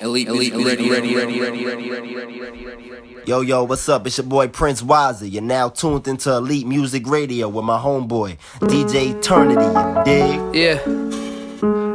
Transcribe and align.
Elite, 0.00 0.28
elite, 0.28 0.54
ready, 0.54 0.88
ready, 0.88 1.16
ready, 1.16 1.40
ready, 1.40 1.64
ready, 1.64 1.90
ready, 1.90 2.14
ready, 2.14 2.40
ready, 2.40 2.64
ready. 2.64 3.22
Yo, 3.26 3.40
yo, 3.40 3.64
what's 3.64 3.88
up? 3.88 4.06
It's 4.06 4.16
your 4.16 4.28
boy 4.28 4.46
Prince 4.46 4.80
Wazza. 4.80 5.28
You're 5.28 5.42
now 5.42 5.70
tuned 5.70 6.06
into 6.06 6.32
Elite 6.32 6.68
Music 6.68 7.04
Radio 7.08 7.48
with 7.48 7.64
my 7.64 7.78
homeboy, 7.80 8.38
DJ 8.60 9.16
Eternity, 9.16 9.64
you 9.64 10.04
dig? 10.04 10.54
Yeah, 10.54 10.78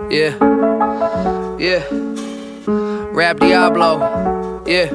yeah, 0.09 0.37
yeah. 1.57 1.87
Rap 3.13 3.37
Diablo, 3.39 4.63
yeah. 4.67 4.91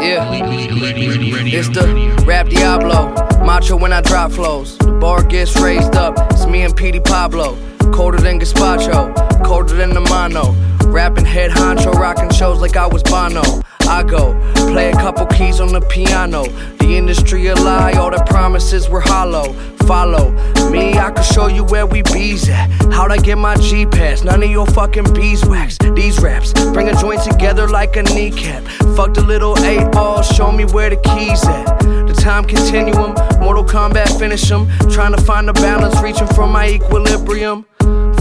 Yeah, 0.00 0.30
it's 0.32 1.68
the 1.70 2.24
Rap 2.24 2.48
Diablo. 2.48 3.12
Macho 3.44 3.76
when 3.76 3.92
I 3.92 4.02
drop 4.02 4.30
flows. 4.30 4.78
The 4.78 4.92
bar 4.92 5.24
gets 5.24 5.60
raised 5.60 5.96
up. 5.96 6.14
It's 6.30 6.46
me 6.46 6.62
and 6.62 6.76
Petey 6.76 7.00
Pablo. 7.00 7.58
Colder 7.92 8.18
than 8.18 8.38
Gazpacho, 8.38 9.42
colder 9.44 9.74
than 9.74 9.90
the 9.94 10.00
mono. 10.00 10.54
Rapping 10.90 11.26
head 11.26 11.50
honcho, 11.50 11.92
rocking 11.92 12.30
shows 12.30 12.60
like 12.60 12.76
I 12.76 12.86
was 12.86 13.02
Bono. 13.02 13.42
I 13.82 14.02
go, 14.02 14.38
play 14.54 14.90
a 14.90 14.94
couple 14.94 15.26
keys 15.26 15.60
on 15.60 15.72
the 15.72 15.80
piano. 15.80 16.44
The 16.78 16.96
industry 16.96 17.46
a 17.46 17.54
lie, 17.54 17.92
all 17.92 18.10
the 18.10 18.22
promises 18.24 18.88
were 18.88 19.00
hollow. 19.00 19.52
Follow 19.86 20.32
me, 20.70 20.98
I 20.98 21.10
can 21.10 21.24
show 21.24 21.46
you 21.46 21.64
where 21.64 21.86
we 21.86 22.02
bees 22.02 22.48
at. 22.48 22.68
How'd 22.92 23.12
I 23.12 23.18
get 23.18 23.38
my 23.38 23.56
G 23.56 23.86
pass? 23.86 24.24
None 24.24 24.42
of 24.42 24.50
your 24.50 24.66
fucking 24.66 25.12
beeswax. 25.14 25.78
These 25.94 26.20
raps 26.20 26.52
bring 26.72 26.88
a 26.88 27.00
joint 27.00 27.22
together 27.22 27.68
like 27.68 27.96
a 27.96 28.02
kneecap. 28.02 28.62
Fuck 28.96 29.14
the 29.14 29.22
little 29.22 29.58
eight 29.64 29.90
ball, 29.92 30.22
show 30.22 30.52
me 30.52 30.64
where 30.64 30.90
the 30.90 30.96
keys 30.96 31.46
at. 31.46 31.78
The 32.06 32.14
time 32.14 32.44
continuum, 32.44 33.14
Mortal 33.40 33.64
Kombat 33.64 34.18
finish 34.18 34.48
them. 34.48 34.68
Trying 34.90 35.14
to 35.14 35.22
find 35.22 35.48
the 35.48 35.52
balance, 35.52 36.00
reaching 36.02 36.26
for 36.28 36.46
my 36.46 36.68
equilibrium. 36.68 37.66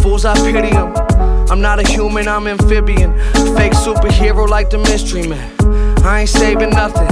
Fools, 0.01 0.25
I 0.25 0.35
pity 0.35 0.69
them. 0.69 1.16
I'm 1.49 1.61
not 1.61 1.79
a 1.79 1.87
human, 1.89 2.27
I'm 2.27 2.47
amphibian. 2.47 3.13
Fake 3.55 3.73
superhero 3.73 4.47
like 4.47 4.69
the 4.69 4.77
mystery 4.79 5.27
man. 5.27 5.55
I 6.03 6.21
ain't 6.21 6.29
saving 6.29 6.71
nothing. 6.71 7.07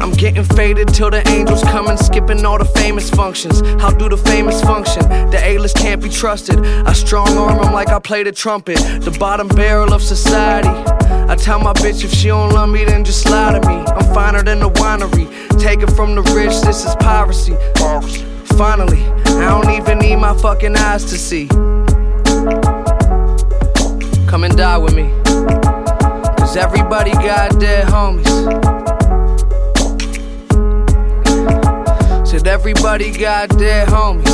I'm 0.00 0.12
getting 0.12 0.44
faded 0.44 0.88
till 0.88 1.10
the 1.10 1.26
angels 1.28 1.62
come 1.62 1.88
and 1.88 1.98
skipping 1.98 2.44
all 2.44 2.58
the 2.58 2.64
famous 2.64 3.10
functions. 3.10 3.60
How 3.80 3.90
do 3.90 4.08
the 4.08 4.16
famous 4.16 4.60
function? 4.60 5.02
The 5.30 5.40
A-list 5.42 5.76
can't 5.76 6.02
be 6.02 6.08
trusted. 6.08 6.64
I 6.64 6.92
strong 6.92 7.28
arm 7.36 7.64
'em 7.64 7.72
like 7.72 7.90
I 7.90 7.98
play 7.98 8.22
the 8.22 8.32
trumpet. 8.32 8.78
The 9.00 9.10
bottom 9.18 9.48
barrel 9.48 9.92
of 9.92 10.02
society. 10.02 10.68
I 11.28 11.34
tell 11.36 11.60
my 11.60 11.72
bitch 11.74 12.04
if 12.04 12.12
she 12.12 12.28
don't 12.28 12.52
love 12.52 12.70
me, 12.70 12.84
then 12.84 13.04
just 13.04 13.28
lie 13.28 13.58
to 13.58 13.68
me. 13.68 13.84
I'm 13.96 14.14
finer 14.14 14.42
than 14.42 14.60
the 14.60 14.70
winery. 14.70 15.26
Take 15.58 15.82
it 15.82 15.90
from 15.90 16.14
the 16.14 16.22
rich, 16.34 16.60
this 16.62 16.84
is 16.84 16.94
piracy. 16.96 17.56
Finally, 18.56 19.04
I 19.26 19.48
don't 19.50 19.70
even 19.70 19.98
need 19.98 20.16
my 20.16 20.34
fucking 20.34 20.76
eyes 20.76 21.04
to 21.04 21.16
see. 21.18 21.48
Come 24.28 24.44
and 24.44 24.54
die 24.58 24.76
with 24.76 24.94
me. 24.94 25.10
Cause 26.36 26.54
everybody 26.56 27.12
got 27.12 27.58
dead 27.58 27.88
homies. 27.88 28.28
Said 32.26 32.46
everybody 32.46 33.10
got 33.10 33.48
dead 33.58 33.88
homies. 33.88 34.28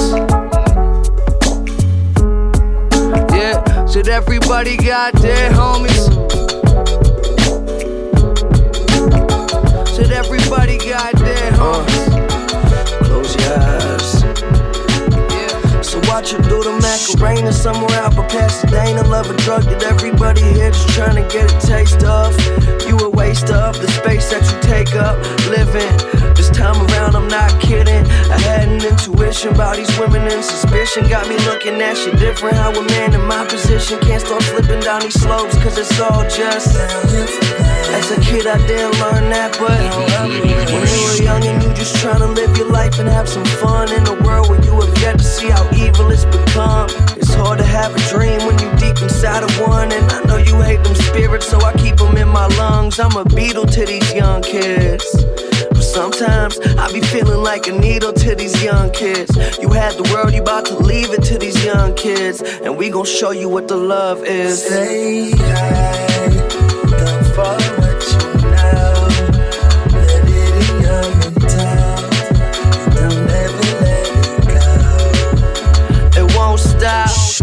Yeah, 3.31 3.87
said 3.87 4.09
everybody 4.09 4.77
got 4.77 5.15
dead 5.15 5.53
homies. 5.53 6.11
Said 9.95 10.11
everybody 10.11 10.79
got 10.79 11.15
dead 11.15 11.53
homies. 11.55 12.09
Uh, 12.13 13.05
close 13.05 13.37
your 13.37 13.59
eyes. 13.61 13.94
Watch 16.15 16.31
her 16.31 16.39
do 16.43 16.63
the 16.63 16.71
Macarena 16.79 17.53
somewhere 17.53 17.91
out 17.99 18.15
by 18.15 18.25
Pasadena. 18.29 19.03
Love 19.03 19.29
a 19.29 19.37
drug 19.39 19.65
that 19.65 19.83
everybody 19.83 20.43
here 20.55 20.71
just 20.71 20.89
trying 20.91 21.19
to 21.19 21.27
get 21.27 21.51
a 21.51 21.59
taste 21.67 22.05
of. 22.05 22.31
You 22.87 22.97
a 23.03 23.11
waste 23.11 23.51
of 23.51 23.75
the 23.83 23.91
space 23.91 24.31
that 24.31 24.47
you 24.47 24.55
take 24.63 24.95
up 24.95 25.19
living. 25.51 25.91
This 26.39 26.51
time 26.51 26.79
around, 26.87 27.17
I'm 27.17 27.27
not 27.27 27.51
kidding. 27.61 28.07
I 28.31 28.39
had 28.47 28.69
an 28.69 28.79
intuition 28.79 29.55
about 29.59 29.75
these 29.75 29.91
women 29.99 30.23
and 30.31 30.45
suspicion. 30.45 31.09
Got 31.09 31.27
me 31.27 31.35
looking 31.51 31.83
at 31.83 31.97
shit 31.97 32.17
different. 32.17 32.59
How 32.59 32.71
a 32.71 32.83
man 32.95 33.13
in 33.13 33.27
my 33.27 33.45
position 33.47 33.99
can't 33.99 34.23
start 34.23 34.45
slipping 34.45 34.87
down 34.87 35.03
these 35.03 35.19
slopes, 35.19 35.59
cause 35.59 35.77
it's 35.79 35.99
all 35.99 36.23
just. 36.31 36.79
As 37.91 38.11
a 38.11 38.21
kid, 38.21 38.47
I 38.47 38.59
didn't 38.67 38.99
learn 39.03 39.31
that, 39.31 39.59
but 39.59 39.83
when 40.71 40.87
you 40.87 41.01
were 41.11 41.23
young 41.23 41.43
and 41.43 41.63
you 41.63 41.75
just 41.75 41.97
trying 41.97 42.19
to 42.19 42.27
live 42.27 42.57
your 42.57 42.71
life 42.71 42.99
and 42.99 43.09
have 43.09 43.29
some 43.29 43.45
fun 43.63 43.91
in 43.93 44.07
a 44.07 44.15
world 44.23 44.49
where 44.49 44.63
you 44.65 44.79
have 44.81 44.99
yet 45.01 45.19
to 45.19 45.25
see 45.25 45.49
how 45.49 45.65
evil 45.73 46.04
it's 46.11 46.25
become. 46.25 46.89
It's 47.17 47.35
hard 47.35 47.59
to 47.59 47.65
have 47.65 47.95
a 47.95 48.01
dream 48.09 48.39
when 48.47 48.59
you 48.59 48.71
deep 48.77 49.01
inside 49.03 49.43
of 49.43 49.53
one, 49.61 49.93
and 49.93 50.05
I 50.13 50.23
know 50.25 50.37
you 50.37 50.61
hate 50.61 50.83
them 50.85 50.95
spirits, 50.95 51.47
so 51.47 51.61
I 51.61 51.73
keep 51.75 51.97
them 51.97 52.17
in 52.17 52.29
my 52.29 52.47
lungs. 52.59 52.99
I'm 52.99 53.17
a 53.17 53.25
beetle 53.25 53.67
to 53.67 53.85
these 53.85 54.13
young 54.15 54.43
kids. 54.43 55.05
But 55.71 55.83
sometimes 55.83 56.59
I 56.79 56.93
be 56.93 57.01
feeling 57.01 57.43
like 57.43 57.67
a 57.67 57.73
needle 57.73 58.13
to 58.13 58.35
these 58.35 58.63
young 58.63 58.91
kids. 58.93 59.37
You 59.59 59.71
had 59.71 59.95
the 59.95 60.09
world, 60.13 60.33
you 60.35 60.43
about 60.43 60.67
to 60.67 60.77
leave 60.77 61.11
it 61.11 61.23
to 61.25 61.39
these 61.39 61.65
young 61.65 61.95
kids, 61.95 62.43
and 62.43 62.77
we 62.77 62.91
gon' 62.91 63.05
show 63.05 63.31
you 63.31 63.49
what 63.49 63.69
the 63.69 63.77
love 63.77 64.25
is. 64.25 64.65
Stay 64.65 65.31
high, 65.33 66.29
don't 66.99 67.84
down. 76.85 77.35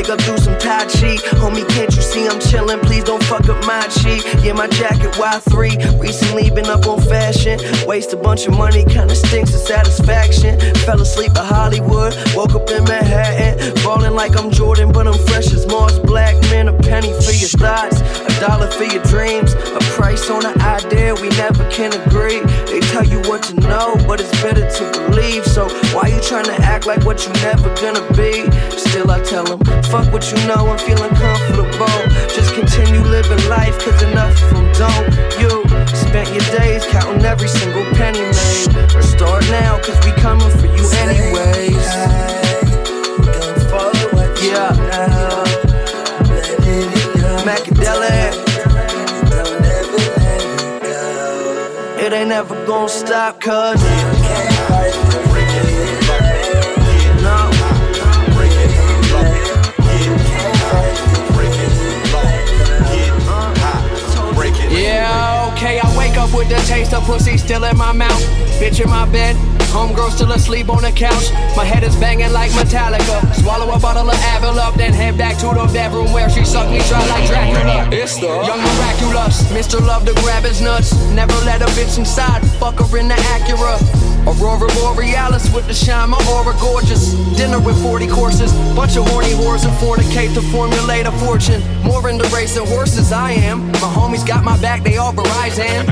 Wake 0.00 0.10
up, 0.10 0.18
do 0.24 0.36
some 0.38 0.56
Tai 0.58 0.84
Chi. 0.86 1.16
Homie, 1.40 1.68
can't 1.68 1.94
you 1.94 2.02
see 2.02 2.26
I'm 2.26 2.38
chillin'? 2.38 2.80
Please 2.82 3.04
don't 3.04 3.22
fuck 3.24 3.48
up 3.48 3.64
my 3.66 3.86
chi. 3.88 4.20
Yeah, 4.42 4.54
my 4.54 4.66
jacket 4.68 5.12
Y3. 5.12 6.00
Recently 6.00 6.50
been 6.50 6.66
up 6.66 6.86
on 6.86 6.99
fashion. 7.40 7.86
Waste 7.86 8.12
a 8.12 8.16
bunch 8.16 8.46
of 8.46 8.56
money, 8.56 8.84
kinda 8.84 9.14
stinks 9.14 9.54
of 9.54 9.60
satisfaction. 9.60 10.58
Fell 10.86 11.00
asleep 11.00 11.32
at 11.36 11.44
Hollywood, 11.44 12.14
woke 12.34 12.54
up 12.54 12.70
in 12.70 12.84
Manhattan. 12.84 13.76
Falling 13.76 14.14
like 14.14 14.38
I'm 14.38 14.50
Jordan, 14.50 14.92
but 14.92 15.06
I'm 15.06 15.18
fresh 15.26 15.52
as 15.52 15.66
Mars 15.66 15.98
Black. 15.98 16.34
Man, 16.50 16.68
a 16.68 16.72
penny 16.72 17.12
for 17.12 17.32
your 17.32 17.48
thoughts, 17.48 18.00
a 18.00 18.40
dollar 18.40 18.70
for 18.70 18.84
your 18.84 19.02
dreams. 19.04 19.54
A 19.54 19.80
price 19.96 20.28
on 20.30 20.44
an 20.44 20.60
idea 20.60 21.14
we 21.14 21.28
never 21.30 21.64
can 21.70 21.92
agree. 22.02 22.40
They 22.70 22.80
tell 22.92 23.04
you 23.04 23.18
what 23.28 23.42
to 23.44 23.54
know, 23.54 23.96
but 24.06 24.20
it's 24.20 24.34
better 24.42 24.68
to 24.68 24.84
believe. 24.92 25.44
So 25.46 25.68
why 25.94 26.08
you 26.08 26.20
You 26.20 26.26
tryna 26.36 26.60
act 26.60 26.86
like 26.86 27.02
what 27.06 27.24
you 27.24 27.32
never 27.40 27.72
gonna 27.80 28.04
be. 28.12 28.44
Still, 28.76 29.10
I 29.10 29.20
tell 29.20 29.44
them, 29.44 29.58
fuck 29.84 30.12
what 30.12 30.30
you 30.30 30.36
know, 30.46 30.68
I'm 30.68 30.76
feeling 30.76 31.08
comfortable. 31.16 31.96
Just 32.36 32.52
continue 32.52 33.00
living 33.00 33.40
life, 33.48 33.78
cause 33.82 34.02
enough 34.02 34.36
of 34.42 34.50
them 34.50 34.68
don't. 34.76 35.08
You 35.40 35.64
spent 35.96 36.28
your 36.28 36.44
days 36.58 36.84
counting 36.92 37.24
every 37.30 37.48
single 37.48 37.84
penny 37.92 38.18
made. 38.18 38.94
Or 38.96 39.02
start 39.02 39.44
now, 39.50 39.78
cause 39.78 39.98
we 40.04 40.10
coming 40.20 40.50
for 40.58 40.66
you 40.66 40.84
anyways. 41.04 41.86
Yeah. 44.42 44.74
Macadelic. 47.46 48.34
It 52.02 52.12
ain't 52.12 52.30
never 52.30 52.66
gonna 52.66 52.88
stop, 52.88 53.40
cuz. 53.40 53.80
No. 57.22 57.50
Yeah, 64.72 65.39
okay, 65.60 65.78
I 65.78 65.88
wake 65.96 66.16
up 66.16 66.32
with 66.32 66.48
the 66.48 66.56
taste 66.66 66.94
of 66.94 67.04
pussy 67.04 67.36
still 67.36 67.64
in 67.64 67.76
my 67.76 67.92
mouth. 67.92 68.22
Bitch 68.60 68.80
in 68.82 68.88
my 68.88 69.04
bed, 69.10 69.36
homegirl 69.72 70.10
still 70.10 70.32
asleep 70.32 70.70
on 70.70 70.82
the 70.82 70.90
couch. 70.90 71.30
My 71.56 71.64
head 71.64 71.82
is 71.82 71.94
banging 71.96 72.32
like 72.32 72.50
Metallica. 72.52 73.18
Swallow 73.42 73.70
a 73.70 73.78
bottle 73.78 74.08
of 74.08 74.16
Advil 74.32 74.56
up, 74.56 74.74
then 74.74 74.92
head 74.92 75.18
back 75.18 75.36
to 75.38 75.46
the 75.46 75.68
bedroom 75.72 76.12
where 76.12 76.30
she 76.30 76.44
sucked 76.44 76.70
me 76.70 76.80
dry 76.88 77.06
like 77.08 77.26
Dracula. 77.28 77.88
It's 77.92 78.16
the 78.16 78.28
young 78.48 78.60
miraculous, 78.60 79.42
Mr. 79.52 79.80
Love 79.86 80.06
to 80.06 80.14
grab 80.22 80.44
his 80.44 80.60
nuts. 80.60 80.94
Never 81.12 81.34
let 81.44 81.60
a 81.60 81.66
bitch 81.76 81.98
inside, 81.98 82.40
fuck 82.58 82.78
her 82.80 82.98
in 82.98 83.08
the 83.08 83.14
Acura. 83.14 84.09
Aurora 84.26 84.68
Borealis 84.74 85.52
with 85.54 85.66
the 85.66 85.74
shine, 85.74 86.10
my 86.10 86.18
aura 86.28 86.54
gorgeous. 86.60 87.14
Dinner 87.36 87.58
with 87.58 87.80
40 87.82 88.06
courses, 88.08 88.52
bunch 88.74 88.96
of 88.96 89.06
horny 89.08 89.32
whores 89.32 89.64
and 89.64 89.76
fornicate 89.78 90.34
to 90.34 90.42
formulate 90.52 91.06
a 91.06 91.12
fortune. 91.12 91.62
More 91.82 92.08
in 92.08 92.18
the 92.18 92.28
race 92.34 92.54
than 92.54 92.66
horses 92.66 93.12
I 93.12 93.32
am. 93.32 93.72
My 93.72 93.90
homies 93.96 94.26
got 94.26 94.44
my 94.44 94.60
back, 94.60 94.82
they 94.82 94.96
all 94.98 95.12
Verizon. 95.12 95.88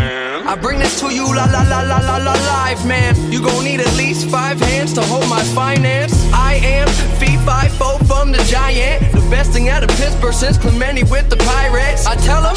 I 0.49 0.57
bring 0.57 0.79
this 0.79 0.99
to 1.01 1.13
you, 1.13 1.27
la 1.27 1.45
la 1.45 1.63
la 1.63 1.81
la 1.83 1.99
la 1.99 2.17
la 2.17 2.33
live, 2.33 2.87
man. 2.87 3.15
You 3.31 3.43
gon' 3.43 3.65
need 3.65 3.81
at 3.81 3.95
least 3.97 4.29
five 4.31 4.59
hands 4.61 4.93
to 4.95 5.03
hold 5.03 5.29
my 5.29 5.43
finance. 5.55 6.15
I 6.33 6.55
am 6.55 6.89
fee 7.19 7.37
five 7.45 7.73
four 7.73 7.99
from 8.09 8.33
the 8.33 8.43
giant, 8.45 9.13
the 9.13 9.21
best 9.31 9.53
thing 9.53 9.69
out 9.69 9.83
of 9.83 9.91
Pittsburgh 9.97 10.33
since 10.33 10.57
Clemente 10.57 11.03
with 11.05 11.29
the 11.29 11.37
Pirates. 11.37 12.07
I 12.07 12.15
tell 12.17 12.45
'em 12.45 12.57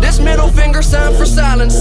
this 0.00 0.18
middle 0.20 0.48
finger 0.48 0.82
sign 0.82 1.16
for 1.16 1.26
silence. 1.26 1.76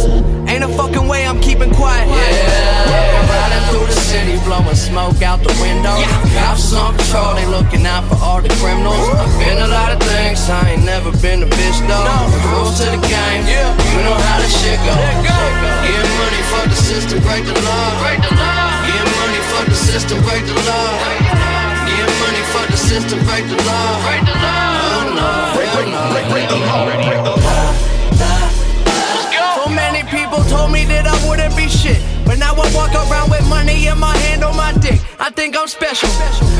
Ain't 0.47 0.63
a 0.63 0.67
fucking 0.79 1.07
way 1.07 1.27
I'm 1.27 1.39
keeping 1.39 1.73
quiet. 1.73 2.07
Yeah, 2.07 3.31
riding 3.31 3.63
through 3.69 3.87
the 3.87 3.99
city, 4.09 4.37
blowing 4.45 4.75
smoke 4.75 5.21
out 5.21 5.43
the 5.43 5.53
window. 5.61 5.95
Cops 6.37 6.73
on 6.73 6.95
patrol, 6.97 7.35
they 7.35 7.45
looking 7.45 7.85
out 7.85 8.03
for 8.09 8.17
all 8.23 8.41
the 8.41 8.49
criminals. 8.61 9.07
I've 9.09 9.39
been 9.39 9.59
a 9.59 9.67
lot 9.67 9.91
of 9.91 9.99
things, 10.03 10.49
I 10.49 10.71
ain't 10.71 10.85
never 10.85 11.11
been 11.23 11.43
a 11.43 11.47
bitch 11.47 11.79
though. 11.87 12.07
Rules 12.51 12.79
to 12.79 12.85
the 12.85 13.01
game, 13.07 13.41
you 13.47 13.99
know 14.05 14.17
how 14.27 14.37
this 14.39 14.53
shit 14.61 14.79
go. 14.87 14.95
Get 15.85 16.05
money 16.21 16.41
for 16.51 16.63
the 16.71 16.75
system, 16.75 17.19
break 17.27 17.43
the 17.45 17.59
law. 17.67 17.87
Get 18.87 19.05
money 19.21 19.41
for 19.51 19.63
the 19.69 19.75
system, 19.75 20.21
break 20.23 20.45
the 20.45 20.55
law. 20.69 21.40
Get 22.21 22.27
money 22.27 22.43
for 22.53 22.65
the 22.69 22.77
system, 22.77 23.19
break 23.25 23.45
the 23.49 23.57
law. 23.65 23.97
Oh 23.97 25.09
no, 25.15 25.53
hell 25.57 25.89
no. 25.89 26.13
So 29.55 29.69
many 29.69 30.03
people 30.09 30.43
told 30.45 30.71
me 30.71 30.85
that 30.85 31.07
I 31.07 31.27
wouldn't 31.27 31.55
be 31.55 31.67
shit. 31.67 31.97
But 32.25 32.37
now 32.37 32.53
I 32.53 32.69
walk 32.75 32.93
around 32.93 33.31
with 33.31 33.47
money 33.49 33.87
in 33.87 33.97
my 33.97 34.15
hand 34.29 34.43
on 34.43 34.55
my 34.55 34.73
dick. 34.73 35.01
I 35.19 35.29
think 35.31 35.57
I'm 35.57 35.67
special. 35.67 36.09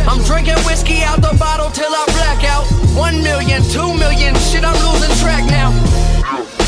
I'm 0.10 0.24
drinking 0.24 0.58
whiskey 0.66 1.04
out 1.04 1.22
the 1.22 1.36
bottle 1.38 1.70
till 1.70 1.94
I 1.94 2.06
black 2.18 2.44
out. 2.44 2.66
One 2.98 3.22
million, 3.22 3.62
two 3.70 3.94
million, 3.98 4.36
shit, 4.36 4.64
I'm 4.66 4.78
losing 4.82 5.14
track 5.22 5.46
now. 5.46 5.72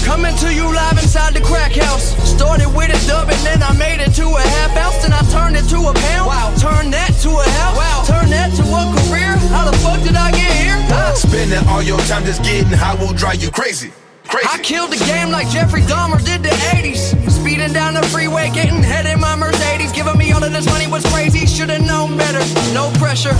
Coming 0.03 0.35
to 0.37 0.53
you 0.53 0.67
live 0.67 0.99
inside 0.99 1.33
the 1.33 1.41
crack 1.41 1.71
house. 1.71 2.11
Started 2.27 2.67
with 2.75 2.91
a 2.91 3.07
dub 3.07 3.29
and 3.29 3.39
then 3.47 3.63
I 3.63 3.71
made 3.77 4.01
it 4.03 4.13
to 4.15 4.27
a 4.27 4.41
half 4.41 4.75
ounce. 4.75 5.01
Then 5.01 5.13
I 5.13 5.23
turned 5.31 5.55
it 5.55 5.63
to 5.69 5.79
a 5.79 5.93
pound. 5.93 6.27
Wow. 6.27 6.53
Turned 6.59 6.93
that 6.93 7.15
to 7.23 7.29
a 7.31 7.47
house. 7.59 7.77
Wow. 7.77 8.03
Turned 8.05 8.31
that 8.31 8.51
to 8.59 8.63
a 8.67 8.83
career. 8.99 9.31
How 9.47 9.69
the 9.69 9.75
fuck 9.77 10.03
did 10.03 10.15
I 10.15 10.31
get 10.31 10.51
here? 10.51 10.75
Ah. 10.91 11.13
Spending 11.15 11.65
all 11.69 11.81
your 11.81 11.99
time 12.11 12.25
just 12.25 12.43
getting 12.43 12.67
high 12.67 12.95
will 12.95 13.13
drive 13.13 13.41
you 13.41 13.49
crazy. 13.49 13.91
Crazy. 14.27 14.47
I 14.51 14.59
killed 14.59 14.91
the 14.91 14.99
game 15.05 15.31
like 15.31 15.47
Jeffrey 15.49 15.81
Dahmer 15.81 16.23
did 16.23 16.43
the 16.43 16.53
80s. 16.75 17.15
Speeding 17.31 17.71
down 17.71 17.93
the 17.93 18.03
freeway, 18.03 18.49
getting 18.53 18.83
head 18.83 19.05
in 19.05 19.19
my 19.19 19.35
Mercedes. 19.35 19.91
Giving 19.91 20.17
me 20.17 20.31
all 20.31 20.43
of 20.43 20.51
this 20.51 20.65
money 20.65 20.87
was 20.87 21.05
crazy. 21.13 21.45
Should've 21.45 21.85
known 21.85 22.17
better. 22.17 22.43
No 22.73 22.91
pressure. 22.99 23.35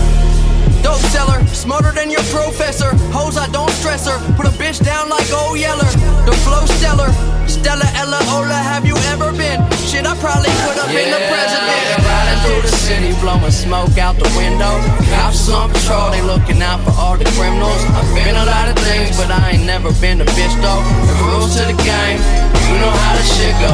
Dope 0.84 1.00
seller, 1.16 1.40
smarter 1.48 1.92
than 1.92 2.12
your 2.12 2.24
professor. 2.30 2.92
Hoes, 3.16 3.38
I 3.38 3.48
don't 3.52 3.72
stress 3.72 4.06
her. 4.06 4.20
Put 4.36 4.46
a 4.46 4.54
bitch 4.60 4.84
down 4.84 5.10
like 5.10 5.32
old 5.32 5.58
Yeller. 5.58 5.88
The 6.28 6.36
flow 6.44 6.66
stellar. 6.78 7.10
Stella, 7.48 7.88
Ella, 7.96 8.20
Ola, 8.36 8.56
have 8.56 8.86
you 8.86 8.96
ever 9.12 9.32
been? 9.32 9.60
Shit, 9.88 10.06
I 10.06 10.16
probably 10.20 10.52
could 10.64 10.80
have 10.80 10.92
been 10.92 11.12
the 11.12 11.22
president. 11.32 11.80
Riding 12.04 12.40
through 12.44 12.62
the 12.68 12.74
city, 12.76 13.12
blowing 13.20 13.52
smoke 13.52 13.98
out 13.98 14.16
the 14.20 14.28
window. 14.36 14.72
Cops 15.16 15.48
on 15.50 15.72
patrol, 15.72 16.12
they 16.12 16.22
looking 16.22 16.62
out 16.62 16.84
for 16.84 16.92
all 17.00 17.16
the 17.16 17.26
criminals. 17.36 17.84
I've 17.96 18.08
been 18.16 18.36
a 18.36 18.46
lot 18.46 18.68
of 18.68 18.76
things, 18.84 19.16
but 19.16 19.32
I 19.32 19.56
ain't 19.56 19.66
never 19.66 19.92
been 20.04 20.20
a 20.20 20.26
bitch 20.36 20.56
though. 20.60 20.84
The 21.08 21.16
rules 21.24 21.56
to 21.60 21.64
the 21.68 21.78
game, 21.84 22.20
you 22.68 22.76
know 22.80 22.92
how 22.92 23.14
the 23.16 23.24
shit 23.24 23.56
go. 23.64 23.72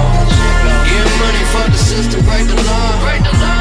Get 0.86 1.06
money 1.22 1.44
for 1.54 1.66
the 1.70 1.78
system, 1.78 2.22
break 2.26 2.46
the 2.46 2.58
law. 2.58 2.70
Money 2.70 2.70
for 2.70 2.70
the 2.70 2.78
system, 2.78 3.02
break 3.06 3.22
the 3.26 3.38
law. 3.38 3.59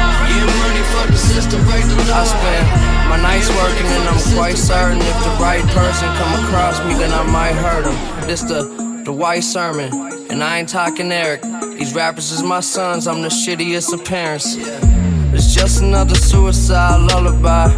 I 2.11 2.23
spend 2.25 2.65
my 3.09 3.21
nights 3.21 3.49
working 3.49 3.85
and 3.85 4.09
I'm 4.09 4.35
quite 4.35 4.57
certain 4.57 4.97
if 4.99 5.17
the 5.23 5.37
right 5.39 5.63
person 5.77 6.07
come 6.17 6.45
across 6.45 6.79
me, 6.85 6.93
then 6.95 7.11
I 7.11 7.23
might 7.23 7.53
hurt 7.53 7.85
him. 7.85 8.27
This 8.27 8.41
the 8.41 8.89
the 9.05 9.13
white 9.13 9.43
sermon, 9.43 9.91
and 10.29 10.43
I 10.43 10.59
ain't 10.59 10.69
talking 10.69 11.11
Eric. 11.11 11.41
These 11.77 11.95
rappers 11.95 12.31
is 12.31 12.43
my 12.43 12.59
sons, 12.59 13.07
I'm 13.07 13.21
the 13.21 13.29
shittiest 13.29 13.93
of 13.93 14.05
parents. 14.05 14.55
It's 15.33 15.53
just 15.53 15.81
another 15.81 16.15
suicide 16.15 17.11
lullaby. 17.11 17.73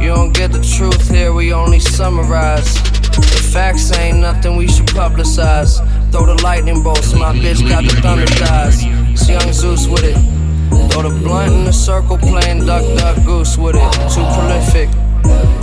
You 0.00 0.08
don't 0.08 0.32
get 0.32 0.52
the 0.52 0.60
truth 0.60 1.10
here, 1.10 1.32
we 1.32 1.52
only 1.52 1.78
summarize. 1.78 2.74
The 2.74 3.50
facts 3.52 3.96
ain't 3.96 4.18
nothing 4.18 4.56
we 4.56 4.66
should 4.68 4.88
publicize. 4.88 5.78
Throw 6.10 6.26
the 6.26 6.42
lightning 6.42 6.82
bolts, 6.82 7.14
my 7.14 7.32
bitch 7.32 7.66
got 7.68 7.84
the 7.84 8.00
thunder 8.02 8.26
thighs. 8.26 8.82
It's 9.12 9.28
young 9.28 9.52
Zeus 9.52 9.86
with 9.86 10.04
it. 10.04 10.43
Throw 10.90 11.02
the 11.02 11.20
blunt 11.22 11.52
in 11.52 11.64
the 11.64 11.72
circle, 11.72 12.18
playing 12.18 12.66
duck, 12.66 12.84
duck, 12.98 13.16
goose 13.24 13.56
with 13.56 13.76
it. 13.76 13.92
Too 14.14 14.24
prolific. 14.34 14.88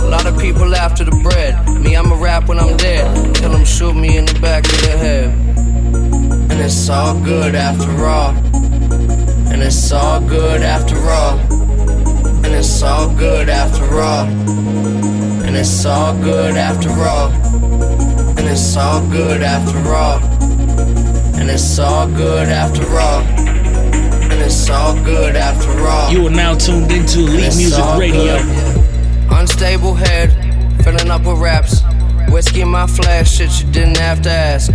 A 0.02 0.08
lot 0.08 0.26
of 0.26 0.38
people 0.38 0.74
after 0.74 1.04
the 1.04 1.16
bread. 1.22 1.54
Me, 1.80 1.96
I'ma 1.96 2.20
rap 2.20 2.48
when 2.48 2.58
I'm 2.58 2.76
dead. 2.76 3.34
Till 3.36 3.50
them 3.50 3.64
shoot 3.64 3.94
me 3.94 4.16
in 4.18 4.26
the 4.26 4.38
back 4.40 4.64
of 4.64 4.80
the 4.82 4.96
head. 4.98 5.30
And 6.50 6.60
it's 6.60 6.88
all 6.88 7.18
good 7.20 7.54
after 7.54 8.06
all. 8.06 8.34
And 9.52 9.62
it's 9.62 9.92
all 9.92 10.20
good 10.20 10.62
after 10.62 10.96
all. 10.98 11.38
And 12.44 12.46
it's 12.46 12.82
all 12.82 13.08
good 13.14 13.48
after 13.48 14.00
all. 14.00 14.26
And 14.26 15.56
it's 15.56 15.84
all 15.84 16.14
good 16.14 16.56
after 16.56 16.90
all. 16.90 17.30
And 18.38 18.48
it's 18.48 18.76
all 18.76 19.06
good 19.08 19.42
after 19.42 19.94
all. 19.94 20.20
And 21.38 21.50
it's 21.50 21.78
all 21.78 22.08
good 22.08 22.48
after 22.48 22.98
all. 22.98 23.51
It's 24.44 24.68
all 24.68 24.94
good 25.04 25.36
after 25.36 25.70
all. 25.86 26.10
You 26.12 26.26
are 26.26 26.30
now 26.30 26.54
tuned 26.54 26.90
into 26.90 27.20
Elite 27.20 27.56
Music 27.56 27.84
Radio. 27.96 28.42
good. 28.42 28.84
Unstable 29.30 29.94
head, 29.94 30.30
filling 30.82 31.10
up 31.10 31.24
with 31.24 31.38
raps. 31.38 31.82
Whiskey 32.28 32.62
in 32.62 32.68
my 32.68 32.86
flash, 32.86 33.36
shit 33.36 33.62
you 33.62 33.70
didn't 33.72 33.98
have 33.98 34.20
to 34.22 34.30
ask. 34.30 34.72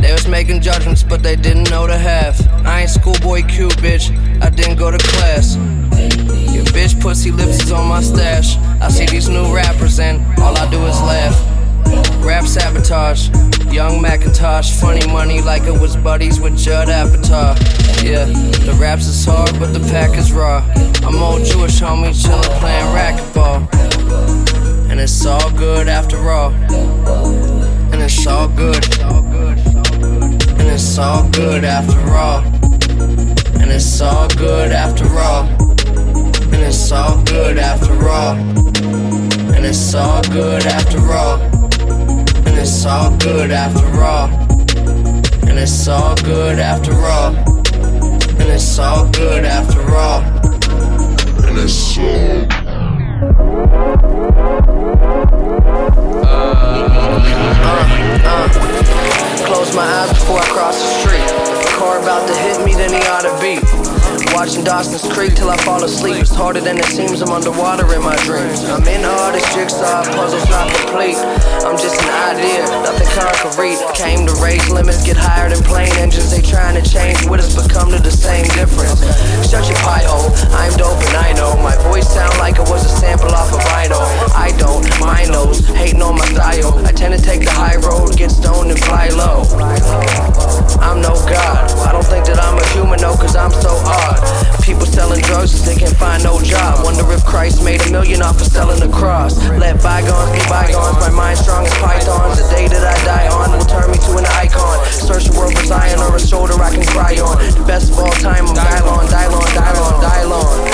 They 0.00 0.12
was 0.12 0.28
making 0.28 0.60
judgments, 0.60 1.02
but 1.02 1.22
they 1.22 1.34
didn't 1.36 1.70
know 1.70 1.86
to 1.86 1.96
have. 1.96 2.36
I 2.66 2.82
ain't 2.82 2.90
schoolboy 2.90 3.42
Q, 3.44 3.68
bitch. 3.68 4.10
I 4.42 4.50
didn't 4.50 4.76
go 4.76 4.90
to 4.90 4.98
class. 4.98 5.56
Your 6.54 6.64
bitch 6.76 7.00
pussy 7.00 7.30
lips 7.30 7.62
is 7.62 7.72
on 7.72 7.88
my 7.88 8.02
stash. 8.02 8.56
I 8.80 8.88
see 8.90 9.06
these 9.06 9.28
new 9.28 9.54
rappers 9.54 9.98
and 9.98 10.20
all 10.40 10.56
I 10.56 10.70
do 10.70 10.84
is 10.84 11.00
laugh. 11.00 11.55
Rap 12.24 12.46
sabotage, 12.46 13.28
young 13.72 14.00
Macintosh, 14.02 14.72
funny 14.80 15.06
money 15.12 15.40
like 15.40 15.64
it 15.64 15.80
was 15.80 15.96
buddies 15.96 16.40
with 16.40 16.56
Judd 16.56 16.88
Apatow. 16.88 17.54
Yeah, 18.02 18.24
the 18.64 18.76
raps 18.80 19.06
is 19.06 19.24
hard, 19.24 19.58
but 19.58 19.72
the 19.72 19.80
pack 19.90 20.16
is 20.18 20.32
raw. 20.32 20.64
I'm 21.06 21.22
old 21.22 21.44
Jewish 21.44 21.80
homie 21.80 22.12
chillin' 22.12 22.58
playing 22.60 22.86
racquetball. 22.94 23.68
And 24.90 25.00
it's 25.00 25.26
all 25.26 25.50
good 25.52 25.88
after 25.88 26.30
all. 26.30 26.52
And 27.92 28.02
it's 28.02 28.26
all 28.26 28.48
good. 28.48 28.84
And 30.58 30.68
it's 30.68 30.98
all 30.98 31.28
good 31.30 31.64
after 31.64 31.98
all. 32.10 32.44
And 33.60 33.70
it's 33.70 34.00
all 34.00 34.28
good 34.28 34.72
after 34.72 35.06
all. 35.18 35.46
And 36.52 36.62
it's 36.62 36.92
all 36.92 37.22
good 37.24 37.58
after 37.58 38.08
all. 38.08 38.36
And 38.36 39.64
it's 39.64 39.94
all 39.94 40.22
good 40.22 40.64
after 40.66 41.12
all 41.12 41.55
and 42.56 42.62
it's 42.62 42.86
all 42.86 43.14
good 43.18 43.50
after 43.50 44.02
all. 44.02 44.28
And 45.46 45.58
it's 45.58 45.88
all 45.88 46.16
good 46.16 46.58
after 46.58 46.94
all. 46.94 47.34
And 47.34 48.48
it's 48.48 48.78
all 48.78 49.06
good 49.10 49.44
after 49.44 49.94
all. 49.94 50.22
And 51.44 51.58
it's 51.58 51.98
all. 51.98 52.50
Dawson's 64.66 65.06
Creek 65.14 65.36
till 65.36 65.48
I 65.48 65.56
fall 65.58 65.84
asleep. 65.84 66.18
It's 66.18 66.34
harder 66.34 66.60
than 66.60 66.76
it 66.76 66.90
seems, 66.90 67.22
I'm 67.22 67.30
underwater 67.30 67.86
in 67.94 68.02
my 68.02 68.18
dreams. 68.26 68.66
I'm 68.66 68.82
in 68.90 69.04
all 69.06 69.30
this 69.30 69.46
jigsaw, 69.54 70.02
puzzle's 70.10 70.42
not 70.50 70.66
complete. 70.74 71.14
I'm 71.62 71.78
just 71.78 72.02
an 72.02 72.10
idea, 72.34 72.66
nothing 72.82 73.06
concrete. 73.14 73.78
Came 73.94 74.26
to 74.26 74.34
raise 74.42 74.66
limits, 74.68 75.06
get 75.06 75.16
higher 75.16 75.48
than 75.48 75.62
plane 75.62 75.94
engines. 76.02 76.34
They 76.34 76.42
trying 76.42 76.74
to 76.74 76.82
change 76.82 77.22
what 77.30 77.38
has 77.38 77.54
become 77.54 77.94
to 77.94 78.02
the 78.02 78.10
same 78.10 78.42
difference. 78.58 78.98
Shut 79.46 79.70
your 79.70 79.78
pie 79.86 80.02
hole, 80.02 80.34
oh, 80.34 80.58
I'm 80.58 80.74
dope 80.74 80.98
and 80.98 81.14
I 81.14 81.30
know. 81.38 81.54
My 81.62 81.78
voice 81.86 82.10
sound 82.10 82.34
like 82.42 82.58
it 82.58 82.66
was 82.66 82.82
a 82.82 82.90
sample 82.90 83.30
off 83.30 83.54
of 83.54 83.62
vinyl. 83.70 84.02
I 84.34 84.50
don't 84.58 84.82
mind 84.98 85.30
those, 85.30 85.62
hating 85.78 86.02
on 86.02 86.18
my 86.18 86.26
style. 86.34 86.74
I 86.82 86.90
tend 86.90 87.14
to 87.14 87.22
take 87.22 87.46
the 87.46 87.54
high 87.54 87.78
road, 87.86 88.18
get 88.18 88.34
stoned 88.34 88.74
and 88.74 88.80
fly 88.82 89.14
low. 89.14 89.46
I'm 90.82 90.98
no 90.98 91.14
god, 91.30 91.70
I 91.86 91.92
don't 91.92 92.04
think 92.04 92.26
that 92.26 92.42
I'm 92.42 92.58
a 92.58 92.66
human, 92.74 92.98
no, 92.98 93.14
cause 93.14 93.36
I'm 93.36 93.54
so 93.62 93.70
odd. 93.86 94.55
People 94.62 94.86
selling 94.86 95.20
drugs 95.22 95.52
cause 95.52 95.64
they 95.64 95.76
can't 95.76 95.96
find 95.96 96.22
no 96.24 96.40
job. 96.40 96.84
Wonder 96.84 97.06
if 97.12 97.24
Christ 97.24 97.62
made 97.62 97.80
a 97.86 97.90
million 97.90 98.22
off 98.22 98.40
of 98.40 98.46
selling 98.46 98.80
the 98.80 98.88
cross. 98.88 99.36
Let 99.58 99.82
bygones 99.82 100.30
be 100.32 100.42
bygones, 100.48 100.98
my 101.00 101.10
mind 101.10 101.38
strong 101.38 101.66
as 101.66 101.74
pythons. 101.78 102.38
The 102.38 102.46
day 102.54 102.66
that 102.68 102.82
I 102.82 102.96
die 103.04 103.28
on 103.30 103.52
will 103.52 103.64
turn 103.64 103.90
me 103.90 103.98
to 104.06 104.16
an 104.18 104.26
icon. 104.38 104.84
Search 104.90 105.26
the 105.26 105.38
world 105.38 105.54
for 105.54 105.64
Zion 105.66 106.00
or 106.00 106.16
a 106.16 106.20
shoulder 106.20 106.54
I 106.60 106.70
can 106.74 106.84
cry 106.86 107.14
on. 107.20 107.38
The 107.54 107.64
best 107.66 107.92
of 107.92 107.98
all 107.98 108.10
time, 108.18 108.46
I'm 108.46 108.56
Dylan, 108.56 109.06
Dylan, 109.06 109.46
Dylan, 109.54 109.94
Dylan. 110.02 110.66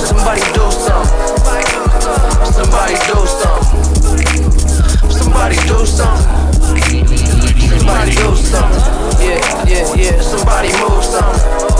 Somebody 0.00 0.44
do 0.54 0.66
something. 0.70 1.34
Somebody 2.52 2.96
do 3.10 3.18
something. 3.26 3.84
Somebody 5.10 5.56
do 5.66 5.78
something. 5.84 6.44
Somebody 7.68 8.10
do 8.16 8.36
something. 8.36 8.82
Yeah, 9.20 9.40
yeah, 9.66 9.94
yeah. 9.94 10.20
Somebody 10.20 10.70
move 10.80 11.04
something. 11.04 11.73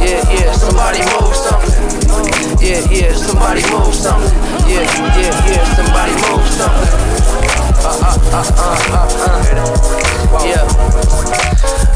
Yeah, 0.00 0.22
yeah. 0.30 0.52
Somebody 0.52 1.00
move 1.00 1.34
something. 1.34 1.74
Yeah, 2.60 2.80
yeah. 2.90 3.12
Somebody 3.14 3.62
move 3.70 3.94
something. 3.94 4.32
Yeah, 4.68 4.84
yeah, 5.18 5.50
yeah. 5.50 5.64
Somebody 5.74 6.14
move 6.26 6.46
something. 6.48 6.90
Uh, 7.78 7.98
uh, 8.02 8.18
uh, 8.32 8.44
uh, 8.58 8.76
uh, 8.94 9.58
uh. 9.58 10.44
Yeah. 10.44 10.64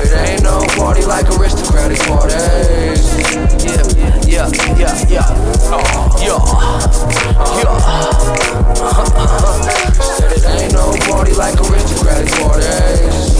It 0.03 0.13
ain't 0.29 0.43
no 0.43 0.67
party 0.77 1.05
like 1.05 1.29
aristocratic 1.31 1.99
parties. 2.01 3.07
Yeah, 3.65 3.83
yeah, 4.27 4.49
yeah, 4.77 5.09
yeah. 5.09 5.27
Oh, 5.71 6.12
yeah, 6.23 6.39
yeah. 7.59 7.77
Said 10.03 10.33
it 10.33 10.45
ain't 10.63 10.73
no 10.73 10.95
party 11.11 11.35
like 11.35 11.59
aristocratic 11.61 12.31
parties. 12.39 13.33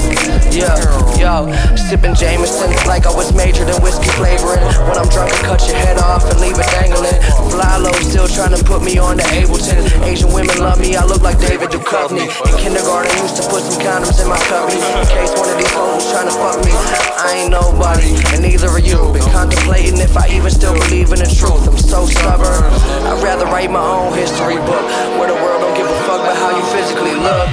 Yeah, 0.53 0.77
yo, 1.17 1.49
sipping 1.77 2.15
Jameson 2.15 2.69
like 2.85 3.07
I 3.07 3.15
was 3.15 3.33
majored 3.33 3.69
in 3.69 3.81
whiskey 3.81 4.09
flavoring. 4.21 4.61
When 4.85 5.01
I'm 5.01 5.09
drunk, 5.09 5.33
I 5.33 5.41
cut 5.49 5.65
your 5.67 5.77
head 5.77 5.97
off 5.99 6.29
and 6.29 6.39
leave 6.41 6.59
it 6.59 6.69
dangling. 6.77 7.17
Fly 7.49 7.77
low, 7.81 7.93
still 8.05 8.29
trying 8.29 8.53
to 8.53 8.63
put 8.63 8.85
me 8.85 8.99
on 8.99 9.17
to 9.17 9.25
Ableton. 9.33 9.81
Asian 10.05 10.31
women 10.33 10.59
love 10.59 10.79
me, 10.79 10.95
I 10.95 11.05
look 11.05 11.23
like 11.23 11.39
David 11.41 11.71
Duchovny. 11.71 12.29
In 12.29 12.55
kindergarten, 12.61 13.17
used 13.23 13.37
to 13.41 13.49
put 13.49 13.63
some 13.65 13.81
condoms 13.81 14.21
in 14.21 14.29
my 14.29 14.37
cubby 14.45 14.77
in 14.77 15.07
case 15.09 15.33
one 15.33 15.49
of 15.49 15.57
these 15.57 15.73
hoes 15.73 16.05
was 16.05 16.13
trying 16.13 16.29
to 16.29 16.37
fuck 16.37 16.61
me. 16.65 16.73
I 17.17 17.49
ain't 17.49 17.51
nobody, 17.51 18.13
and 18.37 18.43
neither 18.45 18.69
are 18.69 18.79
you. 18.79 19.13
Been 19.13 19.25
contemplating 19.33 19.97
if 20.05 20.17
I 20.17 20.29
even 20.37 20.51
still 20.51 20.75
believe 20.75 21.13
in 21.17 21.21
the 21.25 21.33
truth. 21.33 21.65
I'm 21.65 21.79
so 21.79 22.05
stubborn. 22.05 22.72
I'd 23.07 23.23
rather 23.23 23.47
write 23.47 23.71
my 23.71 23.83
own 23.83 24.13
history 24.15 24.57
book 24.57 24.87
where 25.19 25.29
the 25.29 25.39
world 25.39 25.61
don't 25.61 25.77
give 25.77 25.87
a 25.87 25.99
fuck 26.07 26.21
about 26.21 26.37
how 26.37 26.51
you 26.57 26.65
physically 26.73 27.15
look. 27.15 27.49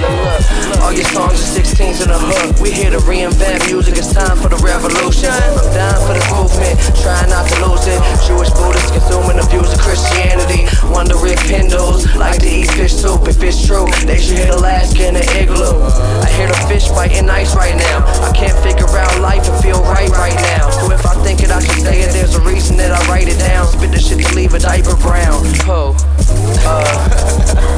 All 0.81 0.93
your 0.93 1.05
songs 1.11 1.39
are 1.41 1.51
16s 1.79 2.03
in 2.03 2.11
a 2.11 2.19
hook. 2.19 2.59
We 2.59 2.75
here 2.75 2.91
to 2.91 2.99
reinvent 3.07 3.63
music. 3.71 3.95
It's 3.95 4.11
time 4.11 4.35
for 4.35 4.51
the 4.51 4.59
revolution. 4.59 5.31
I'm 5.31 5.63
down 5.71 5.95
for 6.03 6.11
this 6.11 6.27
movement, 6.27 6.75
trying 6.99 7.31
not 7.31 7.47
to 7.47 7.55
lose 7.63 7.87
it. 7.87 7.95
Jewish 8.27 8.51
Buddhists 8.51 8.91
consuming 8.91 9.39
the 9.39 9.47
views 9.47 9.71
of 9.71 9.79
Christianity. 9.79 10.67
Wonder 10.91 11.15
if 11.23 11.39
Hindus 11.47 12.03
like 12.19 12.43
to 12.43 12.51
eat 12.51 12.67
fish 12.75 12.91
soup. 12.91 13.31
If 13.31 13.39
it's 13.39 13.63
true, 13.63 13.87
they 14.03 14.19
should 14.19 14.43
hit 14.43 14.51
Alaska 14.51 15.07
in 15.07 15.15
an 15.15 15.23
igloo. 15.39 15.79
I 16.19 16.27
hear 16.35 16.51
the 16.51 16.59
fish 16.67 16.91
biting 16.91 17.31
ice 17.31 17.55
right 17.55 17.79
now. 17.79 18.03
I 18.27 18.35
can't 18.35 18.59
figure 18.59 18.91
out 18.99 19.15
life 19.23 19.47
and 19.47 19.55
feel 19.63 19.79
right 19.87 20.11
right 20.19 20.35
now. 20.59 20.67
So 20.83 20.91
if 20.91 21.07
I 21.07 21.15
think 21.23 21.47
it, 21.47 21.49
I 21.49 21.63
should 21.63 21.79
say 21.79 22.03
it. 22.03 22.11
There's 22.11 22.35
a 22.35 22.43
reason 22.43 22.75
that 22.83 22.91
I 22.91 22.99
write 23.07 23.31
it 23.31 23.39
down. 23.39 23.71
Spit 23.71 23.95
the 23.95 24.03
shit 24.03 24.19
to 24.19 24.27
leave 24.35 24.51
a 24.51 24.59
diaper 24.59 24.99
brown. 24.99 25.47
Oh, 25.63 25.95
uh, 26.67 26.83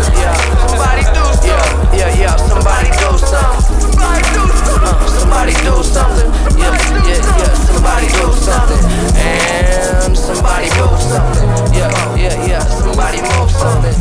yeah. 0.17 0.33
Somebody 0.65 1.05
do 1.13 1.21
something. 1.37 2.01
Yeah, 2.01 2.17
yeah, 2.17 2.33
yeah. 2.33 2.35
Somebody 2.49 2.89
do 2.97 3.13
something. 3.21 3.90
Somebody 4.01 4.23
do 4.33 4.43
something. 4.65 5.09
Somebody 5.19 5.53
do 5.53 5.83
something. 5.83 6.29
Yeah, 6.57 6.73
yeah, 7.05 7.37
yeah. 7.37 7.53
Somebody 7.53 8.07
do 8.07 8.25
something. 8.33 8.81
And 9.21 10.17
somebody 10.17 10.67
something. 10.69 11.47
Yeah, 11.73 12.15
yeah, 12.15 12.47
yeah. 12.47 12.59
Somebody 12.59 13.21
move 13.21 13.51
something. 13.51 13.95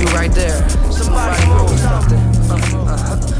You 0.00 0.06
right 0.14 0.32
there. 0.32 0.68
Somebody 0.90 1.46
move 1.48 1.78
something. 1.78 2.18
Uh, 2.50 2.56
uh, 2.88 3.32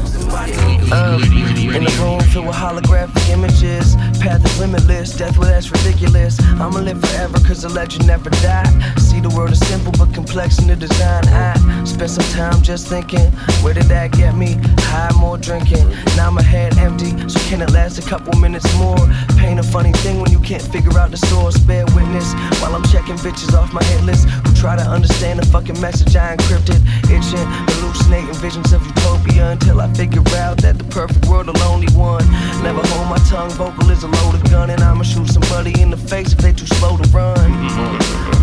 um, 0.93 1.23
in 1.23 1.83
the 1.83 1.97
room 1.99 2.19
filled 2.29 2.47
with 2.47 2.55
holographic 2.55 3.29
images. 3.29 3.95
Path 4.23 4.45
is 4.45 4.57
limitless, 4.57 5.17
death, 5.17 5.37
well, 5.37 5.49
that's 5.49 5.69
ridiculous. 5.69 6.39
I'ma 6.39 6.79
live 6.79 7.01
forever, 7.01 7.37
cause 7.45 7.63
the 7.63 7.67
legend 7.67 8.07
never 8.07 8.29
died. 8.29 8.71
See, 8.97 9.19
the 9.19 9.27
world 9.27 9.51
is 9.51 9.59
simple 9.67 9.91
but 9.91 10.13
complex 10.13 10.59
in 10.59 10.67
the 10.69 10.77
design. 10.77 11.27
I 11.27 11.83
spent 11.83 12.09
some 12.09 12.23
time 12.31 12.61
just 12.61 12.87
thinking, 12.87 13.33
where 13.61 13.73
did 13.73 13.91
that 13.91 14.13
get 14.13 14.37
me? 14.37 14.55
High, 14.87 15.11
more 15.19 15.37
drinking. 15.37 15.89
Now 16.15 16.31
my 16.31 16.41
head 16.41 16.77
empty, 16.77 17.11
so 17.27 17.37
can 17.49 17.61
it 17.61 17.71
last 17.71 17.99
a 17.99 18.01
couple 18.01 18.31
minutes 18.39 18.63
more? 18.77 18.95
Pain 19.35 19.59
a 19.59 19.63
funny 19.63 19.91
thing 19.91 20.21
when 20.21 20.31
you 20.31 20.39
can't 20.39 20.63
figure 20.63 20.97
out 20.97 21.11
the 21.11 21.17
source. 21.17 21.57
Bear 21.59 21.85
witness 21.87 22.33
while 22.61 22.73
I'm 22.75 22.83
checking 22.83 23.17
bitches 23.17 23.53
off 23.53 23.73
my 23.73 23.83
hit 23.83 24.05
list 24.05 24.29
who 24.29 24.55
try 24.55 24.77
to 24.77 24.83
understand 24.83 25.39
the 25.39 25.45
fucking 25.47 25.81
message 25.81 26.15
I 26.15 26.37
encrypted. 26.37 26.79
Itching, 27.11 27.47
hallucinating 27.75 28.35
visions 28.35 28.71
of 28.71 28.87
utopia 28.87 29.51
until 29.51 29.81
I 29.81 29.91
figure 29.91 30.23
out 30.37 30.61
that 30.61 30.77
the 30.77 30.85
perfect 30.85 31.25
world 31.27 31.47
will 31.47 31.61
only 31.63 31.91
one. 31.93 32.23
Never 32.63 32.79
hold 32.87 33.09
my 33.09 33.19
tongue, 33.27 33.49
vocal 33.51 33.89
is 33.89 34.05
a 34.05 34.12
loaded 34.21 34.43
gun, 34.49 34.69
and 34.69 34.81
I'ma 34.81 35.03
shoot 35.03 35.27
somebody 35.27 35.81
in 35.81 35.89
the 35.89 35.97
face 35.97 36.31
if 36.33 36.39
they 36.39 36.51
too 36.53 36.65
slow 36.65 36.97
to 36.97 37.09
run. 37.09 37.51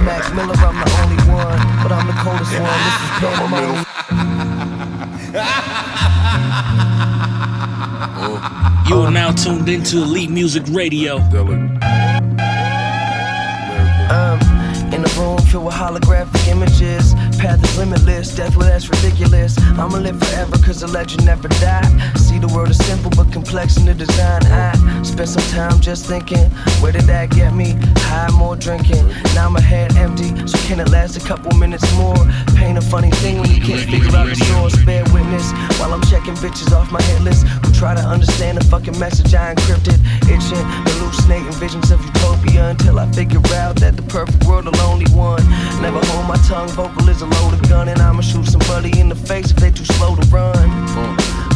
Mac 0.04 0.32
Miller, 0.34 0.54
I'm 0.56 0.74
the 0.82 0.90
only 1.02 1.16
one, 1.32 1.58
but 1.82 1.92
I'm 1.92 2.06
the 2.06 2.14
coldest 2.24 2.52
one. 2.58 2.80
This 2.86 2.96
is 3.04 3.10
pandemonium. 3.20 3.84
You 8.90 8.96
are 9.02 9.10
now 9.10 9.30
tuned 9.30 9.68
into 9.68 9.98
Elite 10.02 10.30
Music 10.30 10.64
Radio. 10.70 11.18
In 15.00 15.06
a 15.06 15.18
room 15.18 15.38
filled 15.38 15.64
with 15.64 15.72
holographic 15.72 16.46
images. 16.46 17.14
Path 17.40 17.64
is 17.64 17.78
limitless, 17.78 18.36
death, 18.36 18.54
well, 18.54 18.68
that's 18.68 18.90
ridiculous. 18.90 19.58
I'ma 19.78 19.96
live 19.96 20.20
forever, 20.20 20.58
cause 20.58 20.80
the 20.80 20.88
legend 20.88 21.24
never 21.24 21.48
died. 21.48 21.88
See, 22.18 22.38
the 22.38 22.48
world 22.48 22.68
is 22.68 22.76
simple 22.84 23.10
but 23.16 23.32
complex 23.32 23.78
in 23.78 23.86
the 23.86 23.94
design. 23.94 24.44
I 24.44 25.02
spent 25.02 25.30
some 25.30 25.42
time 25.44 25.80
just 25.80 26.04
thinking, 26.04 26.50
where 26.82 26.92
did 26.92 27.04
that 27.04 27.30
get 27.30 27.54
me? 27.54 27.78
High, 28.12 28.28
more 28.36 28.56
drinking. 28.56 29.08
Now 29.34 29.48
my 29.48 29.62
head 29.62 29.79
last 31.10 31.24
a 31.24 31.26
couple 31.26 31.56
minutes 31.58 31.84
more? 31.96 32.16
Pain 32.54 32.76
a 32.76 32.80
funny 32.80 33.10
thing 33.22 33.38
when 33.38 33.50
you 33.50 33.60
can't 33.60 33.88
figure 33.88 34.14
out 34.16 34.28
the 34.28 34.36
source. 34.36 34.76
Bear 34.84 35.04
witness 35.12 35.52
while 35.78 35.92
I'm 35.92 36.02
checking 36.02 36.34
bitches 36.34 36.72
off 36.72 36.90
my 36.92 37.02
hit 37.02 37.22
list 37.22 37.46
who 37.46 37.72
try 37.72 37.94
to 37.94 38.00
understand 38.00 38.58
the 38.58 38.64
fucking 38.64 38.98
message 38.98 39.34
I 39.34 39.54
encrypted. 39.54 39.98
Itching, 40.24 40.64
hallucinating 40.86 41.52
visions 41.52 41.90
of 41.90 42.04
utopia 42.04 42.70
until 42.70 42.98
I 42.98 43.10
figure 43.12 43.40
out 43.54 43.76
that 43.76 43.96
the 43.96 44.02
perfect 44.02 44.44
world 44.44 44.66
will 44.66 44.80
only 44.82 45.10
one. 45.12 45.42
Never 45.80 46.00
hold 46.10 46.26
my 46.28 46.36
tongue, 46.48 46.68
vocal 46.68 47.08
is 47.08 47.22
a 47.22 47.26
loaded 47.26 47.68
gun, 47.68 47.88
and 47.88 48.00
I'ma 48.00 48.22
shoot 48.22 48.46
somebody 48.46 48.98
in 48.98 49.08
the 49.08 49.16
face 49.16 49.50
if 49.50 49.56
they 49.56 49.70
too 49.70 49.84
slow 49.84 50.14
to 50.16 50.26
run. 50.28 50.68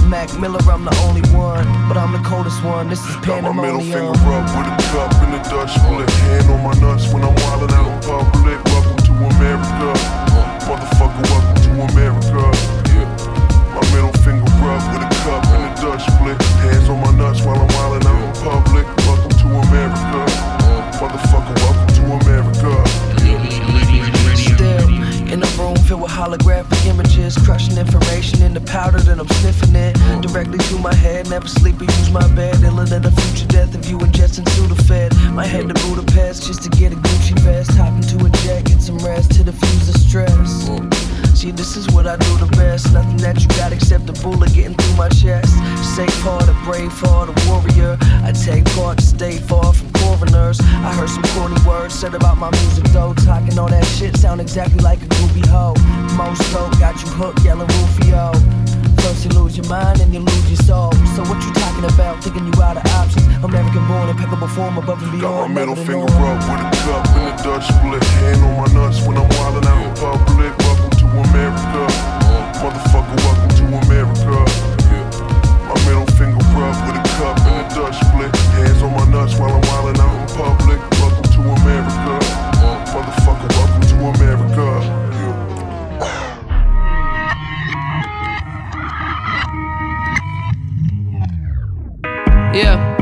Mac 0.08 0.28
Miller, 0.38 0.60
I'm 0.70 0.84
the 0.84 0.94
only 1.06 1.22
one, 1.32 1.66
but 1.88 1.96
I'm 1.96 2.12
the 2.12 2.22
coldest 2.28 2.62
one. 2.64 2.88
This 2.88 3.00
is 3.08 3.16
Got 3.26 3.42
my 3.42 3.52
middle 3.52 3.80
finger 3.80 4.14
up 4.34 4.48
with 4.56 4.66
a 4.68 4.76
cup 4.92 5.12
and 5.22 5.34
a 5.34 5.42
Dutch 5.50 5.72
split. 5.74 6.10
Hand 6.28 6.50
on 6.50 6.62
my 6.62 6.74
nuts 6.80 7.12
when 7.12 7.22
I'm 7.24 7.34
wildin' 7.34 7.72
out 7.72 7.88
in 7.88 8.00
public. 8.02 9.03
To 9.14 9.24
America. 9.36 9.90
Uh, 9.94 10.58
motherfucker, 10.66 11.22
welcome 11.30 11.58
to 11.62 11.70
America. 11.92 12.42
My 13.74 13.82
middle 13.94 14.12
finger 14.22 14.50
up 14.66 14.82
with 14.90 15.02
a 15.02 15.10
cup 15.22 15.46
and 15.54 15.62
a 15.62 15.80
Dutch 15.80 16.02
split. 16.02 16.38
Hands 16.62 16.88
on 16.88 17.00
my 17.00 17.12
nuts 17.12 17.42
while 17.42 17.60
I'm 17.60 17.68
wildin' 17.68 18.06
out 18.06 18.22
in 18.24 18.32
public. 18.42 18.86
Welcome 19.06 19.30
to 19.30 19.46
America. 19.68 20.20
Uh, 20.66 20.90
motherfucker, 20.98 21.54
welcome 21.62 21.94
to 21.94 22.02
America. 22.26 22.53
In 25.34 25.42
a 25.42 25.46
room 25.58 25.74
filled 25.74 26.02
with 26.02 26.12
holographic 26.12 26.86
images, 26.86 27.36
crushing 27.36 27.76
information 27.76 28.40
into 28.40 28.60
powder, 28.60 29.00
then 29.00 29.18
I'm 29.18 29.26
sniffing 29.26 29.74
it 29.74 29.94
directly 30.22 30.58
through 30.58 30.78
my 30.78 30.94
head. 30.94 31.28
Never 31.28 31.48
sleep 31.48 31.80
or 31.80 31.86
use 31.86 32.10
my 32.12 32.24
bed. 32.36 32.62
Iller 32.62 32.84
than 32.84 33.02
the 33.02 33.10
future 33.10 33.48
death 33.48 33.74
of 33.74 33.84
you 33.90 33.98
ingesting 33.98 34.44
Sudafed. 34.54 35.34
My 35.34 35.44
head 35.44 35.66
to 35.66 35.74
Budapest 35.74 36.46
just 36.46 36.62
to 36.62 36.68
get 36.68 36.92
a 36.92 36.94
Gucci 36.94 37.36
vest. 37.40 37.72
Hop 37.72 37.94
into 37.94 38.24
a 38.24 38.30
jet, 38.46 38.66
get 38.66 38.80
some 38.80 38.98
rest 38.98 39.32
to 39.32 39.42
diffuse 39.42 39.92
the 39.92 39.98
stress. 39.98 40.70
See, 41.36 41.50
this 41.50 41.76
is 41.76 41.90
what 41.90 42.06
I 42.06 42.16
do 42.16 42.36
the 42.38 42.46
best. 42.56 42.92
Nothing 42.92 43.16
that 43.16 43.42
you 43.42 43.48
got 43.58 43.72
except 43.72 44.08
a 44.08 44.12
bullet 44.22 44.54
getting 44.54 44.74
through 44.74 44.96
my 44.96 45.08
chest. 45.08 45.50
Safe 45.96 46.14
heart, 46.22 46.48
a 46.48 46.54
brave 46.62 46.92
heart, 46.92 47.28
a 47.30 47.34
warrior. 47.50 47.98
I 48.22 48.30
take 48.30 48.64
part 48.76 48.98
to 48.98 49.04
stay 49.04 49.38
far 49.38 49.72
from 49.72 49.93
coroners. 50.04 50.60
I 50.60 50.92
heard 50.94 51.08
some 51.08 51.24
corny 51.34 51.60
words 51.66 51.94
said 51.94 52.14
about 52.14 52.36
my 52.38 52.50
music 52.50 52.84
though. 52.92 53.14
Talking 53.14 53.58
all 53.58 53.68
that 53.68 53.84
shit 53.96 54.16
sound 54.16 54.40
exactly 54.40 54.80
like 54.80 55.00
a 55.02 55.06
groovy 55.06 55.44
hoe. 55.46 55.74
Most 56.16 56.40
dope 56.52 56.78
got 56.78 56.94
you 57.02 57.08
hooked, 57.16 57.44
yelling 57.44 57.68
Rufio. 57.68 58.32
First 59.00 59.24
you 59.24 59.30
lose 59.38 59.56
your 59.56 59.68
mind 59.68 60.00
and 60.00 60.12
you 60.14 60.20
lose 60.20 60.48
your 60.48 60.62
soul. 60.68 60.92
So 61.14 61.22
what 61.28 61.38
you 61.44 61.52
talking 61.52 61.84
about? 61.84 62.22
Thinking 62.22 62.46
you 62.46 62.56
out 62.62 62.76
of 62.76 62.86
options. 63.00 63.26
American 63.44 63.86
born, 63.88 64.08
impeccable 64.08 64.48
form 64.48 64.78
above 64.78 65.02
and 65.02 65.12
beyond. 65.12 65.22
Got 65.22 65.48
my 65.48 65.54
middle 65.60 65.76
finger 65.76 66.08
up 66.08 66.40
with 66.48 66.64
a 66.64 66.70
cup 66.84 67.04
and 67.16 67.28
a 67.28 67.42
Dutch 67.42 67.66
split. 67.68 68.04
Hand 68.20 68.44
on 68.44 68.54
my 68.60 68.68
nuts 68.72 69.04
when 69.06 69.16
I'm 69.16 69.28
wildin' 69.36 69.66
out 69.66 69.80
in 69.84 69.92
public. 70.00 70.52
Welcome 70.64 70.92
to 71.00 71.06
America. 71.28 71.82
Motherfucker, 72.64 73.16
welcome 73.24 73.52
to 73.60 73.64
America. 73.84 74.13
Dutch 77.74 77.96
split. 77.96 78.30
Hands 78.54 78.82
on 78.82 78.92
my 78.94 79.04
nuts 79.10 79.36
while 79.36 79.52
I'm 79.52 79.60
wildin' 79.62 79.98
out 79.98 80.14
in 80.20 80.26
public. 80.36 80.78
Welcome 81.00 81.26
to 81.34 81.40
America. 81.58 82.14
Motherfucker, 82.94 83.50
welcome 83.58 83.82
to 83.90 83.96
America. 84.14 84.66
Yeah. 92.54 92.94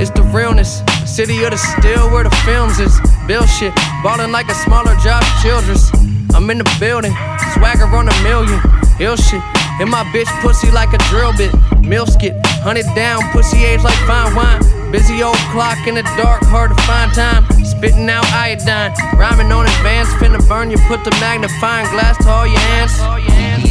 It's 0.00 0.10
the 0.10 0.22
realness. 0.34 0.82
City 1.06 1.42
of 1.44 1.50
the 1.50 1.56
still 1.56 2.10
where 2.10 2.24
the 2.24 2.34
films 2.44 2.78
is. 2.80 2.98
Bill 3.26 3.46
shit, 3.46 3.74
ballin' 4.02 4.32
like 4.32 4.48
a 4.48 4.54
smaller 4.54 4.94
Josh 4.96 5.26
Childress. 5.42 5.90
I'm 6.34 6.50
in 6.50 6.58
the 6.58 6.76
building, 6.80 7.12
swagger 7.54 7.86
on 7.86 8.08
a 8.08 8.22
million. 8.22 8.60
Ill 9.00 9.16
shit, 9.16 9.42
in 9.80 9.88
my 9.88 10.02
bitch 10.14 10.30
pussy 10.40 10.70
like 10.70 10.92
a 10.92 10.98
drill 11.10 11.32
bit. 11.36 11.54
Mill 11.88 12.04
skit, 12.04 12.36
hunted 12.60 12.84
down, 12.94 13.24
pussy 13.32 13.64
age 13.64 13.80
like 13.80 13.96
fine 14.04 14.36
wine. 14.36 14.60
Busy 14.92 15.22
old 15.22 15.40
clock 15.56 15.80
in 15.88 15.94
the 15.94 16.04
dark, 16.20 16.44
hard 16.44 16.68
to 16.68 16.76
find 16.84 17.08
time. 17.16 17.48
Spitting 17.64 18.04
out 18.10 18.28
iodine, 18.28 18.92
rhyming 19.16 19.50
on 19.50 19.64
advance, 19.64 20.12
finna 20.20 20.36
burn 20.46 20.70
you. 20.70 20.76
Put 20.84 21.02
the 21.04 21.10
magnifying 21.16 21.88
glass 21.88 22.20
to 22.20 22.28
all 22.28 22.46
your 22.46 22.60
hands. 22.76 22.92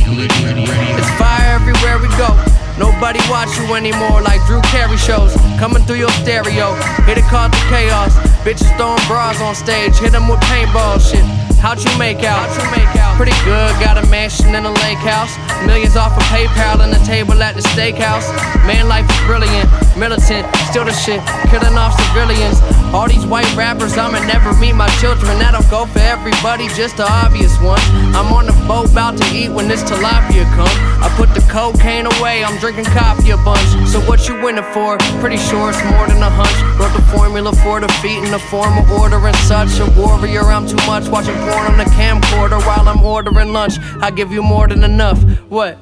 It's 0.09 1.11
fire 1.21 1.61
everywhere 1.61 2.01
we 2.01 2.09
go. 2.17 2.33
Nobody 2.81 3.21
watch 3.29 3.53
you 3.61 3.69
anymore 3.77 4.21
like 4.25 4.41
Drew 4.49 4.61
Carey 4.73 4.97
shows. 4.97 5.37
Coming 5.61 5.85
through 5.85 6.01
your 6.01 6.13
stereo. 6.25 6.73
Hit 7.05 7.21
it 7.21 7.25
called 7.29 7.53
the 7.53 7.61
chaos. 7.69 8.17
Bitches 8.41 8.65
throwing 8.81 8.97
bras 9.05 9.39
on 9.41 9.53
stage. 9.53 9.93
Hit 9.97 10.13
them 10.13 10.27
with 10.27 10.41
paintball 10.49 10.97
shit. 10.97 11.46
How'd 11.59 11.83
you 11.83 11.97
make 11.97 12.23
out? 12.23 12.47
How'd 12.47 12.63
you 12.63 12.71
make 12.71 12.95
out? 12.95 13.17
Pretty 13.17 13.35
good. 13.43 13.73
Got 13.81 13.97
a 13.97 14.05
mansion 14.07 14.53
in 14.53 14.63
a 14.65 14.71
lake 14.85 15.01
house. 15.01 15.33
Millions 15.65 15.95
off 15.95 16.15
of 16.15 16.23
PayPal 16.29 16.81
and 16.85 16.93
a 16.93 17.03
table 17.03 17.41
at 17.41 17.55
the 17.55 17.61
steakhouse. 17.61 18.29
Man, 18.65 18.87
life 18.87 19.09
is 19.09 19.19
brilliant. 19.25 19.67
Militant. 19.97 20.45
Still 20.69 20.85
the 20.85 20.93
shit. 20.93 21.19
Killing 21.49 21.75
off 21.77 21.97
civilians. 21.97 22.61
All 22.93 23.07
these 23.07 23.25
white 23.25 23.49
rappers, 23.55 23.97
I'ma 23.97 24.19
never 24.25 24.53
meet 24.59 24.73
my 24.73 24.87
children. 24.99 25.37
That'll 25.39 25.61
go 25.69 25.85
for 25.85 25.99
everybody, 25.99 26.67
just 26.69 26.97
the 26.97 27.03
obvious 27.03 27.51
ones. 27.61 27.83
I'm 28.15 28.31
on 28.31 28.45
the 28.47 28.55
boat, 28.67 28.91
about 28.91 29.17
to 29.17 29.25
eat 29.35 29.49
when 29.49 29.67
this 29.67 29.83
tilapia 29.83 30.45
come. 30.55 30.71
I 31.03 31.13
put 31.17 31.33
the 31.35 31.41
cocaine 31.51 32.05
away, 32.05 32.43
I'm 32.43 32.57
drinking 32.59 32.85
coffee 32.85 33.31
a 33.31 33.37
bunch. 33.37 33.67
So 33.91 33.99
what 34.01 34.27
you 34.27 34.41
winning 34.41 34.63
for? 34.73 34.97
Pretty 35.19 35.37
sure 35.37 35.69
it's 35.69 35.83
more 35.91 36.07
than 36.07 36.23
a 36.23 36.31
hunch. 36.31 36.57
Wrote 36.79 36.95
the 36.95 37.03
formula 37.11 37.51
for 37.63 37.79
defeating 37.79 38.31
the 38.31 38.39
form 38.39 38.77
of 38.77 38.89
order 38.91 39.19
and 39.19 39.35
such. 39.45 39.79
A 39.79 39.85
warrior, 39.99 40.43
I'm 40.43 40.67
too 40.67 40.79
much. 40.87 41.07
Watching 41.09 41.35
porn 41.35 41.67
on 41.67 41.77
the 41.77 41.89
camcorder 41.93 42.65
while 42.65 42.87
I'm 42.87 43.03
ordering 43.03 43.51
lunch. 43.51 43.79
I 44.01 44.11
give 44.11 44.31
you 44.31 44.41
more 44.41 44.67
than 44.67 44.83
enough. 44.83 45.21
What? 45.49 45.81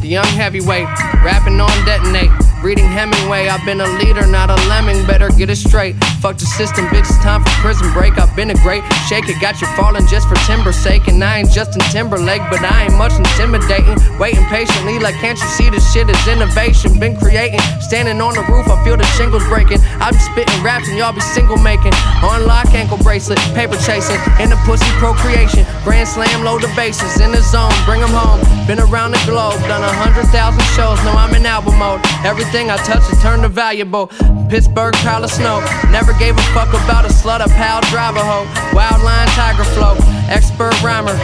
The 0.00 0.08
young 0.08 0.26
heavyweight, 0.26 0.86
rapping 1.24 1.60
on 1.60 1.84
detonate. 1.84 2.30
Reading 2.64 2.88
Hemingway, 2.88 3.48
I've 3.48 3.62
been 3.66 3.82
a 3.82 3.88
leader, 4.00 4.26
not 4.26 4.48
a 4.48 4.56
lemming. 4.72 5.04
Better 5.04 5.28
get 5.28 5.50
it 5.50 5.56
straight. 5.56 5.92
Fuck 6.24 6.38
the 6.38 6.46
system, 6.46 6.86
bitch. 6.86 7.04
It's 7.04 7.18
time 7.18 7.44
for 7.44 7.50
prison 7.60 7.92
break. 7.92 8.16
I've 8.16 8.34
been 8.34 8.48
a 8.48 8.56
great 8.64 8.82
shake 9.04 9.28
it, 9.28 9.36
got 9.38 9.60
you 9.60 9.68
falling 9.76 10.06
just 10.06 10.26
for 10.32 10.34
timber's 10.48 10.80
sake. 10.80 11.06
And 11.06 11.22
I 11.22 11.40
ain't 11.44 11.50
Justin 11.50 11.84
Timberlake, 11.92 12.40
but 12.48 12.64
I 12.64 12.88
ain't 12.88 12.96
much 12.96 13.12
intimidating. 13.12 14.00
Waiting 14.16 14.44
patiently, 14.48 14.98
like 14.98 15.12
can't 15.20 15.36
you 15.36 15.48
see 15.60 15.68
this 15.68 15.84
shit 15.92 16.08
is 16.08 16.16
innovation? 16.26 16.98
Been 16.98 17.14
creating, 17.20 17.60
standing 17.84 18.24
on 18.24 18.32
the 18.32 18.40
roof, 18.48 18.64
I 18.72 18.80
feel 18.82 18.96
the 18.96 19.04
shingles 19.12 19.44
breaking. 19.44 19.84
I 20.00 20.08
be 20.10 20.18
spitting 20.24 20.62
raps 20.64 20.88
and 20.88 20.96
y'all 20.96 21.12
be 21.12 21.20
single 21.20 21.60
making. 21.60 21.92
Unlock 22.24 22.72
ankle 22.72 22.96
bracelet, 23.04 23.38
paper 23.52 23.76
chasing, 23.76 24.16
in 24.40 24.48
the 24.48 24.56
pussy 24.64 24.88
procreation. 24.96 25.68
Grand 25.84 26.08
slam, 26.08 26.40
load 26.42 26.62
the 26.62 26.72
bases 26.72 27.20
in 27.20 27.28
the 27.30 27.44
zone, 27.44 27.76
bring 27.84 28.00
'em 28.00 28.08
home. 28.08 28.40
Been 28.64 28.80
around 28.80 29.12
the 29.12 29.20
globe, 29.28 29.60
done 29.68 29.84
a 29.84 29.92
hundred 29.92 30.24
thousand 30.32 30.64
shows. 30.72 30.96
Now 31.04 31.20
I'm 31.20 31.34
in 31.36 31.44
album 31.44 31.76
mode. 31.76 32.00
Everything 32.24 32.53
I 32.54 32.76
touch 32.76 33.02
is 33.12 33.20
turned 33.20 33.42
to 33.42 33.48
valuable. 33.48 34.06
Pittsburgh 34.48 34.94
pile 35.02 35.24
of 35.24 35.30
snow. 35.30 35.58
Never 35.90 36.12
gave 36.20 36.38
a 36.38 36.42
fuck 36.54 36.68
about 36.68 37.04
a 37.04 37.08
slut, 37.08 37.44
a 37.44 37.48
pal, 37.48 37.80
driver 37.90 38.20
hoe. 38.20 38.46
Wild 38.72 39.02
line, 39.02 39.26
tiger 39.34 39.64
flow. 39.74 39.96
Expert 40.30 40.70
rhymer. 40.80 41.16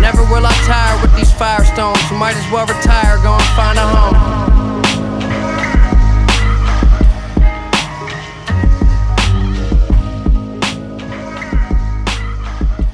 Never 0.00 0.22
will 0.32 0.46
I 0.46 0.52
tire 0.64 0.98
with 1.02 1.14
these 1.14 1.30
firestones. 1.30 2.00
You 2.10 2.16
might 2.16 2.36
as 2.36 2.50
well 2.50 2.64
retire, 2.64 3.18
go 3.22 3.34
and 3.34 3.44
find 3.54 3.78
a 3.78 3.86
home. 3.86 4.38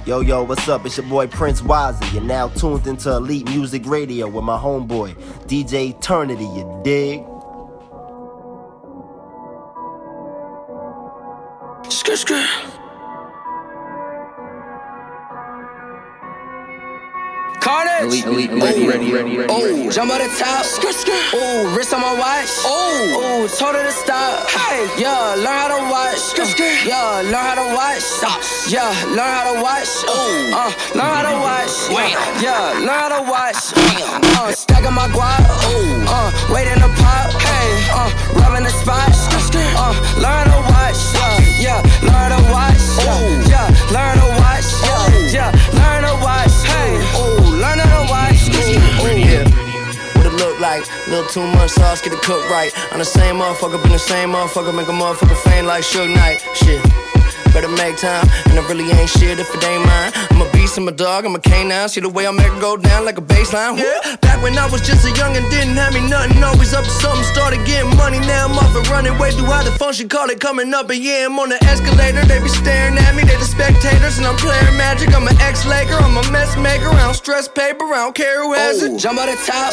Yo, 0.04 0.20
yo, 0.20 0.42
what's 0.42 0.68
up? 0.68 0.85
It's 0.85 0.96
your 0.96 1.07
boy 1.07 1.28
Prince 1.28 1.62
Wazzy. 1.62 2.12
You're 2.12 2.24
now 2.24 2.48
tuned 2.48 2.88
into 2.88 3.14
Elite 3.14 3.48
Music 3.50 3.87
Radio 3.87 4.26
with 4.26 4.42
my 4.42 4.59
homeboy, 4.59 5.14
DJ 5.46 5.90
Eternity, 5.90 6.44
you 6.44 6.80
dig? 6.83 7.34
Carnage. 17.64 18.05
Elite, 18.05 18.27
elite, 18.27 18.50
elite, 18.50 18.87
ready, 18.87 19.11
ready, 19.11 19.38
ready, 19.38 19.48
Oh, 19.48 19.88
jump 19.90 20.12
on 20.12 20.18
the 20.20 20.29
top. 20.37 20.68
Skr, 20.68 20.92
skr. 20.92 21.16
Oh, 21.33 21.72
wrist 21.74 21.94
on 21.94 22.03
my 22.03 22.12
watch. 22.12 22.53
Oh, 22.61 23.16
oh, 23.16 23.48
told 23.57 23.74
her 23.74 23.83
to 23.83 23.90
stop. 23.90 24.46
Hey, 24.50 24.85
yeah, 25.00 25.33
learn 25.40 25.57
how 25.64 25.68
to 25.72 25.81
watch. 25.88 26.20
Skr, 26.20 26.44
skr. 26.44 26.85
Yeah, 26.85 27.24
learn 27.24 27.40
how 27.40 27.57
to 27.57 27.66
watch. 27.72 28.05
Yeah, 28.68 28.92
learn 29.16 29.33
how 29.33 29.55
to 29.55 29.62
watch. 29.64 29.88
Oh, 30.05 30.53
uh, 30.53 30.72
learn 30.92 31.09
how 31.09 31.24
to 31.24 31.35
watch. 31.40 31.72
Yeah, 32.44 32.85
learn 32.85 33.00
how 33.00 33.16
to 33.16 33.31
watch. 33.33 33.72
Uh, 34.37 34.53
stacking 34.53 34.92
my 34.92 35.09
guap. 35.09 35.40
Oh, 35.64 36.05
uh, 36.05 36.53
waiting 36.53 36.77
to 36.85 36.88
pop. 37.00 37.33
Hey, 37.33 37.88
uh, 37.96 38.12
rubbing 38.44 38.64
the 38.64 38.74
spot. 38.77 39.09
Skr, 39.09 39.40
skr. 39.40 39.64
Uh, 39.81 39.96
learn 40.20 40.53
how 40.53 40.53
to 40.53 40.61
watch. 40.68 41.00
Yeah, 41.64 41.81
yeah, 41.81 41.81
learn 42.05 42.29
how 42.29 42.37
to 42.37 42.53
watch. 42.53 42.84
Like? 50.85 51.09
Little 51.09 51.27
too 51.27 51.47
much 51.55 51.70
sauce, 51.70 52.01
get 52.01 52.12
it 52.12 52.23
cooked 52.23 52.49
right. 52.51 52.73
I'm 52.92 52.99
the 52.99 53.05
same 53.05 53.37
motherfucker, 53.37 53.83
been 53.83 53.92
the 53.92 53.99
same 53.99 54.31
motherfucker, 54.31 54.75
make 54.75 54.88
a 54.88 54.92
motherfucker 54.92 55.37
faint 55.44 55.66
like 55.66 55.85
Suge 55.85 56.14
Knight. 56.14 56.40
Shit. 56.55 56.83
Better 57.53 57.68
make 57.68 57.97
time, 57.97 58.27
and 58.47 58.59
I 58.59 58.66
really 58.66 58.90
ain't 58.90 59.09
shit 59.09 59.38
if 59.38 59.55
it 59.55 59.64
ain't 59.64 59.87
mine. 59.87 60.11
I'm 60.31 60.42
a 60.42 60.51
beast, 60.64 60.79
I'm 60.79 60.88
a 60.88 60.92
dog, 60.92 61.24
I'm 61.27 61.35
a 61.35 61.38
canine. 61.38 61.88
See 61.88 62.00
the 62.00 62.09
way 62.09 62.27
I 62.27 62.33
make 62.33 62.48
it 62.48 62.61
go 62.61 62.77
down 62.77 63.05
like 63.05 63.18
a 63.18 63.22
baseline. 63.22 63.77
Yeah. 63.77 64.16
Back 64.24 64.42
when 64.42 64.57
I 64.57 64.66
was 64.72 64.81
just 64.81 65.05
a 65.05 65.12
young 65.12 65.37
and 65.37 65.44
didn't 65.53 65.77
have 65.77 65.92
me 65.92 66.00
nothing, 66.09 66.42
always 66.42 66.72
up 66.72 66.85
to 66.85 66.94
something. 67.05 67.24
Started 67.37 67.61
getting 67.66 67.92
money, 67.96 68.18
now 68.20 68.48
I'm 68.48 68.57
off 68.57 68.72
and 68.74 68.87
running. 68.88 69.16
Way 69.20 69.31
through 69.33 69.53
how 69.53 69.62
the 69.62 69.72
function, 69.72 70.09
call 70.09 70.31
it 70.31 70.40
coming 70.40 70.72
up, 70.72 70.88
and 70.88 71.03
yeah, 71.05 71.27
I'm 71.29 71.38
on 71.38 71.50
the 71.50 71.61
escalator. 71.64 72.24
They 72.24 72.40
be 72.40 72.48
staring 72.48 72.96
at 72.96 73.12
me, 73.14 73.22
they 73.29 73.37
the 73.37 73.44
spectators, 73.44 74.16
and 74.18 74.27
I'm 74.27 74.37
playing 74.37 74.77
magic. 74.77 75.14
I'm 75.14 75.29
an 75.29 75.37
ex-Laker, 75.40 76.00
I'm 76.00 76.16
a 76.16 76.24
mess 76.33 76.57
maker. 76.57 76.88
I 76.88 77.05
don't 77.05 77.14
stress 77.14 77.46
paper, 77.46 77.85
I 77.85 78.09
don't 78.09 78.16
care 78.16 78.42
who 78.42 78.55
has 78.55 78.83
it. 78.83 78.96
Jump 78.98 79.20
out 79.20 79.29
the 79.29 79.37
top, 79.44 79.72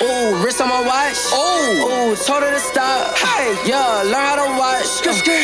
ooh, 0.00 0.40
wrist 0.42 0.60
on 0.60 0.68
my 0.72 0.80
watch. 0.80 1.20
Ooh, 1.36 1.84
ooh, 1.84 2.16
told 2.16 2.42
her 2.42 2.50
to 2.50 2.62
stop. 2.72 3.12
Hey, 3.20 3.52
yeah, 3.68 4.02
learn 4.08 4.24
how 4.32 4.36
to 4.40 4.48
watch. 4.56 4.88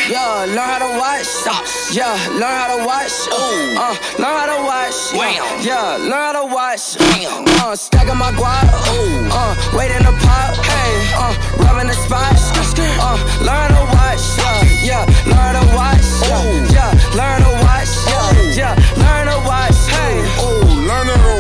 Yeah, 0.09 0.49
learn 0.57 0.69
how 0.73 0.81
to 0.81 0.91
watch. 0.97 1.27
Stop. 1.29 1.65
Yeah, 1.93 2.17
learn 2.41 2.57
how 2.57 2.69
to 2.77 2.79
watch. 2.89 3.13
Ooh, 3.29 3.77
uh, 3.77 3.95
learn 4.17 4.37
how 4.41 4.47
to 4.47 4.57
watch. 4.65 4.70
Yeah, 4.71 5.63
yeah, 5.63 5.97
learn 5.97 6.13
how 6.13 6.47
to 6.47 6.55
watch. 6.55 6.95
Uh, 7.01 7.75
stacking 7.75 8.17
my 8.17 8.31
guap. 8.31 8.71
Ooh, 8.95 9.27
uh, 9.33 9.77
waiting 9.77 9.99
to 9.99 10.13
pop. 10.23 10.55
Hey, 10.63 11.11
uh, 11.19 11.35
rubbing 11.59 11.89
the 11.89 11.95
spot. 11.95 12.39
Uh, 12.79 13.19
learn 13.43 13.73
how 13.75 13.83
to 13.83 13.85
watch. 13.91 14.23
Yeah, 14.39 14.63
yeah, 14.87 15.05
learn 15.27 15.59
how 15.59 15.61
to 15.61 15.75
watch. 15.75 16.07
Yeah, 16.23 16.71
yeah, 16.71 16.91
learn 17.19 17.43
how 17.43 17.51
to 17.51 17.65
watch. 17.67 17.91
Yeah, 18.07 18.55
yeah, 18.55 18.75
learn 19.03 19.27
to 19.27 19.39
watch. 19.45 19.75
Hey, 19.91 20.23
Oh, 20.39 20.63
learn 20.87 21.07
to 21.09 21.40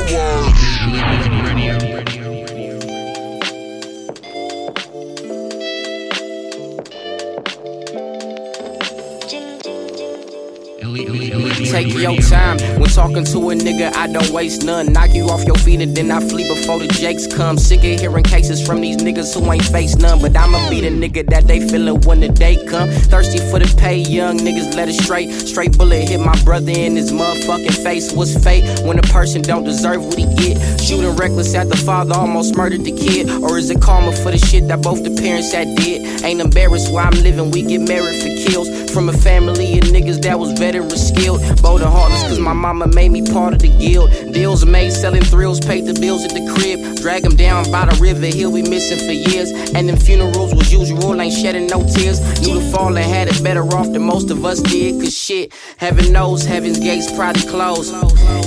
Take 10.90 11.94
your 11.94 12.16
time 12.16 12.58
when 12.80 12.90
talking 12.90 13.24
to 13.24 13.50
a 13.50 13.54
nigga, 13.54 13.94
I 13.94 14.08
don't 14.08 14.30
waste 14.30 14.64
none. 14.64 14.92
Knock 14.92 15.14
you 15.14 15.28
off 15.28 15.44
your 15.44 15.56
feet 15.56 15.80
and 15.80 15.96
then 15.96 16.10
I 16.10 16.20
flee 16.20 16.48
before 16.48 16.80
the 16.80 16.88
jakes 16.88 17.28
come. 17.28 17.58
Sick 17.58 17.78
of 17.78 18.00
hearing 18.00 18.24
cases 18.24 18.64
from 18.66 18.80
these 18.80 18.96
niggas 18.96 19.32
who 19.34 19.52
ain't 19.52 19.64
face 19.64 19.94
none. 19.96 20.20
But 20.20 20.36
I'ma 20.36 20.68
be 20.68 20.80
the 20.80 20.88
nigga 20.88 21.28
that 21.30 21.46
they 21.46 21.60
feelin' 21.60 22.00
when 22.06 22.20
the 22.20 22.28
day 22.28 22.64
come. 22.66 22.88
Thirsty 22.88 23.38
for 23.50 23.60
the 23.60 23.72
pay, 23.78 23.98
young 23.98 24.38
niggas 24.38 24.74
let 24.74 24.88
it 24.88 24.94
straight. 24.94 25.30
Straight 25.30 25.78
bullet 25.78 26.08
hit 26.08 26.20
my 26.20 26.36
brother 26.42 26.72
in 26.72 26.96
his 26.96 27.12
motherfucking 27.12 27.84
face. 27.84 28.12
What's 28.12 28.42
fate 28.42 28.64
when 28.84 28.98
a 28.98 29.02
person 29.02 29.42
don't 29.42 29.64
deserve 29.64 30.04
what 30.04 30.18
he 30.18 30.26
get? 30.34 30.80
Shooting 30.80 31.14
reckless 31.14 31.54
at 31.54 31.68
the 31.68 31.76
father, 31.76 32.14
almost 32.14 32.56
murdered 32.56 32.84
the 32.84 32.92
kid. 32.92 33.30
Or 33.42 33.58
is 33.58 33.70
it 33.70 33.80
karma 33.80 34.10
for 34.16 34.32
the 34.32 34.38
shit 34.38 34.66
that 34.68 34.82
both 34.82 35.04
the 35.04 35.14
parents 35.22 35.52
had 35.52 35.76
did? 35.76 36.24
Ain't 36.24 36.40
embarrassed 36.40 36.92
why 36.92 37.04
I'm 37.04 37.22
living, 37.22 37.52
we 37.52 37.62
get 37.62 37.82
married 37.82 38.20
for 38.20 38.50
kills. 38.50 38.68
From 38.90 39.08
a 39.08 39.12
family 39.12 39.78
of 39.78 39.84
niggas 39.84 40.20
that 40.22 40.38
was 40.38 40.58
veteran 40.82 40.98
skilled. 40.98 41.62
Bold 41.62 41.82
and 41.82 41.90
heartless, 41.90 42.22
cause 42.22 42.38
my 42.38 42.52
mama 42.52 42.86
made 42.86 43.10
me 43.10 43.22
part 43.22 43.52
of 43.52 43.60
the 43.60 43.68
guild. 43.68 44.10
Deals 44.32 44.64
made 44.64 44.92
selling 44.92 45.22
thrills, 45.22 45.60
paid 45.60 45.86
the 45.86 45.94
bills 45.94 46.24
at 46.24 46.30
the 46.30 46.44
crib. 46.54 46.96
Drag 46.96 47.24
him 47.24 47.36
down 47.36 47.70
by 47.70 47.86
the 47.86 48.00
river, 48.00 48.26
he'll 48.26 48.52
be 48.52 48.62
missing 48.62 48.98
for 48.98 49.12
years. 49.12 49.50
And 49.74 49.88
them 49.88 49.96
funerals 49.96 50.54
was 50.54 50.72
usual, 50.72 51.20
ain't 51.20 51.34
shedding 51.34 51.66
no 51.66 51.82
tears. 51.82 52.20
Knew 52.40 52.60
the 52.60 52.70
fallen 52.72 53.02
had 53.02 53.28
it 53.28 53.42
better 53.42 53.62
off 53.74 53.90
than 53.92 54.02
most 54.02 54.30
of 54.30 54.44
us 54.44 54.60
did. 54.60 55.00
Cause 55.00 55.16
shit, 55.16 55.52
heaven 55.76 56.12
knows 56.12 56.44
heaven's 56.44 56.78
gates 56.78 57.10
probably 57.12 57.42
closed. 57.42 57.94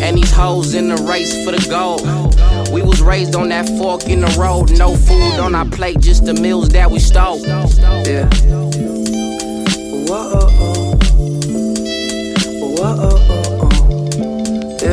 And 0.01 0.17
these 0.17 0.31
hoes 0.31 0.73
in 0.73 0.89
the 0.89 0.97
race 1.03 1.33
for 1.45 1.51
the 1.51 1.65
gold. 1.69 2.03
We 2.71 2.81
was 2.81 3.01
raised 3.01 3.35
on 3.35 3.49
that 3.49 3.67
fork 3.77 4.05
in 4.05 4.21
the 4.21 4.35
road. 4.39 4.71
No 4.77 4.95
food 4.95 5.39
on 5.39 5.55
our 5.55 5.65
plate, 5.65 5.99
just 5.99 6.25
the 6.25 6.33
meals 6.33 6.69
that 6.69 6.89
we 6.89 6.99
stole. 6.99 7.39
Yeah. 8.05 8.29
Whoa, 10.05 10.82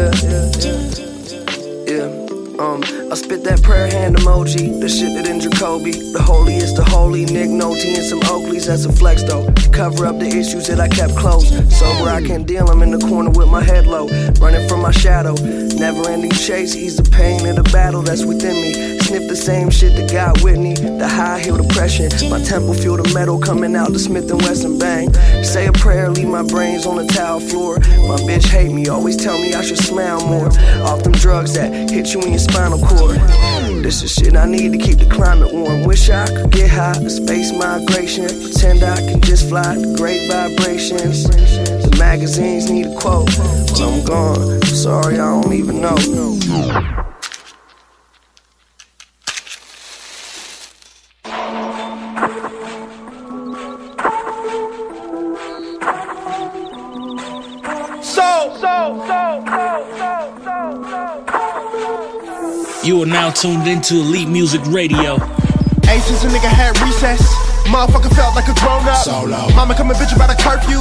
Yeah, 0.00 0.12
yeah, 0.24 0.50
yeah. 0.60 0.80
Yeah. 1.84 2.56
Um, 2.58 2.82
I 3.12 3.14
spit 3.16 3.44
that 3.44 3.62
prayer 3.62 3.86
hand 3.86 4.16
emoji, 4.16 4.80
the 4.80 4.88
shit 4.88 5.12
that 5.14 5.28
in 5.28 5.40
Jacoby. 5.40 5.90
The 5.90 6.22
holiest 6.22 6.76
the 6.76 6.84
holy, 6.84 7.26
Nick 7.26 7.50
Nolte 7.50 7.84
and 7.84 8.04
some 8.04 8.20
Oakleys, 8.20 8.66
that's 8.66 8.86
a 8.86 8.92
flex 8.92 9.22
though. 9.24 9.52
Cover 9.72 10.06
up 10.06 10.18
the 10.18 10.26
issues 10.26 10.68
that 10.68 10.80
I 10.80 10.88
kept 10.88 11.16
close. 11.16 11.50
Sober, 11.68 12.08
I 12.08 12.22
can't 12.22 12.46
deal, 12.46 12.70
I'm 12.70 12.80
in 12.80 12.92
the 12.92 13.06
corner 13.06 13.28
with 13.28 13.48
my 13.48 13.62
head 13.62 13.86
low. 13.86 14.06
Running 14.40 14.66
from 14.70 14.80
my 14.80 14.90
shadow. 14.90 15.34
Never 15.34 16.08
ending 16.08 16.30
chase, 16.30 16.74
ease 16.74 16.96
the 16.96 17.04
pain 17.10 17.46
of 17.46 17.56
the 17.56 17.64
battle 17.64 18.00
that's 18.00 18.24
within 18.24 18.54
me. 18.54 18.99
Sniff 19.10 19.26
the 19.26 19.34
same 19.34 19.70
shit 19.70 19.96
that 19.96 20.12
got 20.12 20.40
Whitney. 20.40 20.74
The 20.74 21.08
high 21.08 21.40
heel 21.40 21.56
depression. 21.56 22.12
My 22.30 22.40
temple 22.44 22.74
feel 22.74 22.96
the 22.96 23.12
metal 23.12 23.40
coming 23.40 23.74
out 23.74 23.92
the 23.92 23.98
Smith 23.98 24.30
and 24.30 24.40
Wesson 24.42 24.78
bang. 24.78 25.12
Say 25.42 25.66
a 25.66 25.72
prayer, 25.72 26.08
leave 26.10 26.28
my 26.28 26.44
brains 26.44 26.86
on 26.86 26.94
the 26.94 27.04
tile 27.06 27.40
floor. 27.40 27.80
My 28.06 28.22
bitch 28.22 28.46
hate 28.46 28.70
me, 28.70 28.86
always 28.86 29.16
tell 29.16 29.36
me 29.36 29.52
I 29.52 29.62
should 29.62 29.78
smile 29.78 30.24
more. 30.28 30.46
Off 30.86 31.02
them 31.02 31.10
drugs 31.10 31.54
that 31.54 31.90
hit 31.90 32.14
you 32.14 32.22
in 32.22 32.30
your 32.30 32.38
spinal 32.38 32.78
cord. 32.86 33.16
This 33.82 34.04
is 34.04 34.14
shit 34.14 34.36
I 34.36 34.46
need 34.46 34.70
to 34.74 34.78
keep 34.78 34.98
the 34.98 35.10
climate 35.12 35.52
warm. 35.52 35.82
Wish 35.82 36.08
I 36.08 36.28
could 36.28 36.52
get 36.52 36.70
high, 36.70 36.92
space 37.08 37.50
migration. 37.50 38.26
Pretend 38.26 38.84
I 38.84 38.94
can 38.94 39.20
just 39.20 39.48
fly 39.48 39.74
to 39.74 39.96
great 39.96 40.30
vibrations. 40.30 41.24
The 41.24 41.96
magazines 41.98 42.70
need 42.70 42.86
a 42.86 42.94
quote. 42.94 43.28
Well, 43.36 43.90
I'm 43.90 44.04
gone. 44.04 44.62
Sorry, 44.66 45.14
I 45.14 45.42
don't 45.42 45.52
even 45.52 45.80
know. 45.80 47.09
You 62.84 63.02
are 63.02 63.06
now 63.06 63.30
tuned 63.30 63.66
into 63.66 63.94
Elite 63.94 64.28
Music 64.28 64.60
Radio. 64.66 65.16
Hey, 65.88 66.00
since 66.00 66.24
a 66.24 66.28
nigga 66.28 66.48
had 66.52 66.78
recess, 66.80 67.22
motherfucker 67.64 68.14
felt 68.14 68.36
like 68.36 68.48
a 68.48 68.54
grown 68.60 68.86
up. 68.86 68.96
Solo. 68.96 69.48
Mama 69.56 69.74
come 69.74 69.90
a 69.90 69.94
bitch 69.94 70.14
about 70.14 70.28
a 70.28 70.36
curfew. 70.36 70.80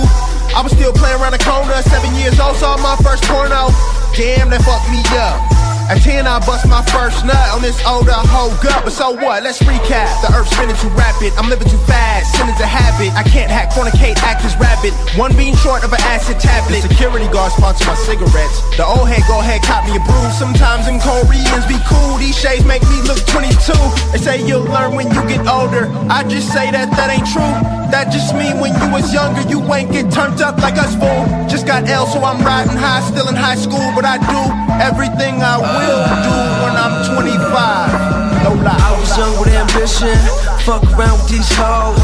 I 0.53 0.61
was 0.61 0.73
still 0.73 0.91
playing 0.91 1.21
around 1.21 1.31
the 1.31 1.39
corner. 1.39 1.81
Seven 1.83 2.13
years 2.15 2.37
old, 2.39 2.57
saw 2.57 2.75
my 2.83 2.97
first 2.97 3.23
porno. 3.23 3.69
Damn, 4.13 4.49
that 4.49 4.61
fucked 4.67 4.91
me 4.91 4.99
up. 5.15 5.68
At 5.89 6.06
10, 6.06 6.30
I 6.30 6.38
bust 6.45 6.69
my 6.69 6.86
first 6.93 7.25
nut 7.25 7.49
on 7.49 7.65
this 7.65 7.82
older 7.82 8.13
hoe 8.13 8.54
gut. 8.62 8.86
But 8.86 8.93
so 8.93 9.10
what? 9.10 9.41
Let's 9.41 9.58
recap. 9.65 10.06
The 10.21 10.30
earth 10.38 10.45
spinning 10.54 10.78
too 10.78 10.93
rapid. 10.93 11.34
I'm 11.34 11.49
living 11.49 11.65
too 11.65 11.82
fast. 11.89 12.38
Sin 12.38 12.45
is 12.45 12.62
a 12.62 12.69
habit. 12.69 13.10
I 13.17 13.25
can't 13.25 13.49
hack, 13.49 13.73
fornicate, 13.73 14.21
act 14.21 14.45
as 14.45 14.54
rabbit. 14.62 14.93
One 15.17 15.34
being 15.34 15.58
short 15.58 15.82
of 15.84 15.89
an 15.89 15.97
acid 16.06 16.38
tablet. 16.39 16.86
The 16.86 16.93
security 16.93 17.25
guard 17.34 17.58
sponsor 17.58 17.89
my 17.89 17.97
cigarettes. 18.06 18.62
The 18.78 18.86
old 18.86 19.10
head 19.10 19.25
go 19.25 19.41
ahead, 19.41 19.65
cop 19.65 19.82
me 19.89 19.97
a 19.97 20.02
brew. 20.06 20.30
Sometimes 20.38 20.86
them 20.86 21.02
Koreans 21.02 21.65
be 21.65 21.82
cool. 21.89 22.21
These 22.21 22.38
shades 22.38 22.69
make 22.69 22.86
me 22.86 23.02
look 23.10 23.25
22. 23.25 23.73
They 24.13 24.21
say 24.21 24.45
you'll 24.45 24.69
learn 24.69 24.93
when 24.93 25.10
you 25.10 25.25
get 25.25 25.41
older. 25.49 25.89
I 26.06 26.21
just 26.30 26.54
say 26.54 26.69
that 26.69 26.93
that 26.93 27.10
ain't 27.10 27.25
true. 27.25 27.78
That 27.89 28.13
just 28.13 28.38
mean 28.38 28.62
when 28.62 28.69
you 28.78 28.88
was 28.93 29.12
younger, 29.12 29.41
you 29.49 29.58
ain't 29.73 29.91
get 29.91 30.13
turned 30.13 30.41
up 30.41 30.62
like 30.62 30.78
us 30.78 30.93
fool. 30.93 31.25
Just 31.49 31.65
got 31.65 31.89
L, 31.89 32.06
so 32.06 32.21
I'm 32.21 32.38
riding 32.45 32.78
high, 32.78 33.02
still 33.02 33.28
in 33.28 33.36
high 33.36 33.58
school, 33.58 33.82
but 33.97 34.06
I 34.06 34.21
do 34.30 34.41
everything 34.78 35.41
I 35.41 35.58
will 35.58 36.06
do 36.21 36.36
when 36.62 36.73
I'm 36.78 37.02
25. 37.17 38.30
No 38.45 38.54
lie. 38.62 38.78
I 38.78 38.93
was 38.93 39.10
young 39.17 39.34
with 39.41 39.49
ambition, 39.49 40.15
fuck 40.63 40.86
around 40.93 41.17
with 41.17 41.34
these 41.34 41.49
hoes. 41.58 41.97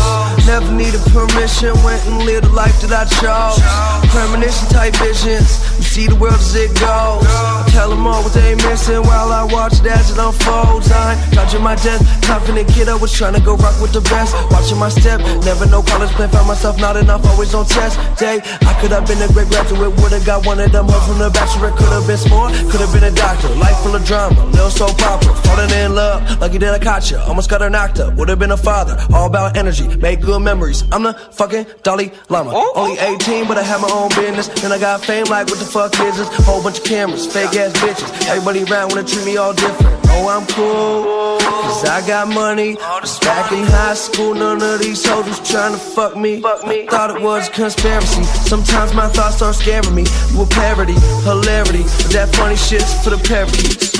Never 0.49 0.73
needed 0.73 1.05
permission, 1.13 1.71
went 1.85 2.01
and 2.09 2.25
lived 2.25 2.49
the 2.49 2.53
life 2.57 2.81
that 2.81 2.91
I 2.91 3.05
chose. 3.21 3.61
Premonition 4.09 4.67
type 4.73 4.97
visions, 4.97 5.61
see 5.95 6.07
the 6.07 6.15
world 6.15 6.35
as 6.35 6.53
it 6.55 6.75
goes. 6.75 7.23
Tell 7.71 7.89
them 7.89 8.05
all 8.05 8.21
what 8.21 8.33
they 8.33 8.53
missing 8.67 9.01
while 9.07 9.31
I 9.31 9.47
watch 9.47 9.79
it 9.79 9.87
as 9.87 10.11
it 10.11 10.19
unfolds. 10.19 10.91
I'm 10.91 11.15
dodging 11.31 11.63
my 11.63 11.75
death, 11.75 12.03
confident 12.21 12.67
kid, 12.67 12.89
I 12.89 12.95
was 12.95 13.13
trying 13.13 13.33
to 13.35 13.39
go 13.39 13.55
rock 13.55 13.79
with 13.79 13.93
the 13.93 14.01
best. 14.01 14.35
Watching 14.51 14.77
my 14.77 14.89
step, 14.89 15.21
never 15.47 15.65
no 15.65 15.81
college 15.81 16.11
plan, 16.11 16.29
found 16.29 16.47
myself 16.47 16.77
not 16.77 16.97
enough, 16.97 17.23
always 17.25 17.53
on 17.55 17.65
test 17.65 17.95
day. 18.19 18.43
Could 18.81 18.91
have 18.91 19.07
been 19.07 19.21
a 19.21 19.27
great 19.33 19.49
graduate, 19.49 19.95
would've 20.01 20.25
got 20.25 20.45
one 20.45 20.59
of 20.59 20.71
them 20.71 20.85
hoes 20.87 21.07
from 21.07 21.19
the 21.19 21.29
bachelor, 21.29 21.71
could 21.71 21.89
have 21.89 22.05
been 22.05 22.17
smart, 22.17 22.53
could 22.69 22.81
have 22.81 22.93
been 22.93 23.03
a 23.03 23.11
doctor. 23.11 23.49
Life 23.55 23.77
full 23.79 23.95
of 23.95 24.05
drama, 24.05 24.45
little 24.47 24.69
soap 24.69 25.01
opera, 25.01 25.33
falling 25.43 25.71
in 25.71 25.95
love, 25.95 26.39
lucky 26.39 26.57
that 26.59 26.73
I 26.73 26.79
caught 26.79 27.09
ya. 27.09 27.25
Almost 27.25 27.49
got 27.49 27.61
her 27.61 27.69
knocked 27.69 27.99
up, 27.99 28.13
would've 28.15 28.37
been 28.37 28.51
a 28.51 28.57
father, 28.57 28.97
all 29.13 29.27
about 29.27 29.57
energy, 29.57 29.87
make 29.97 30.21
good 30.21 30.41
memories. 30.41 30.83
I'm 30.91 31.03
the 31.03 31.13
fucking 31.13 31.65
Dalai 31.83 32.11
Lama. 32.29 32.51
Oh. 32.53 32.73
Only 32.75 32.99
18, 32.99 33.47
but 33.47 33.57
I 33.57 33.63
have 33.63 33.81
my 33.81 33.89
own 33.91 34.09
business. 34.09 34.47
And 34.63 34.71
I 34.71 34.79
got 34.79 35.03
fame, 35.03 35.25
like 35.25 35.47
what 35.47 35.59
the 35.59 35.65
fuck 35.65 35.93
is 35.99 36.17
this? 36.17 36.45
Whole 36.45 36.61
bunch 36.61 36.79
of 36.79 36.83
cameras, 36.85 37.25
fake 37.25 37.55
ass 37.55 37.73
bitches. 37.73 38.27
Everybody 38.27 38.63
around 38.63 38.89
wanna 38.89 39.07
treat 39.07 39.25
me 39.25 39.37
all 39.37 39.53
different. 39.53 39.94
Oh, 40.09 40.29
I'm 40.29 40.45
cool, 40.47 41.39
cause 41.39 41.85
I 41.85 42.05
got 42.07 42.27
money. 42.27 42.75
Back 43.21 43.51
in 43.51 43.63
high 43.65 43.93
school, 43.93 44.33
none 44.33 44.61
of 44.61 44.79
these 44.79 45.05
hoes 45.05 45.27
was 45.27 45.39
trying 45.49 45.73
to 45.73 45.79
fuck 45.79 46.15
me. 46.15 46.41
I 46.43 46.85
thought 46.89 47.15
it 47.15 47.21
was 47.21 47.49
conspiracy. 47.49 48.23
Sometimes 48.23 48.93
my 48.93 49.07
thoughts 49.09 49.37
start 49.37 49.55
scaring 49.55 49.93
me. 49.93 50.05
You 50.31 50.41
a 50.41 50.45
parody, 50.47 50.93
hilarity. 51.23 51.83
That 52.13 52.33
funny 52.35 52.55
shit's 52.55 53.03
for 53.03 53.09
the 53.11 53.17
parodies. 53.17 53.91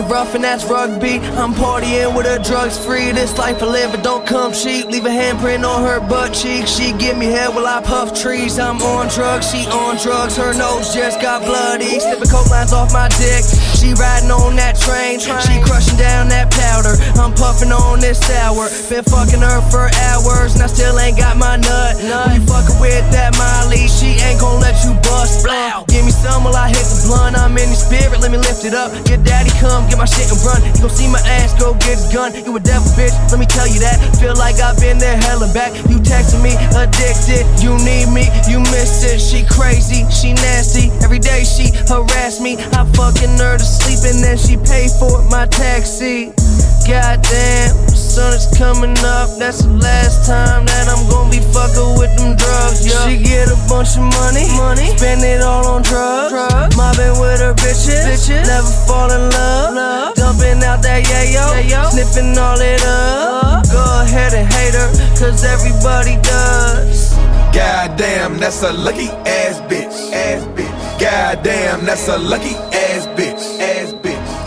A 0.00 0.02
rough 0.04 0.34
and 0.34 0.42
that's 0.42 0.64
rugby. 0.64 1.18
I'm 1.36 1.52
partying 1.52 2.16
with 2.16 2.24
her 2.24 2.38
drugs 2.38 2.82
free. 2.82 3.12
This 3.12 3.36
life 3.36 3.62
I 3.62 3.66
live, 3.66 3.92
it 3.92 4.02
don't 4.02 4.26
come 4.26 4.52
cheap. 4.52 4.86
Leave 4.86 5.04
a 5.04 5.10
handprint 5.10 5.62
on 5.68 5.82
her 5.84 6.00
butt 6.00 6.32
cheek. 6.32 6.66
She 6.66 6.94
give 6.94 7.18
me 7.18 7.26
head 7.26 7.54
while 7.54 7.66
I 7.66 7.82
puff 7.82 8.18
trees. 8.18 8.58
I'm 8.58 8.80
on 8.80 9.08
drugs, 9.08 9.50
she 9.50 9.66
on 9.66 9.98
drugs. 9.98 10.36
Her 10.36 10.54
nose 10.54 10.94
just 10.94 11.20
got 11.20 11.44
bloody. 11.44 12.00
Slipping 12.00 12.30
coke 12.30 12.48
lines 12.48 12.72
off 12.72 12.94
my 12.94 13.08
dick. 13.08 13.44
She 13.80 13.96
riding 13.96 14.28
on 14.28 14.60
that 14.60 14.76
train. 14.76 15.16
She 15.16 15.56
crushing 15.64 15.96
down 15.96 16.28
that 16.28 16.52
powder. 16.52 17.00
I'm 17.16 17.32
puffing 17.32 17.72
on 17.72 17.96
this 17.96 18.20
sour. 18.20 18.68
Been 18.92 19.00
fucking 19.08 19.40
her 19.40 19.64
for 19.72 19.88
hours 20.12 20.52
and 20.52 20.60
I 20.60 20.68
still 20.68 21.00
ain't 21.00 21.16
got 21.16 21.40
my 21.40 21.56
nut. 21.56 21.96
When 21.96 22.36
you 22.36 22.44
fucking 22.44 22.76
with 22.76 23.08
that 23.16 23.32
Molly, 23.40 23.88
she 23.88 24.20
ain't 24.20 24.36
gon' 24.36 24.60
let 24.60 24.76
you 24.84 24.92
bust. 25.00 25.48
Uh, 25.48 25.80
give 25.88 26.04
me 26.04 26.12
some 26.12 26.44
while 26.44 26.60
I 26.60 26.68
hit 26.68 26.84
the 26.84 27.08
blunt. 27.08 27.40
I'm 27.40 27.56
in 27.56 27.72
the 27.72 27.80
spirit, 27.80 28.20
let 28.20 28.28
me 28.28 28.36
lift 28.36 28.68
it 28.68 28.76
up. 28.76 28.92
Get 29.08 29.24
daddy 29.24 29.48
come, 29.56 29.88
get 29.88 29.96
my 29.96 30.04
shit 30.04 30.28
and 30.28 30.36
run. 30.44 30.60
You 30.76 30.84
gon' 30.84 30.92
see 30.92 31.08
my 31.08 31.24
ass, 31.40 31.56
go 31.56 31.72
get 31.80 31.96
his 31.96 32.12
gun. 32.12 32.36
You 32.36 32.52
a 32.52 32.60
devil 32.60 32.84
bitch, 33.00 33.16
let 33.32 33.40
me 33.40 33.48
tell 33.48 33.64
you 33.64 33.80
that. 33.80 33.96
Feel 34.20 34.36
like 34.36 34.60
I've 34.60 34.76
been 34.76 35.00
there, 35.00 35.16
hell 35.24 35.40
and 35.40 35.56
back. 35.56 35.72
You 35.88 35.96
texting 36.04 36.44
me, 36.44 36.52
addicted. 36.76 37.48
You 37.64 37.80
need 37.80 38.12
me, 38.12 38.28
you 38.44 38.60
miss 38.68 39.08
it. 39.08 39.24
She 39.24 39.40
crazy, 39.48 40.04
she 40.12 40.36
nasty. 40.36 40.92
Every 41.00 41.18
day 41.18 41.48
she 41.48 41.72
harass 41.88 42.44
me. 42.44 42.60
I 42.76 42.84
fucking 42.92 43.40
her 43.40 43.56
to 43.56 43.69
sleep 43.70 44.02
and 44.10 44.18
then 44.18 44.36
she 44.36 44.58
pay 44.58 44.90
for 44.98 45.22
my 45.30 45.46
taxi. 45.46 46.34
Goddamn, 46.82 47.76
sun 47.94 48.34
is 48.34 48.50
coming 48.58 48.98
up. 49.06 49.30
That's 49.38 49.62
the 49.62 49.70
last 49.78 50.26
time 50.26 50.66
that 50.66 50.90
I'm 50.90 51.06
gonna 51.06 51.30
be 51.30 51.38
fucking 51.54 51.94
with 51.94 52.10
them 52.18 52.34
drugs. 52.34 52.82
Yeah. 52.82 53.06
She 53.06 53.22
get 53.22 53.46
a 53.46 53.58
bunch 53.70 53.94
of 53.94 54.10
money, 54.18 54.50
money, 54.58 54.90
spend 54.98 55.22
it 55.22 55.42
all 55.42 55.66
on 55.70 55.82
drugs. 55.82 56.34
drugs. 56.34 56.74
Mobbing 56.76 57.14
with 57.22 57.38
her 57.38 57.54
bitches, 57.54 58.02
bitches. 58.02 58.42
never 58.50 58.74
fall 58.90 59.06
in 59.12 59.22
love. 59.30 59.74
love. 59.74 60.14
Dumping 60.18 60.58
out 60.66 60.82
that 60.82 61.06
yayo, 61.06 61.46
yayo. 61.62 61.94
sniffing 61.94 62.34
all 62.36 62.58
it 62.58 62.82
up. 62.82 63.62
Go 63.70 63.84
ahead 64.02 64.34
and 64.34 64.50
hate 64.50 64.74
her, 64.74 64.90
cause 65.14 65.44
everybody 65.44 66.18
does. 66.26 67.14
Goddamn, 67.54 68.38
that's 68.38 68.62
a 68.62 68.72
lucky 68.72 69.08
ass 69.26 69.60
bitch. 69.70 70.12
Ass 70.12 70.42
bitch. 70.58 71.00
Goddamn, 71.00 71.84
that's 71.84 72.08
a 72.08 72.18
lucky 72.18 72.54
ass 72.74 73.06
bitch. 73.18 73.49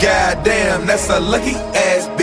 Goddamn, 0.04 0.84
that's 0.84 1.08
a 1.08 1.18
lucky 1.18 1.54
ass. 1.54 2.13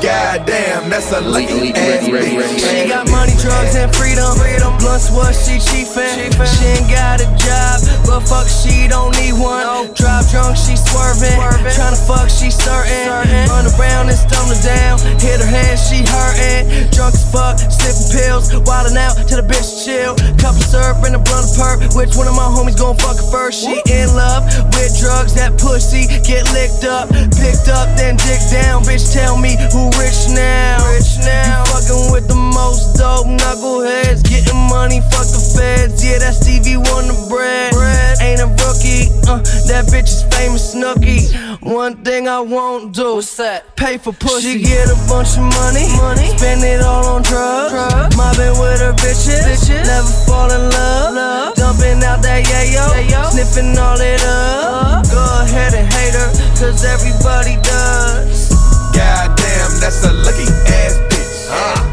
Goddamn, 0.00 0.88
that's 0.88 1.12
a 1.12 1.20
lucky 1.20 1.76
ass 1.76 2.08
bitch. 2.08 2.56
She 2.56 2.88
got 2.88 3.04
money, 3.12 3.36
drugs, 3.36 3.76
and 3.76 3.92
freedom. 3.94 4.32
freedom. 4.40 4.72
Blunts 4.80 5.12
what 5.12 5.36
she 5.36 5.60
chiefin'. 5.60 6.32
She 6.40 6.64
ain't 6.80 6.88
got 6.88 7.20
a 7.20 7.28
job, 7.36 7.84
but 8.08 8.24
fuck, 8.24 8.48
she 8.48 8.88
don't 8.88 9.12
need 9.20 9.36
one. 9.36 9.92
Drive 9.92 10.24
drunk, 10.32 10.56
she 10.56 10.72
swerving. 10.72 11.36
Tryna 11.76 12.00
fuck, 12.08 12.32
she 12.32 12.48
certain. 12.48 13.12
Run 13.52 13.68
around 13.76 14.08
and 14.08 14.16
stumble 14.16 14.56
down. 14.64 14.96
Hit 15.20 15.36
her 15.36 15.44
head, 15.44 15.76
she 15.76 16.00
hurtin'. 16.00 16.88
Drunk 16.96 17.12
as 17.12 17.28
fuck, 17.28 17.60
sippin' 17.60 18.08
pills. 18.08 18.48
Wildin' 18.64 18.96
out 18.96 19.20
till 19.28 19.36
the 19.36 19.44
bitch 19.44 19.84
chill. 19.84 20.16
Cup 20.40 20.56
of 20.56 20.64
syrup 20.64 21.04
and 21.04 21.12
a 21.12 21.20
blunt 21.20 21.44
of 21.44 21.52
perp. 21.60 21.84
Which 21.92 22.16
one 22.16 22.24
of 22.24 22.34
my 22.34 22.48
homies 22.48 22.78
gon' 22.80 22.96
fuck 22.96 23.20
her 23.20 23.28
first? 23.28 23.60
She 23.60 23.76
in 23.92 24.08
love 24.16 24.48
with 24.72 24.96
drugs, 24.96 25.36
that 25.36 25.60
pussy 25.60 26.08
get 26.24 26.48
licked 26.56 26.88
up. 26.88 27.12
Picked 27.36 27.68
up, 27.68 27.92
then 28.00 28.16
dig 28.16 28.40
down. 28.48 28.80
Bitch, 28.88 29.12
tell 29.12 29.36
me 29.36 29.60
who 29.76 29.89
rich 29.98 30.30
now. 30.30 30.78
Rich 30.90 31.24
now. 31.24 31.64
You 31.64 31.72
fucking 31.72 32.12
with 32.12 32.26
the 32.28 32.36
most 32.36 32.98
dope 32.98 33.26
knuckleheads. 33.26 34.22
Getting 34.22 34.60
money, 34.68 35.00
fuck 35.10 35.26
the 35.26 35.42
feds. 35.56 36.04
Yeah, 36.04 36.18
that's 36.18 36.38
Stevie 36.42 36.76
Wonder 36.76 37.16
bread. 37.28 37.74
Ain't 38.20 38.40
a 38.40 38.48
rookie. 38.62 39.08
Uh, 39.26 39.40
that 39.70 39.88
bitch 39.88 40.10
is 40.10 40.22
famous 40.34 40.74
Snooki. 40.74 41.32
One 41.62 42.02
thing 42.04 42.28
I 42.28 42.40
won't 42.40 42.94
do. 42.94 43.16
What's 43.16 43.36
that? 43.36 43.76
Pay 43.76 43.98
for 43.98 44.12
pussy. 44.12 44.58
She 44.58 44.64
get 44.64 44.88
a 44.88 44.98
bunch 45.08 45.36
of 45.36 45.44
money. 45.44 45.86
Money. 45.96 46.36
Spend 46.36 46.64
it 46.64 46.82
all 46.82 47.06
on 47.06 47.22
drugs. 47.22 47.72
drugs. 47.72 48.16
Mobbing 48.16 48.58
with 48.60 48.80
her 48.80 48.92
bitches. 48.94 49.44
bitches. 49.44 49.84
Never 49.84 50.14
fall 50.26 50.50
in 50.50 50.62
love. 50.70 51.14
love. 51.14 51.54
Dumping 51.54 52.02
out 52.04 52.22
that 52.22 52.44
yayo. 52.44 52.86
yayo. 52.96 53.30
Sniffing 53.32 53.76
all 53.78 54.00
it 54.00 54.22
up. 54.24 55.04
Go 55.10 55.22
ahead 55.42 55.74
and 55.74 55.90
hate 55.92 56.14
her. 56.14 56.28
Cause 56.60 56.84
everybody 56.84 57.56
does. 57.62 58.50
Goddamn, 58.92 59.39
that's 59.80 60.04
a 60.04 60.12
lucky 60.12 60.44
ass 60.68 60.98
bitch. 61.08 61.48
Goddamn, 61.48 61.89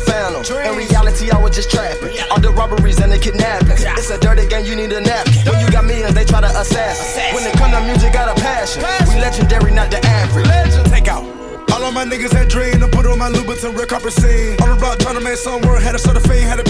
phantom. 0.00 0.42
In 0.64 0.76
reality, 0.76 1.30
I 1.30 1.38
was 1.38 1.54
just 1.54 1.70
trapping. 1.70 2.16
All 2.30 2.40
the 2.40 2.50
robberies 2.50 3.00
and 3.00 3.12
the 3.12 3.18
kidnappings. 3.18 3.84
It's 3.84 4.10
a 4.10 4.18
dirty 4.18 4.46
game, 4.46 4.64
you 4.64 4.76
need 4.76 4.92
a 4.92 5.00
napkin. 5.00 5.44
When 5.46 5.60
you 5.60 5.70
got 5.70 5.84
millions, 5.84 6.14
they 6.14 6.24
try 6.24 6.40
to 6.40 6.52
assassin. 6.52 7.34
When 7.34 7.46
it 7.46 7.54
come 7.54 7.70
to 7.72 7.80
music, 7.82 8.12
got 8.12 8.28
a 8.28 8.40
passion. 8.40 8.82
We 9.08 9.20
legendary, 9.20 9.72
not 9.72 9.90
the 9.90 10.04
average. 10.04 10.48
Take 10.90 11.08
out. 11.08 11.24
All 11.72 11.84
of 11.84 11.94
my 11.94 12.04
niggas 12.04 12.32
had 12.32 12.48
dream 12.48 12.80
to 12.80 12.88
put 12.88 13.06
on 13.06 13.18
my 13.18 13.30
Louboutin 13.30 13.76
red 13.76 13.88
carpet 13.88 14.12
scene. 14.12 14.56
On 14.60 14.68
the 14.70 14.76
block 14.76 14.98
trying 14.98 15.14
to 15.14 15.20
make 15.20 15.36
some 15.36 15.62
word, 15.62 15.82
had 15.82 15.94
a 15.94 16.20
fame, 16.20 16.46
had 16.46 16.58
a 16.58 16.64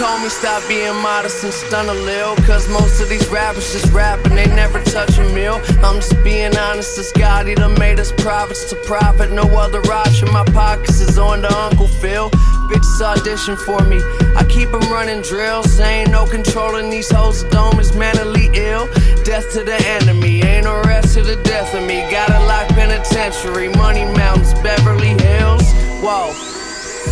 told 0.00 0.22
me 0.22 0.30
stop 0.30 0.66
being 0.66 0.96
modest 1.02 1.44
and 1.44 1.52
stun 1.52 1.86
a 1.90 1.92
lil. 1.92 2.34
Cause 2.48 2.66
most 2.70 3.02
of 3.02 3.10
these 3.10 3.28
rappers 3.28 3.70
just 3.70 3.92
rap 3.92 4.18
and 4.24 4.32
they 4.38 4.46
never 4.46 4.82
touch 4.82 5.18
a 5.18 5.24
meal. 5.34 5.60
I'm 5.84 5.96
just 5.96 6.16
being 6.24 6.56
honest, 6.56 6.96
this 6.96 7.10
Scotty 7.10 7.54
done 7.54 7.78
made 7.78 8.00
us 8.00 8.10
prophets 8.12 8.70
to 8.70 8.76
profit. 8.86 9.30
No 9.30 9.42
other 9.58 9.82
option, 9.92 10.32
my 10.32 10.44
pockets 10.54 11.02
is 11.02 11.18
on 11.18 11.42
the 11.42 11.52
Uncle 11.54 11.86
Phil. 11.86 12.30
Bitches 12.70 13.02
audition 13.02 13.56
for 13.58 13.82
me. 13.82 14.00
I 14.36 14.46
keep 14.48 14.70
them 14.70 14.80
running 14.90 15.20
drills. 15.20 15.78
Ain't 15.78 16.10
no 16.10 16.24
controlling 16.24 16.88
these 16.88 17.10
hoes. 17.10 17.44
The 17.44 17.50
dome 17.50 17.78
is 17.78 17.94
mentally 17.94 18.48
ill. 18.54 18.86
Death 19.22 19.52
to 19.52 19.64
the 19.64 19.76
enemy. 20.00 20.40
Ain't 20.40 20.64
no 20.64 20.80
rest 20.84 21.12
to 21.14 21.22
the 21.22 21.36
death 21.42 21.74
of 21.74 21.84
me. 21.86 22.10
Got 22.10 22.30
a 22.30 22.40
lock 22.46 22.68
penitentiary. 22.68 23.68
Money 23.68 24.06
Mountains, 24.16 24.54
Beverly 24.62 25.14
Hills. 25.24 25.66
Whoa. 26.00 26.30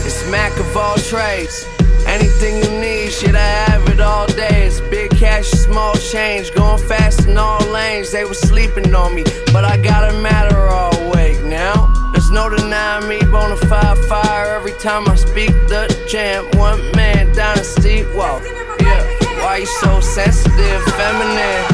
It's 0.06 0.24
Mac 0.30 0.58
of 0.58 0.74
all 0.74 0.96
trades. 0.96 1.66
Anything 2.08 2.56
you 2.56 2.80
need, 2.80 3.12
shit, 3.12 3.34
I 3.34 3.50
have 3.68 3.86
it 3.88 4.00
all 4.00 4.26
day. 4.26 4.66
It's 4.66 4.80
big 4.80 5.10
cash, 5.10 5.46
small 5.48 5.94
change, 5.94 6.54
going 6.54 6.82
fast 6.88 7.28
in 7.28 7.36
all 7.36 7.60
lanes. 7.70 8.10
They 8.10 8.24
was 8.24 8.40
sleeping 8.40 8.94
on 8.94 9.14
me, 9.14 9.24
but 9.52 9.64
I 9.64 9.76
got 9.76 10.10
a 10.10 10.14
matter 10.20 10.56
all 10.56 10.96
awake 11.08 11.44
now. 11.44 11.92
There's 12.12 12.30
no 12.30 12.48
denying 12.48 13.08
me, 13.08 13.18
bona 13.30 13.56
fide 13.56 13.98
fire 14.08 14.56
every 14.56 14.72
time 14.80 15.06
I 15.06 15.16
speak 15.16 15.50
the 15.68 15.86
jam, 16.08 16.48
one 16.58 16.80
man 16.96 17.32
down 17.34 17.58
a 17.58 17.64
steep 17.64 18.06
walk. 18.14 18.42
Yeah, 18.80 19.04
why 19.42 19.58
you 19.58 19.66
so 19.66 20.00
sensitive, 20.00 20.82
feminine? 20.96 21.64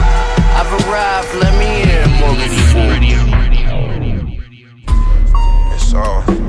I've 0.58 0.72
arrived, 0.82 1.34
let 1.42 1.54
me 1.58 1.82
in. 1.82 2.04
It's 5.74 5.94
all, 5.94 6.43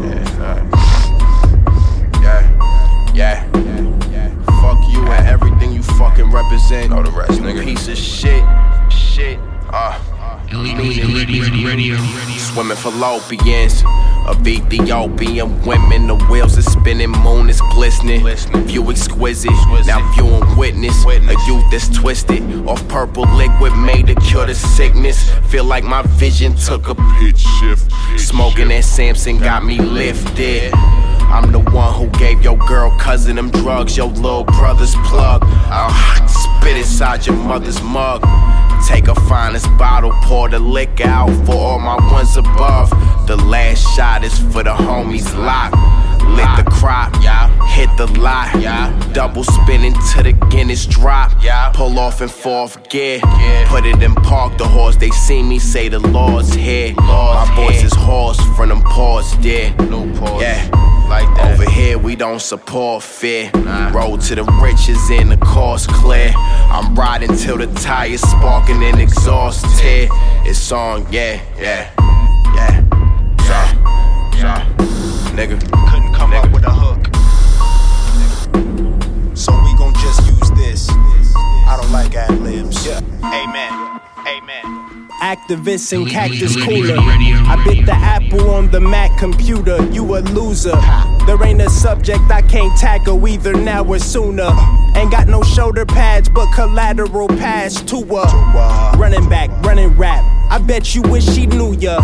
represent. 7.30 7.46
Know 7.46 7.54
the 7.54 7.58
rest, 7.58 7.58
nigga. 7.58 7.64
Piece 7.64 7.88
of 7.88 7.98
shit, 7.98 8.44
shit. 8.92 9.40
Uh, 9.70 10.00
Swimming 12.38 12.78
fallopians 12.78 13.84
of 14.28 14.48
Ethiopian 14.48 15.62
women. 15.66 16.08
The 16.08 16.16
wheels 16.30 16.58
are 16.58 16.62
spinning, 16.62 17.12
moon 17.12 17.50
is 17.50 17.62
glistening. 17.74 18.24
View 18.66 18.90
exquisite, 18.92 19.52
now 19.86 20.00
viewing 20.14 20.58
witness. 20.58 21.06
A 21.06 21.36
youth 21.48 21.64
that's 21.72 21.90
twisted 21.90 22.44
off 22.68 22.88
purple 22.88 23.26
liquid 23.36 23.74
made 23.78 24.08
to 24.08 24.16
cure 24.16 24.46
the 24.46 24.56
sickness. 24.56 25.30
Feel 25.50 25.66
like 25.66 25.84
my 25.84 26.04
vision 26.04 26.56
took 26.56 26.88
a 26.88 26.96
pitch 27.20 27.40
shift. 27.40 27.92
Smoking 28.18 28.70
that 28.70 28.84
Samson 28.84 29.38
got 29.40 29.66
me 29.66 29.80
lifted. 29.80 30.74
I'm 31.36 31.52
the 31.52 31.60
one 31.60 31.94
who 31.94 32.08
gave 32.18 32.42
your 32.42 32.58
girl 32.58 32.98
cousin 32.98 33.36
them 33.36 33.52
drugs, 33.52 33.98
your 33.98 34.08
little 34.08 34.46
brother's 34.46 34.96
plug. 35.04 35.42
I'll 35.44 36.28
spit 36.30 36.78
inside 36.78 37.26
your 37.28 37.36
mother's 37.36 37.82
mug. 37.82 38.22
Take 38.88 39.10
a 39.10 39.16
finest 39.28 39.68
bottle, 39.78 40.14
pour 40.24 40.48
the 40.48 40.60
liquor 40.60 41.04
out 41.04 41.30
for 41.46 41.56
all 41.56 41.80
my 41.80 41.98
ones 42.10 42.38
above. 42.38 42.90
The 43.28 43.36
last 43.36 43.86
shot 43.98 44.24
is 44.24 44.40
for 44.54 44.64
the 44.64 44.74
homies 44.74 45.28
locked. 45.38 45.76
Lit 46.24 46.48
the 46.56 46.72
crop, 46.72 47.14
yeah. 47.22 47.50
hit 47.68 47.90
the 47.98 48.08
lot, 48.18 48.56
yeah. 48.62 48.98
double 49.12 49.44
spinning 49.44 49.94
to 50.14 50.24
the 50.24 50.32
Guinness 50.50 50.86
drop. 50.86 51.34
Yeah. 51.44 51.70
Pull 51.74 52.00
off 52.00 52.22
in 52.22 52.30
fourth 52.30 52.88
gear, 52.90 53.20
put 53.66 53.86
it 53.86 54.02
in 54.02 54.16
park. 54.16 54.58
The 54.58 54.68
horse 54.68 54.96
they 54.96 55.10
see 55.10 55.44
me 55.44 55.60
say 55.60 55.90
the 55.90 56.00
Lord's 56.00 56.54
here. 56.54 56.94
my 56.96 57.52
voice 57.58 57.84
is 57.84 57.94
hoarse 57.94 58.40
from 58.56 58.70
them 58.70 58.82
paws 58.84 59.38
there. 59.40 59.76
No 59.76 60.10
pause. 60.18 60.42
Yeah. 60.42 60.95
Like 61.08 61.28
that. 61.38 61.54
Over 61.54 61.70
here, 61.70 61.98
we 61.98 62.16
don't 62.16 62.42
support 62.42 63.04
fear. 63.04 63.52
Road 63.94 64.22
to 64.22 64.36
the 64.36 64.44
riches 64.62 65.10
in 65.10 65.30
the 65.30 65.38
course 65.38 65.86
clear. 65.88 66.34
I'm 66.36 66.96
riding 66.96 67.36
till 67.36 67.58
the 67.58 67.68
tires 67.68 68.22
sparking 68.22 68.84
and 68.84 69.00
exhaust 69.00 69.66
tear. 69.80 70.08
It's 70.44 70.72
on, 70.72 71.06
yeah, 71.12 71.42
yeah, 71.58 71.92
yeah. 72.56 72.82
So, 73.46 73.60
so, 74.40 74.48
nigga. 75.36 75.60
Couldn't 75.90 76.14
come 76.14 76.34
up 76.34 76.52
with 76.52 76.66
a 76.66 76.72
hook. 76.72 77.06
So 79.38 79.52
we 79.64 79.74
gon' 79.78 79.94
just 79.94 80.26
use 80.26 80.52
this. 80.52 80.90
I 80.90 81.78
don't 81.80 81.92
like 81.92 82.16
ad 82.16 82.40
libs. 82.42 82.86
Yeah. 82.86 83.00
Amen. 83.24 83.85
Activists 85.26 85.92
and 85.92 86.08
cactus 86.08 86.56
cooler. 86.56 86.98
I 87.00 87.60
bit 87.66 87.88
the 87.88 87.96
apple 87.96 88.52
on 88.52 88.70
the 88.70 88.80
Mac 88.80 89.18
computer. 89.18 89.84
You 89.92 90.18
a 90.18 90.20
loser. 90.20 90.80
There 91.26 91.44
ain't 91.44 91.62
a 91.62 91.70
subject 91.72 92.22
I 92.30 92.44
can't 92.44 92.78
tackle 92.78 93.28
either 93.28 93.54
now 93.54 93.84
or 93.84 93.98
sooner. 93.98 94.52
Ain't 94.96 95.10
got 95.10 95.28
no 95.28 95.42
shoulder 95.42 95.84
pads, 95.84 96.30
but 96.30 96.54
collateral 96.54 97.28
pass 97.28 97.82
to 97.86 97.96
a 97.96 98.94
running 99.00 99.28
back, 99.28 99.50
running 99.66 99.98
rap. 99.98 100.24
I 100.52 100.60
bet 100.60 100.94
you 100.94 101.02
wish 101.02 101.26
she 101.26 101.48
knew 101.48 101.74
ya. 101.74 101.98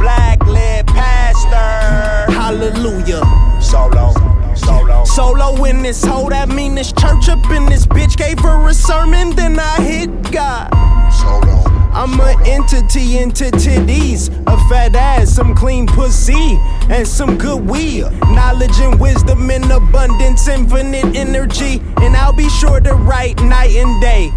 Black 0.00 0.44
led 0.44 0.88
pastor. 0.88 2.32
Hallelujah. 2.32 3.22
Solo. 3.62 4.12
Solo. 4.56 5.04
Solo 5.04 5.64
in 5.64 5.80
this 5.80 6.04
hole, 6.04 6.28
that 6.30 6.48
mean 6.48 6.74
this 6.74 6.90
church 6.90 7.28
up 7.28 7.48
in 7.52 7.66
this 7.66 7.86
bitch 7.86 8.16
gave 8.16 8.40
her 8.40 8.68
a 8.68 8.74
sermon, 8.74 9.30
then 9.36 9.60
I 9.60 9.80
hit 9.80 10.32
God. 10.32 10.70
Solo. 11.12 11.73
I'm 11.94 12.18
an 12.20 12.36
entity 12.44 13.18
into 13.18 13.44
titties, 13.44 14.28
a 14.48 14.56
fat 14.68 14.96
ass, 14.96 15.30
some 15.30 15.54
clean 15.54 15.86
pussy, 15.86 16.58
and 16.90 17.06
some 17.06 17.38
good 17.38 17.68
weed. 17.70 18.02
Knowledge 18.34 18.80
and 18.80 18.98
wisdom 18.98 19.48
in 19.48 19.70
abundance, 19.70 20.48
infinite 20.48 21.14
energy, 21.14 21.80
and 22.02 22.16
I'll 22.16 22.32
be 22.32 22.48
sure 22.48 22.80
to 22.80 22.94
write 22.94 23.40
night 23.42 23.76
and 23.76 24.02
day. 24.02 24.32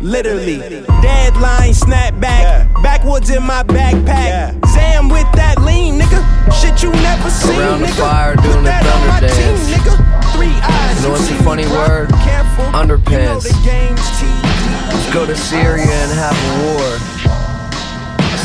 Literally, 0.00 0.58
deadline 1.02 1.72
snapback, 1.72 2.72
backwards 2.82 3.28
in 3.30 3.42
my 3.42 3.64
backpack. 3.64 4.64
Zam 4.68 5.08
with 5.08 5.30
that 5.32 5.60
lean, 5.60 5.98
nigga. 5.98 6.22
Shit 6.60 6.82
you 6.82 6.92
never 6.92 7.28
seen, 7.28 7.58
Around 7.58 7.80
the 7.80 7.86
nigga. 7.86 8.00
fire 8.00 8.34
Put 8.36 8.44
doing 8.44 8.56
the 8.64 8.70
that 8.70 8.86
on 8.86 9.08
my 9.08 9.20
thunder 9.20 9.34
team, 9.34 9.66
nigga. 9.74 10.32
Three 10.36 10.56
eyes. 10.62 10.96
You 10.96 11.08
know 11.08 11.12
what's 11.12 11.30
a 11.30 11.34
funny 11.42 11.66
word? 11.66 12.08
Careful. 12.22 12.64
Underpants. 12.66 13.10
You 13.10 13.18
know 13.18 13.40
the 13.40 13.60
game's 13.66 14.20
Let's 14.92 15.12
go 15.12 15.26
to 15.26 15.36
Syria 15.36 15.86
and 15.86 16.12
have 16.12 16.36
a 16.36 16.52
war. 16.66 16.98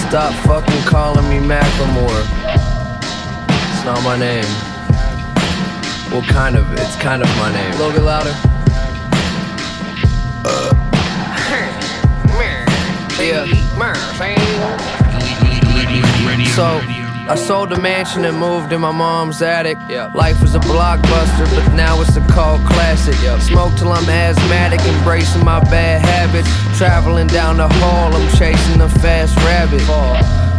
Stop 0.08 0.34
fucking 0.46 0.84
calling 0.84 1.28
me 1.30 1.38
Macklemore. 1.38 2.26
It's 3.74 3.84
not 3.86 4.04
my 4.04 4.18
name. 4.18 4.46
Well, 6.12 6.24
kind 6.24 6.56
of. 6.56 6.72
It's 6.74 6.96
kind 6.96 7.22
of 7.22 7.28
my 7.38 7.52
name. 7.52 7.74
A 7.74 7.78
little 7.78 7.92
bit 7.92 8.04
louder. 8.04 8.34
Uh. 10.46 10.82
Yeah. 13.18 13.46
So, 16.54 16.80
I 17.28 17.34
sold 17.36 17.72
the 17.72 17.80
mansion 17.80 18.24
and 18.24 18.38
moved 18.38 18.72
in 18.72 18.82
my 18.82 18.92
mom's 18.92 19.42
attic. 19.42 19.80
Life 20.14 20.42
was 20.42 20.54
a 20.54 20.60
blockbuster, 20.60 21.46
but 21.56 21.74
now 21.74 22.00
it's 22.02 22.16
a 22.16 22.22
cult 22.28 22.64
classic. 22.66 23.16
Smoke 23.42 23.76
till 23.78 23.92
I'm 23.92 24.08
asthmatic, 24.08 24.80
embracing 24.82 25.44
my 25.44 25.60
bad 25.60 26.02
habits. 26.06 26.48
Traveling 26.78 27.28
down 27.28 27.58
the 27.58 27.68
hall, 27.68 28.16
I'm 28.16 28.38
chasing 28.38 28.82
a 28.82 28.90
fast 28.90 29.36
rabbit. 29.38 29.82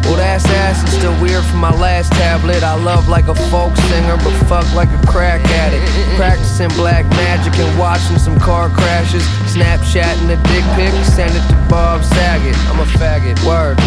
Well, 0.06 0.16
that's 0.16 0.46
acid, 0.46 0.88
still 0.88 1.20
weird 1.20 1.44
from 1.44 1.58
my 1.58 1.74
last 1.74 2.12
tablet. 2.12 2.62
I 2.62 2.74
love 2.78 3.08
like 3.08 3.26
a 3.26 3.34
folk 3.50 3.74
singer, 3.90 4.16
but 4.16 4.30
fuck 4.46 4.66
like 4.72 4.88
a 4.90 5.06
crack 5.06 5.42
addict. 5.58 5.84
Practicing 6.16 6.68
black 6.78 7.04
magic 7.10 7.58
and 7.58 7.78
watching 7.78 8.16
some 8.16 8.38
car 8.38 8.70
crashes. 8.70 9.22
Snapchatting 9.50 10.30
a 10.30 10.38
dick 10.46 10.62
pic, 10.78 10.94
send 11.04 11.34
it 11.34 11.42
to 11.50 11.56
Bob 11.68 12.04
Saget. 12.04 12.56
I'm 12.70 12.78
a 12.78 12.86
faggot. 12.96 13.34
Word. 13.44 13.78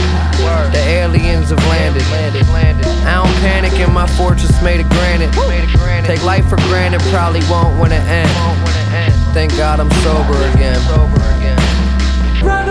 Word. 0.44 0.74
The 0.76 0.84
aliens 0.84 1.52
have 1.52 1.64
landed. 1.68 2.04
Landed. 2.12 2.48
Landed. 2.50 2.86
I 3.08 3.24
don't 3.24 3.36
panic 3.40 3.80
in 3.80 3.94
my 3.94 4.08
fortress 4.20 4.52
made 4.62 4.82
of 4.82 4.90
granite. 4.90 5.32
Made 5.48 5.64
of 5.64 5.80
granite. 5.80 6.08
Take 6.08 6.24
life 6.24 6.48
for 6.50 6.58
granted, 6.68 7.00
probably 7.14 7.42
won't 7.50 7.80
when 7.80 7.94
it 7.94 8.04
end. 8.04 8.30
Won't 8.36 8.60
when 8.68 8.76
it 8.76 8.92
end. 9.08 9.14
Thank 9.34 9.56
God 9.56 9.80
I'm 9.80 9.92
sober 10.04 10.36
again. 10.52 10.80
Sober 10.82 11.16
again. 11.40 12.69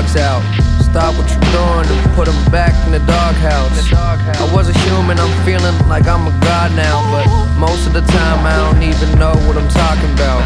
Dogs 0.00 0.16
out? 0.16 0.42
Stop 0.82 1.14
what 1.16 1.28
you're 1.30 1.52
doing 1.52 1.86
and 1.86 2.14
put 2.16 2.26
them 2.26 2.40
back 2.50 2.74
in 2.86 2.92
the 2.92 2.98
doghouse. 3.06 3.92
I 3.92 4.48
was 4.52 4.68
a 4.68 4.78
human, 4.88 5.18
I'm 5.18 5.44
feeling 5.44 5.76
like 5.88 6.06
I'm 6.06 6.26
a 6.26 6.34
god 6.40 6.74
now, 6.74 7.04
but 7.12 7.26
most 7.58 7.86
of 7.86 7.92
the 7.92 8.00
time 8.00 8.46
I 8.46 8.56
don't 8.56 8.82
even 8.82 9.18
know 9.18 9.34
what 9.46 9.56
I'm 9.56 9.68
talking 9.68 10.10
about. 10.14 10.40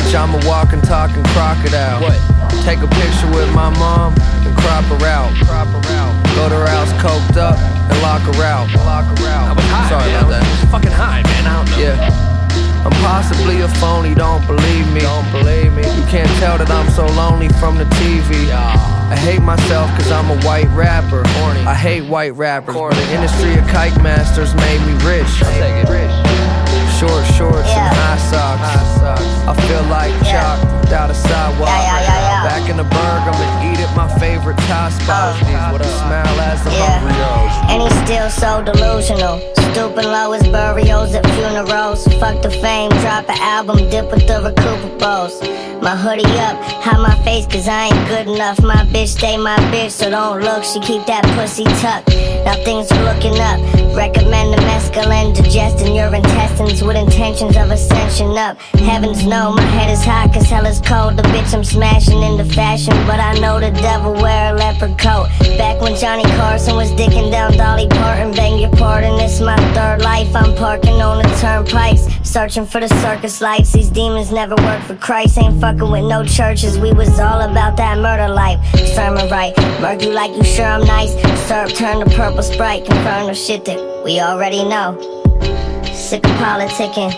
Bitch, 0.00 0.14
I'm 0.14 0.34
a 0.34 0.48
walking, 0.48 0.80
talking 0.80 1.22
crocodile. 1.36 2.00
Take 2.64 2.80
a 2.80 2.88
picture 2.88 3.30
with 3.30 3.52
my 3.54 3.70
mom 3.78 4.14
and 4.44 4.56
crop 4.56 4.84
her 4.84 5.06
out. 5.06 5.30
Go 6.34 6.48
to 6.48 6.54
her 6.56 6.66
house 6.66 6.92
coked 6.94 7.36
up 7.36 7.58
and 7.58 8.00
lock 8.02 8.22
her 8.22 8.42
out. 8.42 8.72
Lock 8.84 9.06
her 9.18 9.26
out. 9.28 9.56
Sorry 9.88 10.10
about 10.10 10.30
that. 10.30 10.68
fucking 10.70 10.90
high, 10.90 11.22
man. 11.22 11.46
I 11.46 11.64
don't 11.64 11.70
know. 11.70 11.78
Yeah. 11.78 12.35
I'm 12.84 12.92
possibly 13.02 13.60
a 13.62 13.68
phony, 13.80 14.14
don't 14.14 14.44
believe 14.46 14.86
me. 14.92 15.00
Don't 15.00 15.30
believe 15.32 15.72
me. 15.72 15.82
You 15.82 16.04
can't 16.06 16.30
tell 16.38 16.58
that 16.58 16.70
I'm 16.70 16.90
so 16.90 17.06
lonely 17.14 17.48
from 17.60 17.76
the 17.78 17.84
TV. 17.98 18.50
I 18.52 19.16
hate 19.16 19.40
myself 19.42 19.90
cause 19.96 20.10
I'm 20.10 20.30
a 20.30 20.38
white 20.44 20.68
rapper. 20.74 21.22
I 21.66 21.74
hate 21.74 22.02
white 22.08 22.34
rappers. 22.34 22.74
But 22.74 22.94
the 22.94 23.14
industry 23.14 23.54
of 23.58 23.66
kite 23.68 23.96
masters 24.02 24.54
made 24.54 24.80
me 24.86 24.94
rich. 25.06 25.30
Short 26.98 27.24
shorts 27.36 27.68
and 27.68 27.92
high 27.94 28.18
socks. 28.30 28.62
I 29.46 29.54
feel 29.68 29.82
like 29.90 30.12
chalk 30.24 30.58
without 30.80 31.10
a 31.10 31.14
sidewalk. 31.14 31.68
Back 32.46 32.70
in 32.70 32.76
the 32.76 32.84
Burgh, 32.84 32.94
I'ma 32.94 33.72
eat 33.72 33.80
at 33.80 33.96
my 33.96 34.06
favorite 34.20 34.56
Thai 34.70 34.90
spot. 34.90 35.34
Uh, 35.42 35.70
what 35.72 35.82
I 35.82 35.86
smell 35.98 36.40
as 36.46 36.62
the 36.62 36.70
hungry 36.70 37.74
And 37.74 37.82
he's 37.82 38.04
still 38.06 38.30
so 38.30 38.62
delusional. 38.62 39.40
Stooping 39.72 40.04
low 40.04 40.30
as 40.32 40.46
burials 40.46 41.12
at 41.16 41.26
funerals. 41.34 42.06
fuck 42.20 42.40
the 42.42 42.50
fame. 42.50 42.90
Drop 43.02 43.28
an 43.28 43.36
album, 43.40 43.90
dip 43.90 44.12
with 44.12 44.28
the 44.28 44.38
recuperables. 44.38 45.65
My 45.82 45.94
hoodie 45.94 46.24
up, 46.40 46.56
hide 46.82 47.00
my 47.00 47.14
face 47.22 47.46
cause 47.46 47.68
I 47.68 47.86
ain't 47.86 48.08
good 48.08 48.34
enough. 48.34 48.60
My 48.62 48.84
bitch 48.86 49.08
stay 49.18 49.36
my 49.36 49.56
bitch, 49.70 49.90
so 49.90 50.10
don't 50.10 50.40
look. 50.40 50.64
She 50.64 50.80
keep 50.80 51.06
that 51.06 51.24
pussy 51.36 51.64
tucked. 51.80 52.08
Now 52.44 52.54
things 52.64 52.90
are 52.90 53.04
looking 53.04 53.38
up. 53.38 53.60
Recommend 53.96 54.52
the 54.52 54.58
mescaline, 54.68 55.34
digesting 55.34 55.94
your 55.94 56.12
intestines 56.14 56.82
with 56.82 56.96
intentions 56.96 57.56
of 57.56 57.70
ascension 57.70 58.36
up. 58.36 58.58
Heavens 58.88 59.24
know 59.26 59.52
my 59.52 59.62
head 59.62 59.90
is 59.90 60.04
hot 60.04 60.32
cause 60.34 60.48
hell 60.48 60.66
is 60.66 60.80
cold. 60.80 61.16
The 61.16 61.22
bitch 61.24 61.54
I'm 61.54 61.64
smashing 61.64 62.22
into 62.22 62.44
fashion, 62.44 62.94
but 63.06 63.20
I 63.20 63.38
know 63.38 63.60
the 63.60 63.70
devil 63.70 64.12
wear 64.12 64.54
a 64.54 64.58
leopard 64.58 64.98
coat. 64.98 65.28
Back 65.56 65.80
when 65.80 65.94
Johnny 65.96 66.24
Carson 66.36 66.76
was 66.76 66.90
dicking 66.92 67.30
down 67.30 67.56
Dolly 67.56 67.88
Parton, 67.88 68.32
beg 68.32 68.60
your 68.60 68.70
pardon, 68.72 69.20
it's 69.20 69.40
my 69.40 69.56
third 69.72 70.02
life. 70.02 70.34
I'm 70.34 70.54
parking 70.56 71.00
on 71.00 71.22
the 71.22 71.28
turnpikes, 71.40 72.06
searching 72.26 72.66
for 72.66 72.80
the 72.80 72.88
circus 73.00 73.40
lights. 73.40 73.72
These 73.72 73.90
demons 73.90 74.30
never 74.30 74.54
work 74.56 74.82
for 74.82 74.96
Christ, 74.96 75.38
ain't 75.38 75.60
fucking 75.60 75.90
with 75.90 76.04
no 76.04 76.24
churches. 76.24 76.78
We 76.78 76.92
was 76.92 77.18
all 77.20 77.40
about 77.42 77.76
that 77.76 77.98
murder 77.98 78.28
life. 78.28 78.58
Sermon 78.94 79.28
right, 79.30 79.56
murk 79.80 80.02
you 80.02 80.10
like 80.10 80.34
you 80.36 80.44
sure 80.44 80.66
I'm 80.66 80.84
nice. 80.84 81.12
Syrup 81.46 81.72
turn 81.74 82.04
to 82.04 82.16
purple 82.16 82.42
sprite, 82.42 82.84
confirm 82.84 83.28
the 83.28 83.34
shit 83.34 83.64
that 83.66 84.02
we 84.04 84.20
already 84.20 84.64
know. 84.64 84.98
Sick 85.94 86.24
of 86.24 86.32
politicking 86.32 87.14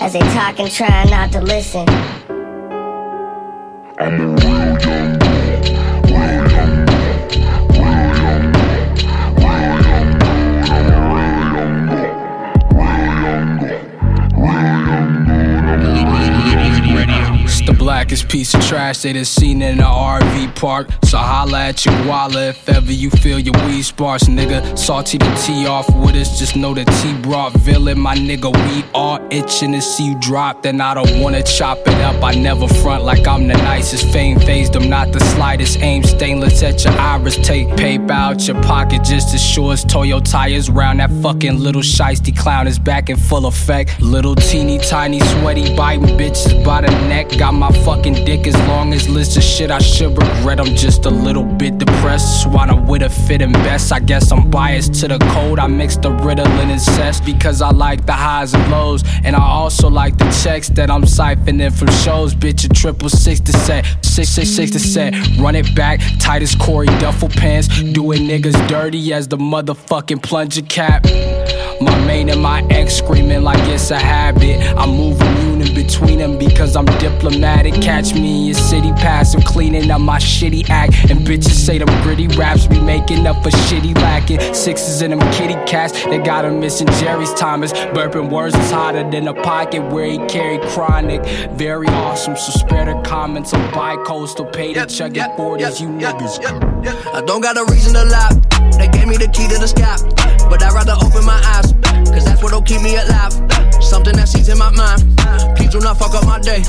as 0.00 0.12
they 0.12 0.20
talk 0.20 0.58
and 0.58 0.70
try 0.70 1.04
not 1.04 1.32
to 1.32 1.40
listen. 1.40 1.86
The 17.66 17.72
blackest 17.72 18.28
piece 18.28 18.54
of 18.54 18.64
trash 18.64 19.02
they 19.02 19.12
done 19.12 19.24
seen 19.24 19.60
in 19.60 19.80
an 19.80 19.84
RV 19.84 20.54
park. 20.54 20.88
So 21.04 21.18
holla 21.18 21.66
at 21.66 21.84
your 21.84 22.06
wallet 22.06 22.56
if 22.56 22.68
ever 22.68 22.92
you 22.92 23.10
feel 23.10 23.40
your 23.40 23.54
weed 23.66 23.82
sparse, 23.82 24.24
nigga. 24.24 24.78
Salty 24.78 25.18
the 25.18 25.42
tea 25.44 25.66
off 25.66 25.88
with 25.96 26.14
us, 26.14 26.38
just 26.38 26.54
know 26.54 26.74
the 26.74 26.84
tea 26.84 27.14
brought 27.22 27.52
villain, 27.54 27.98
my 27.98 28.14
nigga. 28.14 28.52
We 28.68 28.84
all 28.94 29.18
itching 29.30 29.72
to 29.72 29.82
see 29.82 30.06
you 30.10 30.20
drop, 30.20 30.62
then 30.62 30.80
I 30.80 30.94
don't 30.94 31.20
wanna 31.20 31.42
chop 31.42 31.78
it 31.78 32.00
up. 32.02 32.22
I 32.22 32.34
never 32.34 32.68
front 32.68 33.02
like 33.02 33.26
I'm 33.26 33.48
the 33.48 33.54
nicest. 33.54 34.12
Fame 34.12 34.38
phased 34.38 34.72
them, 34.72 34.88
not 34.88 35.10
the 35.12 35.20
slightest. 35.20 35.80
Aim 35.80 36.04
stainless 36.04 36.62
at 36.62 36.84
your 36.84 36.94
iris. 36.94 37.36
Take 37.36 37.76
paper 37.76 38.12
out 38.12 38.46
your 38.46 38.60
pocket 38.62 39.02
just 39.02 39.34
as 39.34 39.42
sure 39.42 39.72
as 39.72 39.84
Toyo 39.84 40.20
tires 40.20 40.70
round. 40.70 41.00
That 41.00 41.10
fucking 41.22 41.58
little 41.58 41.82
shiesty 41.82 42.36
clown 42.36 42.68
is 42.68 42.78
back 42.78 43.10
in 43.10 43.16
full 43.16 43.46
effect. 43.46 44.00
Little 44.00 44.36
teeny 44.36 44.78
tiny 44.78 45.18
sweaty 45.20 45.74
biting 45.76 46.16
bitches 46.16 46.64
by 46.64 46.82
the 46.82 46.90
neck. 47.08 47.28
Got 47.38 47.55
my 47.56 47.72
fucking 47.84 48.24
dick 48.24 48.46
as 48.46 48.54
long 48.68 48.92
as 48.92 49.08
list 49.08 49.36
of 49.36 49.42
shit 49.42 49.70
I 49.70 49.78
should 49.78 50.10
regret. 50.10 50.60
I'm 50.60 50.74
just 50.76 51.06
a 51.06 51.10
little 51.10 51.44
bit 51.44 51.78
depressed. 51.78 52.44
Swanna 52.44 52.86
with 52.86 53.02
a 53.02 53.08
fit 53.08 53.40
and 53.40 53.52
best. 53.54 53.92
I 53.92 54.00
guess 54.00 54.30
I'm 54.30 54.50
biased 54.50 54.94
to 55.00 55.08
the 55.08 55.18
code. 55.32 55.58
I 55.58 55.66
mix 55.66 55.96
the 55.96 56.10
Ritalin 56.10 56.70
and 56.70 56.80
cess 56.80 57.20
because 57.20 57.62
I 57.62 57.70
like 57.70 58.04
the 58.04 58.12
highs 58.12 58.52
and 58.54 58.70
lows. 58.70 59.02
And 59.24 59.34
I 59.34 59.42
also 59.42 59.88
like 59.88 60.18
the 60.18 60.30
checks 60.44 60.68
that 60.70 60.90
I'm 60.90 61.02
siphoning 61.02 61.72
from 61.72 61.88
shows. 61.88 62.34
Bitch, 62.34 62.64
a 62.64 62.68
triple 62.68 63.08
six 63.08 63.40
to 63.40 63.52
set. 63.52 63.86
Six, 64.02 64.28
six, 64.28 64.50
six 64.50 64.70
to 64.72 64.78
set. 64.78 65.14
Run 65.38 65.54
it 65.54 65.74
back. 65.74 66.00
Tight 66.18 66.42
as 66.42 66.54
Corey 66.54 66.88
duffel 66.98 67.28
pants. 67.28 67.68
Doing 67.68 68.22
niggas 68.22 68.68
dirty 68.68 69.12
as 69.12 69.28
the 69.28 69.38
motherfucking 69.38 70.22
plunger 70.22 70.62
cap. 70.62 71.04
My 71.80 71.94
main 72.06 72.28
and 72.30 72.42
my 72.42 72.62
ex 72.70 72.94
screaming 72.94 73.42
like 73.42 73.60
it's 73.68 73.90
a 73.90 73.98
habit. 73.98 74.60
I 74.76 74.86
move 74.86 75.20
immune 75.20 75.60
in 75.62 75.74
between 75.74 76.18
them 76.18 76.38
because 76.38 76.76
I'm 76.76 76.86
diplomatic. 76.98 77.45
Catch 77.86 78.14
me 78.14 78.40
in 78.40 78.46
your 78.46 78.54
city 78.54 78.90
passive, 78.92 79.44
cleaning 79.44 79.90
up 79.90 80.00
my 80.00 80.18
shitty 80.18 80.68
act. 80.68 81.08
And 81.08 81.20
bitches 81.20 81.52
say 81.52 81.78
them 81.78 81.88
gritty 82.02 82.26
raps 82.36 82.66
be 82.66 82.80
making 82.80 83.26
up 83.26 83.42
for 83.44 83.50
shitty 83.50 83.94
lacking. 83.94 84.40
Sixes 84.52 85.02
in 85.02 85.12
them 85.12 85.20
kitty 85.32 85.54
cats, 85.70 86.04
they 86.04 86.18
got 86.18 86.42
them 86.42 86.58
missing 86.58 86.88
Jerry's 86.98 87.32
Thomas. 87.34 87.72
Burping 87.72 88.28
words 88.28 88.56
is 88.56 88.70
hotter 88.70 89.08
than 89.08 89.28
a 89.28 89.34
pocket 89.34 89.82
where 89.92 90.06
he 90.06 90.18
carry 90.26 90.58
chronic. 90.70 91.24
Very 91.52 91.86
awesome, 91.86 92.36
so 92.36 92.50
spare 92.58 92.86
the 92.86 93.00
comments 93.02 93.54
on 93.54 93.70
bi-coastal. 93.72 94.46
Pay 94.46 94.74
to 94.74 94.86
chuck 94.86 95.16
it 95.16 95.30
40s, 95.38 95.80
you 95.80 95.88
niggas. 95.88 96.44
I 97.14 97.20
don't 97.22 97.40
got 97.40 97.56
a 97.56 97.64
reason 97.72 97.94
to 97.94 98.04
lie. 98.04 98.32
They 98.78 98.88
gave 98.88 99.06
me 99.06 99.16
the 99.16 99.28
key 99.28 99.46
to 99.48 99.58
the 99.58 99.68
sky, 99.68 99.96
but 100.50 100.62
I'd 100.62 100.72
rather 100.74 100.96
open 101.00 101.24
my 101.24 101.40
eyes, 101.54 101.72
cause 102.10 102.24
that's 102.24 102.42
what'll 102.42 102.62
keep 102.62 102.82
me 102.82 102.96
alive. 102.96 103.65
Something 103.96 104.16
that 104.16 104.28
sees 104.28 104.50
in 104.50 104.58
my 104.58 104.68
mind. 104.72 105.00
Please 105.56 105.70
do 105.70 105.80
not 105.80 105.98
fuck 105.98 106.12
up 106.12 106.26
my 106.26 106.38
day. 106.38 106.62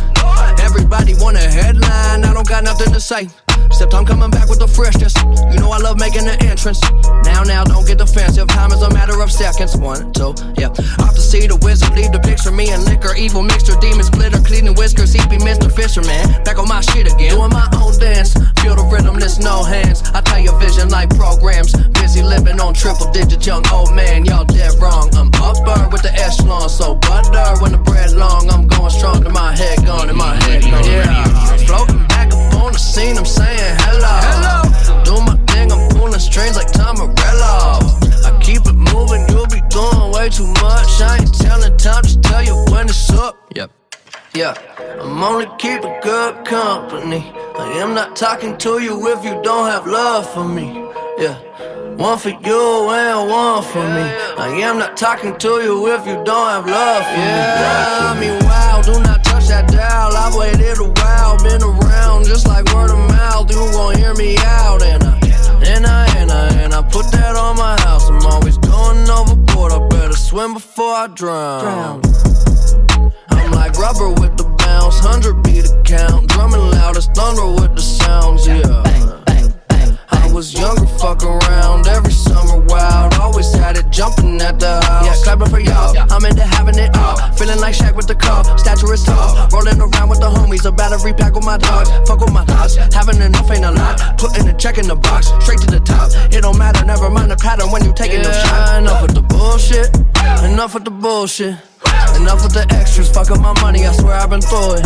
Everybody 0.63 1.13
want 1.15 1.35
a 1.35 1.41
headline, 1.41 2.23
I 2.23 2.33
don't 2.33 2.47
got 2.47 2.63
nothing 2.63 2.93
to 2.93 3.01
say. 3.01 3.27
Except 3.67 3.93
I'm 3.93 4.05
coming 4.05 4.31
back 4.31 4.49
with 4.49 4.59
the 4.59 4.67
freshness. 4.67 5.13
You 5.53 5.59
know 5.59 5.71
I 5.71 5.77
love 5.77 5.99
making 5.99 6.25
the 6.25 6.35
entrance. 6.43 6.81
Now, 7.23 7.43
now, 7.43 7.63
don't 7.63 7.85
get 7.85 7.99
defensive. 7.99 8.47
Time 8.47 8.71
is 8.71 8.81
a 8.81 8.89
matter 8.89 9.21
of 9.21 9.31
seconds. 9.31 9.77
One, 9.77 10.11
two, 10.13 10.33
yeah. 10.57 10.71
Off 11.03 11.13
to 11.15 11.21
see 11.21 11.45
the 11.47 11.59
wizard, 11.61 11.93
leave 11.93 12.11
the 12.11 12.19
picture. 12.19 12.51
Me 12.51 12.71
and 12.71 12.83
liquor, 12.85 13.13
evil 13.15 13.43
mixture, 13.43 13.75
demons, 13.79 14.09
glitter, 14.09 14.39
cleaning 14.41 14.73
whiskers. 14.75 15.13
He 15.13 15.19
be 15.27 15.37
Mr. 15.37 15.71
Fisherman. 15.71 16.43
Back 16.43 16.57
on 16.57 16.67
my 16.67 16.81
shit 16.81 17.11
again. 17.11 17.35
Doing 17.35 17.51
my 17.51 17.67
own 17.75 17.93
dance. 17.99 18.33
Feel 18.63 18.75
the 18.75 18.87
rhythm, 18.89 19.19
there's 19.19 19.39
no 19.39 19.63
hands. 19.63 20.01
I 20.15 20.21
tell 20.21 20.39
your 20.39 20.57
vision 20.59 20.89
like 20.89 21.09
programs. 21.15 21.75
Busy 21.99 22.23
living 22.23 22.59
on 22.59 22.73
triple 22.73 23.11
digit, 23.11 23.45
young 23.45 23.67
old 23.71 23.93
man. 23.93 24.25
Y'all 24.25 24.45
dead 24.45 24.73
wrong. 24.79 25.11
I'm 25.13 25.29
upper 25.43 25.89
with 25.91 26.01
the 26.01 26.13
echelon. 26.15 26.69
So 26.69 26.95
butter 26.95 27.61
when 27.61 27.71
the 27.71 27.81
bread 27.83 28.11
long. 28.13 28.49
I'm 28.49 28.67
going 28.67 28.91
strong 28.91 29.23
to 29.23 29.29
my 29.29 29.55
head 29.55 29.85
gone 29.85 30.09
and 30.09 30.17
my 30.17 30.35
head 30.45 30.63
gone. 30.63 30.85
Yeah. 30.85 31.57
Floating 31.67 32.07
back 32.07 32.33
up 32.33 32.53
on 32.55 32.71
the 32.73 32.79
scene, 32.79 33.17
I'm 33.17 33.25
saying 33.25 33.56
hello. 33.57 34.13
Hello. 34.29 35.03
Do 35.03 35.13
my 35.25 35.35
thing, 35.47 35.71
I'm 35.71 35.89
pulling 35.89 36.19
strings 36.19 36.55
like 36.55 36.71
Tom 36.71 36.97
Morello. 36.97 37.79
I 38.25 38.37
keep 38.41 38.65
it 38.65 38.73
moving, 38.73 39.27
you'll 39.29 39.47
be 39.47 39.61
doing 39.69 40.11
way 40.13 40.29
too 40.29 40.47
much. 40.61 41.01
I 41.01 41.17
ain't 41.21 41.33
telling 41.33 41.75
time, 41.77 42.03
just 42.03 42.21
tell 42.23 42.43
you 42.43 42.55
when 42.71 42.87
it's 42.89 43.09
up. 43.11 43.35
Yep. 43.55 43.71
Yeah, 44.33 44.53
I'm 45.01 45.23
only 45.23 45.47
keeping 45.57 45.95
good 46.01 46.45
company. 46.45 47.31
I 47.57 47.71
am 47.81 47.93
not 47.95 48.15
talking 48.15 48.57
to 48.57 48.79
you 48.79 49.07
if 49.07 49.23
you 49.25 49.39
don't 49.41 49.67
have 49.69 49.87
love 49.87 50.29
for 50.31 50.47
me. 50.47 50.85
Yeah. 51.17 51.37
One 51.97 52.19
for 52.19 52.29
you 52.29 52.91
and 52.91 53.29
one 53.29 53.63
for 53.63 53.81
me. 53.81 54.05
I 54.37 54.49
am 54.61 54.77
not 54.77 54.95
talking 54.95 55.35
to 55.39 55.47
you 55.65 55.87
if 55.87 56.05
you 56.05 56.21
don't 56.23 56.49
have 56.49 56.67
love 56.67 57.03
for 57.03 57.17
me. 57.17 57.33
I 58.05 58.19
mean, 58.19 58.37
wow, 58.45 58.81
do 58.83 59.01
not 59.01 59.26
that 59.47 59.69
dial. 59.69 60.15
I've 60.15 60.35
waited 60.35 60.79
a 60.79 60.89
while, 60.89 61.37
been 61.37 61.63
around 61.63 62.25
just 62.25 62.47
like 62.47 62.65
word 62.73 62.91
of 62.91 62.99
mouth. 63.09 63.49
You 63.51 63.57
gon' 63.71 63.97
hear 63.97 64.13
me 64.13 64.37
out, 64.39 64.81
and 64.83 65.03
I, 65.03 65.19
and 65.65 65.85
I, 65.85 66.17
and 66.17 66.31
I, 66.31 66.47
and 66.63 66.73
I 66.73 66.81
put 66.81 67.11
that 67.11 67.35
on 67.35 67.57
my 67.57 67.79
house. 67.81 68.09
I'm 68.09 68.25
always 68.25 68.57
going 68.57 69.09
overboard. 69.09 69.71
I 69.71 69.87
better 69.87 70.13
swim 70.13 70.53
before 70.53 70.93
I 70.93 71.07
drown. 71.07 72.01
I'm 73.29 73.51
like 73.51 73.77
rubber 73.77 74.09
with 74.09 74.37
the 74.37 74.45
bounce, 74.57 74.99
hundred 74.99 75.41
beat 75.43 75.61
the 75.61 75.81
count, 75.85 76.29
drumming 76.29 76.61
loud 76.71 76.97
as 76.97 77.07
thunder 77.07 77.47
with 77.61 77.75
the 77.75 77.81
sounds. 77.81 78.47
Yeah. 78.47 79.06
I 80.37 80.39
was 80.39 80.53
younger, 80.53 80.85
fuck 81.01 81.23
around 81.23 81.87
every 81.87 82.11
summer 82.11 82.61
wild. 82.69 83.15
Always 83.15 83.51
had 83.55 83.75
it 83.75 83.89
jumping 83.89 84.39
at 84.39 84.59
the 84.59 84.79
house. 84.85 85.05
Yeah, 85.07 85.15
clapping 85.23 85.49
for 85.49 85.59
y'all. 85.59 85.97
I'm 86.13 86.23
into 86.25 86.45
having 86.45 86.77
it 86.77 86.95
all. 86.95 87.17
Feeling 87.33 87.59
like 87.59 87.73
Shaq 87.73 87.95
with 87.95 88.05
the 88.05 88.13
car, 88.13 88.45
Stature 88.55 88.93
is 88.93 89.03
tall. 89.03 89.49
Rolling 89.49 89.81
around 89.81 90.09
with 90.09 90.19
the 90.19 90.29
homies. 90.29 90.63
A 90.65 90.71
battery 90.71 91.11
pack 91.13 91.33
with 91.33 91.43
my 91.43 91.57
dogs. 91.57 91.89
Fuck 92.07 92.21
with 92.21 92.33
my 92.33 92.45
thoughts. 92.45 92.75
Having 92.75 93.19
enough 93.19 93.49
ain't 93.49 93.65
a 93.65 93.71
lot. 93.71 94.19
Putting 94.19 94.47
a 94.47 94.53
check 94.53 94.77
in 94.77 94.87
the 94.87 94.95
box. 94.95 95.33
Straight 95.41 95.57
to 95.61 95.71
the 95.73 95.79
top. 95.79 96.11
It 96.31 96.41
don't 96.41 96.59
matter. 96.59 96.85
Never 96.85 97.09
mind 97.09 97.31
the 97.31 97.37
pattern 97.37 97.71
when 97.71 97.83
you 97.83 97.91
taking 97.91 98.21
yeah, 98.21 98.29
them 98.29 98.45
shots. 98.45 98.71
Enough 98.77 99.01
with 99.01 99.15
the 99.15 99.23
bullshit. 99.23 99.89
Enough 100.45 100.75
with 100.75 100.85
the 100.85 100.91
bullshit. 100.91 101.57
Enough 102.13 102.43
with 102.43 102.53
the 102.53 102.67
extras. 102.69 103.09
Fuck 103.09 103.31
up 103.31 103.41
my 103.41 103.59
money. 103.59 103.87
I 103.87 103.91
swear 103.91 104.13
I've 104.13 104.29
been 104.29 104.41
through 104.41 104.85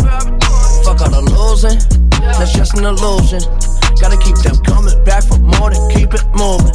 Fuck 0.80 1.04
all 1.04 1.12
the 1.12 1.20
losing. 1.20 2.11
That's 2.22 2.52
just 2.52 2.74
an 2.78 2.84
illusion. 2.84 3.40
Gotta 4.00 4.18
keep 4.18 4.36
them 4.38 4.56
coming 4.64 5.04
back 5.04 5.24
for 5.24 5.38
more 5.38 5.70
than 5.70 5.90
keep 5.90 6.12
it 6.14 6.24
moving. 6.34 6.74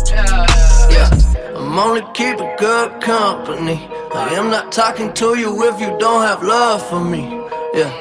Yeah, 0.94 1.10
I'm 1.56 1.78
only 1.78 2.02
keeping 2.14 2.50
good 2.58 3.02
company. 3.02 3.88
I 4.14 4.30
am 4.36 4.50
not 4.50 4.72
talking 4.72 5.14
to 5.14 5.38
you 5.38 5.52
if 5.70 5.80
you 5.80 5.96
don't 6.00 6.22
have 6.24 6.44
love 6.44 6.88
for 6.90 7.04
me. 7.04 7.24
Yeah, 7.74 7.92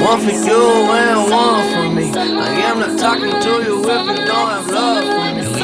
one 0.00 0.20
for 0.20 0.30
you 0.30 0.62
and 0.98 1.30
one 1.30 1.64
for 1.72 1.88
me. 1.94 2.12
I 2.18 2.50
am 2.70 2.78
not 2.80 2.98
talking 2.98 3.30
to 3.30 3.52
you 3.66 3.80
if 3.80 4.06
you 4.06 4.24
don't 4.26 4.48
have 4.50 4.68
love 4.68 5.04
for 5.04 5.56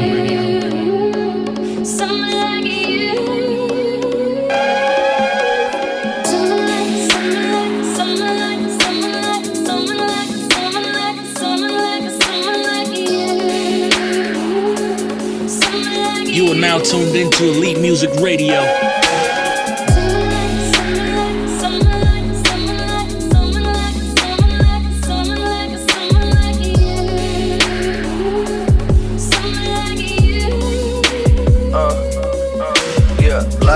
me. 0.00 0.05
Now 16.66 16.80
tuned 16.80 17.14
into 17.14 17.44
Elite 17.44 17.78
Music 17.78 18.10
Radio. 18.18 18.95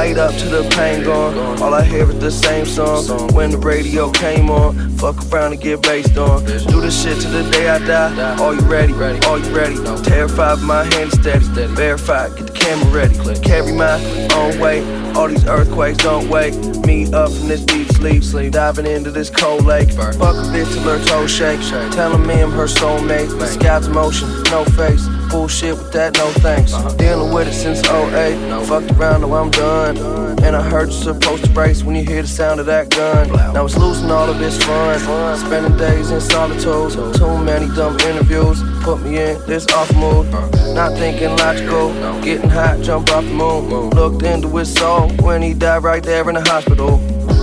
The 0.08 0.68
pain 0.76 1.04
gone. 1.04 1.60
All 1.62 1.74
I 1.74 1.84
hear 1.84 2.08
is 2.10 2.18
the 2.18 2.30
same 2.30 2.64
song. 2.64 3.32
When 3.34 3.50
the 3.50 3.58
radio 3.58 4.10
came 4.10 4.50
on, 4.50 4.90
fuck 4.96 5.16
around 5.30 5.52
and 5.52 5.60
get 5.60 5.82
based 5.82 6.16
on. 6.16 6.44
Do 6.44 6.80
this 6.80 7.02
shit 7.02 7.20
till 7.20 7.30
the 7.30 7.50
day 7.50 7.68
I 7.68 7.78
die. 7.78 8.38
Are 8.38 8.54
you 8.54 8.60
ready? 8.62 8.92
Are 8.94 9.38
you 9.38 9.54
ready? 9.54 9.76
Terrified, 10.02 10.60
my 10.60 10.84
hand 10.94 11.12
steady. 11.12 11.44
Verified, 11.74 12.36
get 12.36 12.46
the 12.46 12.52
camera 12.52 12.90
ready. 12.92 13.40
Carry 13.40 13.72
my 13.72 14.00
own 14.34 14.58
weight. 14.58 14.84
All 15.16 15.28
these 15.28 15.44
earthquakes 15.44 15.98
don't 15.98 16.28
wake 16.28 16.54
me 16.86 17.12
up 17.12 17.30
from 17.30 17.48
this 17.48 17.64
deep 17.64 17.88
sleep. 17.88 18.24
Sleep 18.24 18.52
diving 18.52 18.86
into 18.86 19.10
this 19.10 19.28
cold 19.28 19.64
lake. 19.66 19.90
Fuck 19.90 20.36
a 20.36 20.48
bitch 20.48 20.72
till 20.72 20.82
her 20.82 21.04
toes 21.04 21.30
shake. 21.30 21.60
Me 21.60 22.42
I'm 22.42 22.50
her 22.52 22.66
soulmate. 22.66 23.30
Scout's 23.48 23.88
motion, 23.88 24.28
no 24.44 24.64
face. 24.64 25.06
Bullshit 25.30 25.76
with 25.78 25.92
that, 25.92 26.16
no 26.16 26.26
thanks. 26.42 26.72
Dealing 26.94 27.32
with 27.32 27.48
it 27.48 27.54
since 27.54 27.78
08. 27.86 28.66
Fucked 28.66 28.90
around, 28.92 29.20
now 29.20 29.34
I'm 29.34 29.50
done. 29.50 29.96
And 30.42 30.56
I 30.56 30.62
heard 30.62 30.88
you're 30.90 31.14
supposed 31.14 31.44
to 31.44 31.50
brace 31.50 31.84
when 31.84 31.94
you 31.94 32.04
hear 32.04 32.22
the 32.22 32.28
sound 32.28 32.58
of 32.58 32.66
that 32.66 32.90
gun. 32.90 33.28
Now 33.54 33.64
it's 33.64 33.76
losing 33.76 34.10
all 34.10 34.28
of 34.28 34.40
its 34.42 34.62
fun. 34.64 34.98
Spending 35.38 35.76
days 35.76 36.10
in 36.10 36.20
solitude. 36.20 37.14
Too 37.14 37.38
many 37.44 37.72
dumb 37.74 37.98
interviews. 38.00 38.60
Put 38.82 39.02
me 39.02 39.18
in 39.18 39.38
this 39.46 39.66
off 39.68 39.94
mood. 39.94 40.30
Not 40.74 40.94
thinking 40.98 41.36
logical. 41.36 41.92
Getting 42.22 42.50
hot, 42.50 42.80
jump 42.82 43.10
off 43.10 43.24
the 43.24 43.30
moon. 43.30 43.90
Looked 43.90 44.22
into 44.24 44.48
his 44.56 44.74
soul 44.74 45.10
when 45.22 45.42
he 45.42 45.54
died 45.54 45.84
right 45.84 46.02
there 46.02 46.28
in 46.28 46.34
the 46.34 46.42
hospital. 46.42 46.98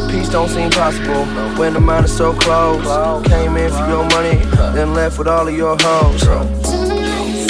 Peace 0.10 0.30
don't 0.30 0.50
seem 0.50 0.70
possible 0.72 1.26
when 1.58 1.74
the 1.74 1.80
mind 1.80 2.06
is 2.06 2.16
so 2.16 2.34
close. 2.34 2.84
Came 3.28 3.56
in 3.56 3.72
for 3.72 3.88
your 3.88 4.06
money, 4.10 4.36
then 4.74 4.94
left 4.94 5.18
with 5.18 5.28
all 5.28 5.48
of 5.48 5.56
your 5.56 5.78
hoes. 5.80 6.77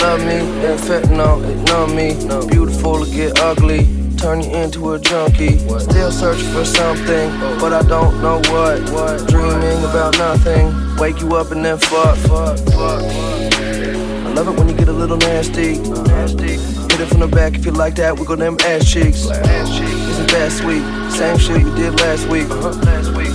love 0.00 0.20
me, 0.20 0.38
that 0.62 0.78
fentanyl, 0.80 1.40
numb 1.66 1.94
me. 1.94 2.14
Beautiful 2.48 3.04
to 3.04 3.10
get 3.10 3.38
ugly, 3.40 3.86
turn 4.16 4.40
you 4.40 4.50
into 4.50 4.92
a 4.92 4.98
junkie. 4.98 5.58
Still 5.58 6.12
searching 6.12 6.52
for 6.52 6.64
something, 6.64 7.30
but 7.58 7.72
I 7.72 7.82
don't 7.82 8.20
know 8.22 8.40
what. 8.50 8.78
what. 8.90 9.28
Dreaming 9.28 9.84
about 9.84 10.16
nothing, 10.18 10.74
wake 10.96 11.20
you 11.20 11.36
up 11.36 11.50
and 11.50 11.64
then 11.64 11.78
fuck. 11.78 12.16
fuck, 12.18 12.58
fuck. 12.58 13.02
I 13.02 14.32
love 14.34 14.48
it 14.48 14.58
when 14.58 14.68
you 14.68 14.74
get 14.74 14.88
a 14.88 14.92
little 14.92 15.16
nasty. 15.16 16.77
Hit 16.98 17.06
it 17.06 17.10
from 17.10 17.20
the 17.20 17.28
back 17.28 17.54
if 17.54 17.64
you 17.64 17.70
like 17.70 17.94
that, 17.94 18.18
wiggle 18.18 18.34
them 18.34 18.56
ass 18.62 18.90
cheeks. 18.90 19.26
Isn't 19.26 20.30
that 20.32 20.50
sweet? 20.50 20.82
Same 21.12 21.38
shit 21.38 21.62
we 21.62 21.70
did 21.76 22.00
last 22.00 22.26
week. 22.26 22.48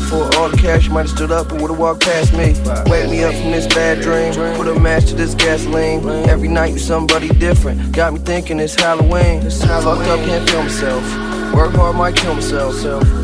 For 0.10 0.36
all 0.36 0.50
the 0.50 0.58
cash, 0.58 0.86
you 0.86 0.92
might 0.92 1.04
have 1.04 1.12
stood 1.12 1.32
up 1.32 1.50
and 1.50 1.62
would've 1.62 1.80
walked 1.80 2.04
past 2.04 2.34
me. 2.34 2.56
Wake 2.92 3.10
me 3.10 3.24
up 3.24 3.34
from 3.34 3.52
this 3.52 3.66
bad 3.68 4.02
dream. 4.02 4.34
Put 4.58 4.68
a 4.68 4.78
match 4.78 5.06
to 5.12 5.16
this 5.16 5.34
gasoline. 5.34 6.06
Every 6.28 6.50
night 6.50 6.74
you 6.74 6.78
somebody 6.78 7.30
different. 7.30 7.94
Got 7.94 8.12
me 8.12 8.20
thinking 8.20 8.60
it's 8.60 8.76
Halloween. 8.76 9.50
Fucked 9.50 10.10
up, 10.10 10.20
can't 10.26 10.50
feel 10.50 10.64
myself. 10.64 11.33
Work 11.54 11.74
hard, 11.76 11.96
might 11.96 12.16
kill 12.16 12.34
myself. 12.34 12.76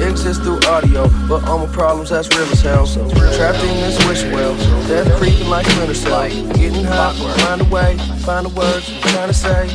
Exist 0.01 0.43
through 0.43 0.59
audio, 0.67 1.09
but 1.27 1.43
all 1.47 1.65
my 1.65 1.73
problems, 1.73 2.09
that's 2.11 2.27
real 2.29 2.45
as 2.51 2.61
hell. 2.61 2.85
So 2.85 3.09
trapped 3.09 3.63
in 3.63 3.75
this 3.81 3.97
wish 4.07 4.23
well. 4.31 4.55
Death 4.87 5.11
creeping 5.17 5.49
like 5.49 5.65
Splinter 5.65 5.93
Cell. 5.95 6.29
Getting 6.53 6.83
hot, 6.83 7.15
find 7.41 7.61
a 7.61 7.65
way, 7.65 7.97
find 8.25 8.45
the 8.45 8.49
words 8.49 8.91
I'm 8.91 9.01
trying 9.01 9.27
to 9.29 9.33
say. 9.33 9.69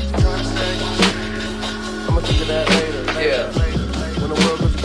I'ma 2.08 2.20
think 2.20 2.40
of 2.42 2.48
that 2.48 2.68
later. 2.70 3.20
Yeah. 3.20 3.63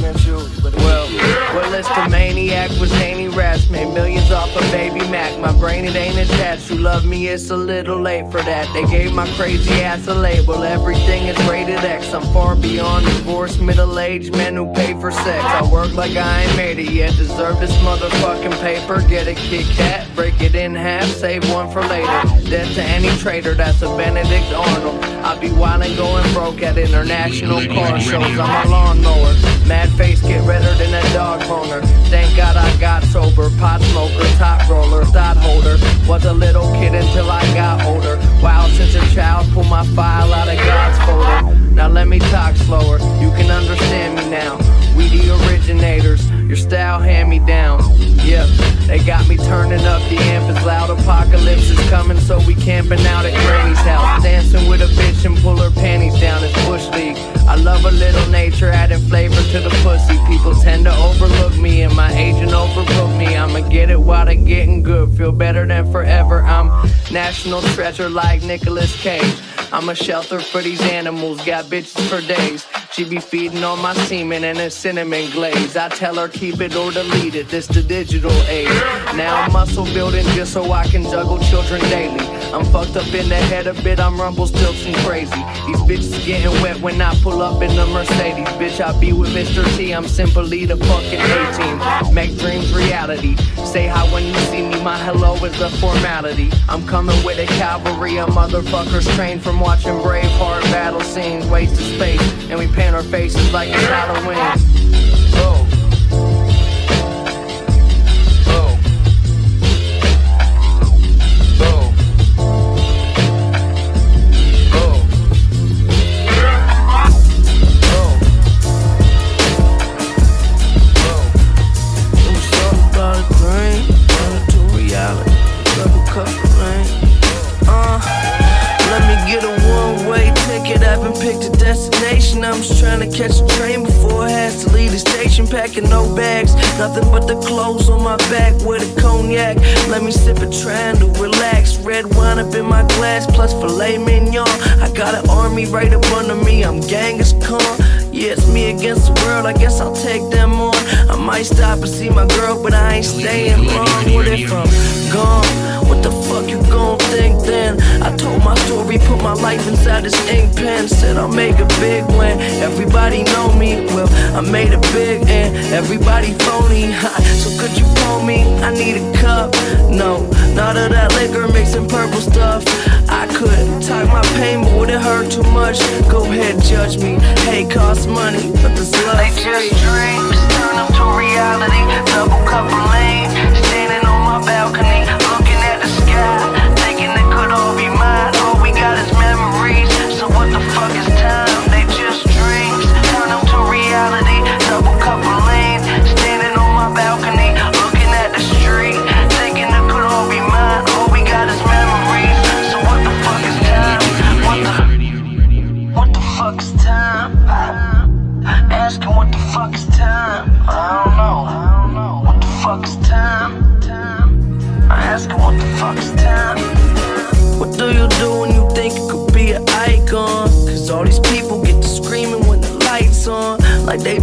When 0.02 0.14
the 0.14 0.24
world 0.24 0.24
goes 0.24 0.24
against 0.24 0.26
you, 0.26 0.62
but 0.64 0.76
well. 0.78 1.08
Well, 1.56 1.74
it's 1.74 1.88
the 1.90 2.08
maniac 2.10 2.70
with 2.80 2.90
zany 2.90 3.28
raps. 3.28 3.70
Made 3.70 3.94
millions 3.94 4.32
off 4.32 4.56
of 4.56 4.62
Baby 4.72 5.00
Mac. 5.10 5.38
My 5.40 5.52
brain, 5.60 5.86
it 5.86 5.96
ain't 5.96 6.18
attached. 6.18 6.70
You 6.70 6.78
love 6.78 7.06
me, 7.06 7.28
it's 7.28 7.50
a 7.50 7.58
little 7.58 8.00
late 8.00 8.32
for 8.32 8.42
that. 8.42 8.72
They 8.74 8.86
gave 8.86 9.14
my 9.14 9.28
crazy 9.32 9.72
ass 9.82 10.08
a 10.08 10.14
label. 10.14 10.64
Everything 10.64 11.28
is 11.28 11.38
rated 11.50 11.80
X. 11.80 12.14
I'm 12.14 12.22
far 12.34 12.56
beyond 12.56 13.06
divorced 13.06 13.62
middle 13.62 14.00
aged 14.00 14.34
men 14.34 14.56
who 14.56 14.72
pay 14.74 14.94
for 15.00 15.12
sex. 15.12 15.44
I 15.44 15.70
work 15.72 15.94
like 15.94 16.16
I 16.16 16.44
ain't 16.44 16.56
made 16.56 16.80
it 16.80 16.92
yet. 16.92 17.16
Deserve 17.16 17.60
this 17.60 17.76
motherfucking 17.78 18.60
paper. 18.62 19.02
Get 19.08 19.28
a 19.28 19.34
Kit 19.34 19.66
Kat, 19.76 20.08
break 20.16 20.40
it 20.42 20.56
in 20.56 20.76
half, 20.76 21.08
save 21.08 21.50
one 21.52 21.70
for 21.72 21.82
later. 21.82 22.22
Death 22.50 22.76
to 22.76 22.84
any 22.84 23.10
traitor, 23.18 23.54
that's 23.54 23.82
a 23.82 23.88
Benedict 23.98 24.54
Arnold. 24.54 25.04
I 25.04 25.38
be 25.40 25.52
wild 25.52 25.84
and 25.84 25.96
going 25.98 26.34
broke 26.34 26.62
at 26.62 26.78
international 26.78 27.66
car 27.68 28.00
shows. 28.00 28.40
I'm 28.40 28.68
a 28.68 28.70
lawnmower. 28.70 29.59
Mad 29.70 29.90
face 29.92 30.20
get 30.22 30.42
redder 30.48 30.74
than 30.84 30.96
a 30.96 31.14
dog 31.14 31.42
boner. 31.48 31.86
Thank 32.10 32.36
God 32.36 32.58
I 32.58 32.76
got 32.80 33.04
sober. 33.04 33.52
Pot 33.60 33.80
smoker, 33.82 34.26
top 34.40 34.68
roller, 34.68 35.06
thought 35.06 35.38
holder. 35.38 35.78
Was 36.10 36.26
a 36.26 36.34
little 36.34 36.66
kid 36.74 36.96
until 36.96 37.30
I 37.30 37.42
got 37.54 37.86
older. 37.86 38.18
Wow, 38.42 38.68
since 38.70 38.96
a 38.96 39.16
child, 39.16 39.48
pull 39.54 39.66
my 39.66 39.86
file 39.96 40.34
out 40.34 40.48
of 40.48 40.58
God's 40.58 40.98
folder. 41.06 41.56
Now 41.76 41.88
let 41.88 42.08
me 42.08 42.18
talk 42.18 42.56
slower. 42.56 42.98
You 43.22 43.30
can 43.38 43.52
understand 43.52 44.16
me 44.16 44.28
now. 44.32 44.58
We 44.98 45.08
the 45.08 45.38
originators. 45.46 46.28
Your 46.32 46.58
style 46.58 47.00
hand 47.00 47.30
me 47.30 47.38
down. 47.38 47.80
Yep, 48.26 48.48
they 48.90 48.98
got 49.06 49.28
me 49.28 49.38
turning 49.38 49.86
up 49.86 50.02
the 50.10 50.18
amp 50.18 50.50
is 50.50 50.66
loud. 50.66 50.90
Apocalypse 50.90 51.70
is 51.70 51.80
coming, 51.90 52.20
so 52.20 52.40
we 52.48 52.56
camping 52.56 53.00
out 53.06 53.24
at 53.24 53.34
Granny's 53.46 53.78
house. 53.80 54.24
Dancing 54.24 54.68
with 54.68 54.82
a 54.82 54.88
bitch 55.00 55.24
and 55.26 55.38
pull 55.38 55.58
her 55.58 55.70
panties 55.70 56.20
down. 56.20 56.44
It's 56.44 56.66
Bush 56.66 56.88
League. 56.90 57.16
I 57.48 57.56
love 57.56 57.86
a 57.86 57.92
little 57.92 58.28
nature, 58.32 58.70
adding 58.70 59.00
flavor 59.08 59.42
to 59.52 59.60
the 59.60 59.70
pussy. 59.84 60.18
People 60.26 60.56
tend 60.56 60.86
to 60.86 60.96
overlook 60.98 61.56
me, 61.58 61.84
and 61.84 61.96
my 61.96 62.12
agent 62.14 62.52
overbooked 62.52 63.18
me. 63.18 63.38
I'ma 63.38 63.68
get 63.70 63.92
it 63.92 64.00
while 64.00 64.26
they 64.26 64.36
getting 64.36 64.82
good. 64.82 65.16
Feel 65.16 65.32
better 65.32 65.68
than 65.68 65.92
forever. 65.92 66.42
I'm 66.42 66.68
national 67.12 67.62
treasure 67.62 68.10
like 68.10 68.42
Nicolas 68.42 69.00
Cage. 69.02 69.36
I'm 69.72 69.88
a 69.90 69.96
shelter 69.96 70.40
for 70.40 70.62
these 70.62 70.82
animals, 70.82 71.46
got 71.46 71.66
bitches 71.66 72.02
for 72.10 72.26
days. 72.26 72.66
She 72.92 73.04
be 73.04 73.20
feeding 73.20 73.64
on 73.64 73.80
my 73.82 73.94
semen 73.94 74.44
and 74.44 74.58
a 74.58 74.70
cinnamon 74.72 75.30
glaze. 75.30 75.78
I 75.78 75.90
tell 75.90 76.16
her 76.16 76.28
keep 76.28 76.60
it 76.60 76.76
or 76.76 76.92
delete 76.92 77.36
it, 77.36 77.50
this 77.50 77.68
the 77.68 77.84
digital 77.84 78.32
age. 78.48 78.68
Now 79.16 79.42
I'm 79.42 79.52
muscle 79.52 79.86
building 79.86 80.26
just 80.28 80.54
so 80.54 80.72
I 80.72 80.86
can 80.88 81.04
juggle 81.04 81.40
children 81.40 81.82
daily. 81.82 82.26
I'm 82.54 82.66
fucked 82.66 82.96
up 82.96 83.14
in 83.14 83.30
the 83.30 83.36
head 83.36 83.68
a 83.68 83.74
bit, 83.74 84.00
I'm 84.00 84.20
Rumpelstiltskin 84.20 84.96
crazy. 85.06 85.44
These 85.68 85.82
bitches 85.84 86.26
getting 86.26 86.52
wet 86.62 86.80
when 86.82 87.02
I 87.02 87.14
pull 87.22 87.42
up 87.42 87.62
in 87.62 87.76
the 87.76 87.86
Mercedes. 87.88 88.48
Bitch, 88.58 88.80
I 88.84 88.98
be 89.00 89.14
with 89.14 89.30
Mr. 89.30 89.66
T, 89.78 89.94
I'm 89.94 90.08
simply 90.08 90.66
the 90.66 90.78
fucking 90.78 91.20
A-team. 91.20 92.14
Make 92.14 92.38
dreams 92.38 92.74
reality. 92.74 93.36
Say 93.66 93.88
hi 93.88 94.12
when 94.12 94.26
you 94.26 94.34
see 94.50 94.62
me, 94.62 94.82
my 94.82 94.98
hello 94.98 95.36
is 95.46 95.60
a 95.62 95.70
formality. 95.70 96.50
I'm 96.68 96.86
coming 96.88 97.22
with 97.24 97.40
a 97.40 97.46
cavalry 97.46 98.20
of 98.20 98.30
motherfuckers 98.30 99.14
trained 99.16 99.44
from 99.44 99.60
watching 99.60 99.94
Braveheart 99.94 100.64
battle 100.72 101.02
scenes. 101.02 101.46
Waste 101.48 101.74
of 101.74 101.86
space, 101.86 102.22
and 102.50 102.58
we 102.58 102.68
paint 102.68 102.96
our 102.96 103.04
faces 103.04 103.52
like 103.54 103.70
it's 103.70 103.86
Halloween. 103.86 105.09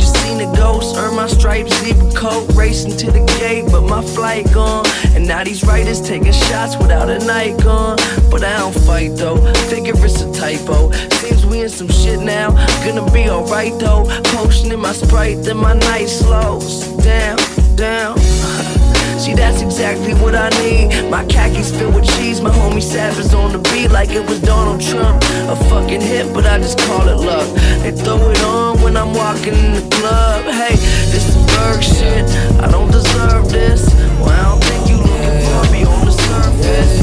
Seen 0.07 0.40
a 0.40 0.57
ghost. 0.57 0.96
Earn 0.96 1.16
my 1.16 1.26
stripes, 1.26 1.72
zebra 1.80 2.11
coat, 2.12 2.48
racing 2.54 2.96
to 2.98 3.11
the 3.11 3.24
gate, 3.40 3.64
but 3.70 3.82
my 3.82 4.02
flight 4.02 4.46
gone. 4.52 4.86
And 5.14 5.26
now 5.26 5.44
these 5.44 5.64
writers 5.64 6.00
taking 6.00 6.32
shots 6.32 6.76
without 6.76 7.09
a 7.09 7.18
Nikon. 7.18 7.96
But 8.30 8.44
I 8.44 8.59
don't 8.59 8.74
fight 8.86 9.16
though. 9.16 9.38
Figure 9.68 9.94
it's 9.96 10.22
a 10.22 10.32
typo. 10.32 10.90
Seems 11.20 11.44
we 11.46 11.62
in 11.62 11.68
some 11.68 11.88
shit 11.88 12.20
now. 12.20 12.50
Gonna 12.84 13.11
be 13.12 13.28
alright 13.28 13.78
though. 13.78 14.04
Potion 14.24 14.72
in 14.72 14.80
my 14.80 14.92
sprite, 14.92 15.42
then 15.42 15.57
my 15.57 15.74
night 15.74 16.09
slows. 16.09 16.86
Down, 17.02 17.38
down. 17.76 18.16
See, 19.19 19.33
that's 19.33 19.62
exactly 19.62 20.12
what 20.14 20.35
I 20.35 20.51
need. 20.61 21.11
My 21.11 21.25
khakis 21.25 21.71
filled 21.71 21.95
with 21.95 22.05
cheese. 22.17 22.41
My 22.41 22.51
homie 22.51 22.83
Savage 22.83 23.33
on 23.33 23.51
the 23.51 23.59
beat 23.71 23.91
like 23.91 24.11
it 24.11 24.29
was 24.29 24.41
Donald 24.41 24.81
Trump. 24.81 25.23
A 25.49 25.57
fucking 25.71 26.03
hit, 26.03 26.33
but 26.35 26.45
I 26.45 26.59
just 26.59 26.79
call 26.81 27.09
it 27.09 27.17
luck. 27.17 27.49
They 27.83 27.93
throw 27.93 28.21
it 28.31 28.43
on 28.45 28.81
when 28.83 28.97
I'm 28.97 29.14
walking 29.14 29.55
in 29.55 29.73
the 29.73 29.97
club. 29.97 30.45
Hey, 30.45 30.77
this 31.11 31.29
is 31.29 31.37
Burgh 31.57 31.83
shit. 31.83 32.29
I 32.61 32.71
don't 32.71 32.91
deserve 32.91 33.49
this. 33.51 33.89
Well, 34.21 34.29
I 34.29 34.43
don't 34.51 34.64
think 34.64 34.89
you 34.91 34.97
looking 34.99 35.41
for 35.49 35.73
me 35.73 35.85
on 35.85 36.05
the 36.05 36.12
surface. 36.12 36.95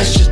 That's 0.00 0.16
just 0.16 0.29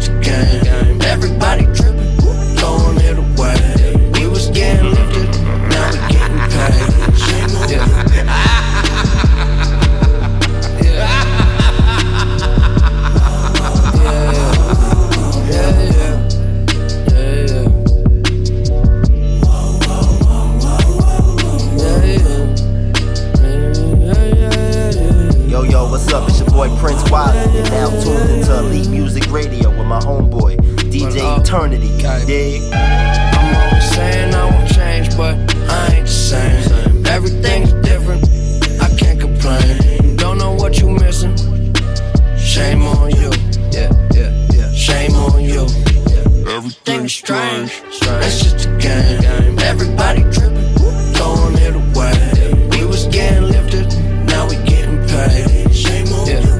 That's 48.20 48.42
just 48.42 48.66
a 48.66 48.76
game. 48.78 49.58
Everybody 49.60 50.22
tripping, 50.32 50.74
throwing 51.14 51.56
it 51.58 51.74
away. 51.74 52.68
We 52.70 52.84
was 52.84 53.06
getting 53.06 53.44
lifted, 53.44 53.88
now 54.26 54.48
we 54.48 54.56
getting 54.64 54.98
paid. 55.08 55.74
Shame 55.74 56.08
on 56.08 56.26
you. 56.26 56.58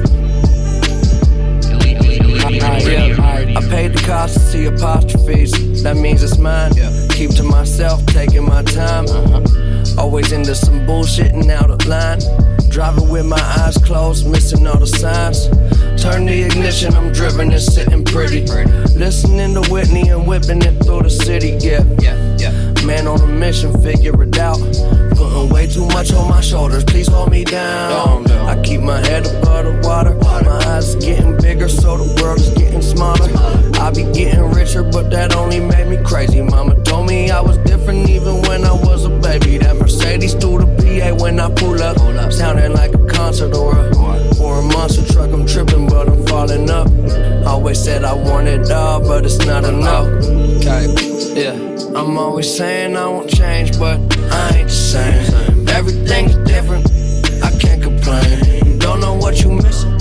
I 3.57 3.61
paid 3.69 3.93
the 3.93 4.03
cost 4.05 4.33
to 4.35 4.39
see 4.39 4.65
apostrophes. 4.65 5.83
That 5.83 5.97
means 5.97 6.23
it's 6.23 6.37
mine. 6.37 6.71
Keep 7.09 7.31
to 7.35 7.43
myself, 7.43 8.05
taking 8.07 8.45
my 8.45 8.63
time. 8.63 9.05
Uh-huh. 9.07 10.01
Always 10.01 10.31
into 10.31 10.55
some 10.55 10.85
bullshit 10.85 11.33
and 11.33 11.49
out 11.51 11.69
of 11.69 11.85
line. 11.85 12.19
Driving 12.79 13.09
with 13.09 13.25
my 13.25 13.41
eyes 13.59 13.77
closed, 13.77 14.25
missing 14.25 14.65
all 14.65 14.79
the 14.79 14.87
signs. 14.87 15.49
Turn 16.01 16.25
the 16.25 16.43
ignition, 16.43 16.93
I'm 16.93 17.11
driven 17.11 17.51
and 17.51 17.61
sitting 17.61 18.05
pretty. 18.05 18.45
Listening 18.95 19.53
to 19.55 19.69
Whitney 19.69 20.07
and 20.07 20.25
whipping 20.25 20.61
it 20.61 20.81
through 20.85 21.01
the 21.01 21.09
city. 21.09 21.57
Yeah, 21.59 21.83
yeah, 21.99 22.37
yeah. 22.39 22.68
Man 22.89 23.05
on 23.05 23.21
a 23.21 23.27
mission, 23.27 23.71
figure 23.83 24.23
it 24.23 24.35
out. 24.39 24.57
Putting 24.57 25.49
way 25.53 25.67
too 25.67 25.85
much 25.89 26.11
on 26.11 26.27
my 26.27 26.41
shoulders, 26.41 26.83
please 26.83 27.07
hold 27.07 27.29
me 27.29 27.43
down. 27.43 28.25
I 28.31 28.59
keep 28.63 28.81
my 28.81 28.97
head 28.97 29.27
above 29.27 29.65
the 29.65 29.87
water. 29.87 30.15
My 30.15 30.57
eyes 30.65 30.95
getting 30.95 31.37
bigger, 31.37 31.69
so 31.69 31.97
the 31.97 32.19
world 32.19 32.39
is 32.39 32.49
getting 32.55 32.81
smaller. 32.81 33.29
I 33.79 33.91
be 33.91 34.11
getting 34.11 34.49
richer, 34.49 34.81
but 34.81 35.11
that 35.11 35.35
only 35.35 35.59
made 35.59 35.87
me 35.87 36.03
crazy. 36.03 36.41
Mama 36.41 36.81
told 36.81 37.05
me 37.05 37.29
I 37.29 37.41
was 37.41 37.59
different 37.59 38.09
even 38.09 38.41
when 38.41 38.65
I 38.65 38.73
was 38.73 39.05
a 39.05 39.09
baby. 39.09 39.59
That 39.59 39.75
Mercedes 39.75 40.33
through 40.33 40.65
the 40.65 40.69
PA 40.81 41.13
when 41.23 41.39
I 41.39 41.53
pull 41.53 41.79
up. 41.83 41.97
Sounding 42.33 42.73
like 42.73 42.95
a 42.95 43.05
concert 43.05 43.55
or 43.55 43.77
a, 43.77 44.08
a 44.59 44.61
monster 44.61 45.05
truck. 45.13 45.31
I'm 45.31 45.45
tripping, 45.45 45.87
but 45.87 46.09
I'm 46.09 46.25
falling 46.27 46.69
up. 46.69 46.87
Always 47.47 47.81
said 47.81 48.03
I 48.03 48.13
want 48.13 48.47
it 48.47 48.69
all, 48.71 48.99
but 48.99 49.25
it's 49.25 49.39
not 49.45 49.63
enough. 49.63 50.07
Okay, 50.57 50.85
yeah. 51.39 51.53
I'm 51.95 52.17
always 52.17 52.53
saying 52.55 52.95
I 52.95 53.05
won't 53.05 53.29
change, 53.29 53.77
but 53.79 53.97
I 54.31 54.57
ain't 54.57 54.67
the 54.67 54.79
same. 54.93 55.67
Everything's 55.69 56.35
different. 56.49 56.85
I 57.43 57.51
can't 57.57 57.81
complain. 57.81 58.77
Don't 58.79 58.99
know 58.99 59.15
what 59.15 59.41
you 59.41 59.51
missing. 59.51 59.97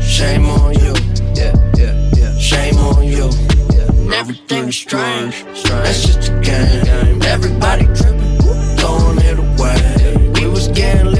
Shame 0.00 0.46
on 0.46 0.74
you. 0.74 0.94
Yeah, 1.34 1.54
yeah, 1.76 1.94
yeah. 2.16 2.36
Shame 2.38 2.78
on 2.78 3.04
you. 3.04 3.30
Everything's 4.12 4.76
strange. 4.76 5.44
That's 5.64 6.06
just 6.06 6.30
a 6.30 6.40
game. 6.40 7.22
Everybody 7.22 7.84
tripping, 7.98 8.36
throwing 8.78 9.18
it 9.30 9.38
away. 9.38 10.32
We 10.40 10.48
was 10.48 10.68
getting 10.68 11.19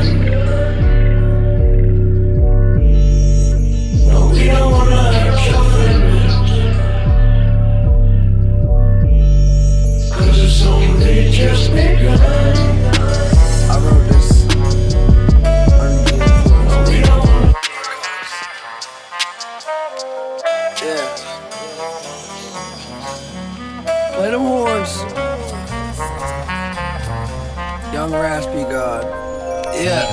Yeah. 29.91 30.07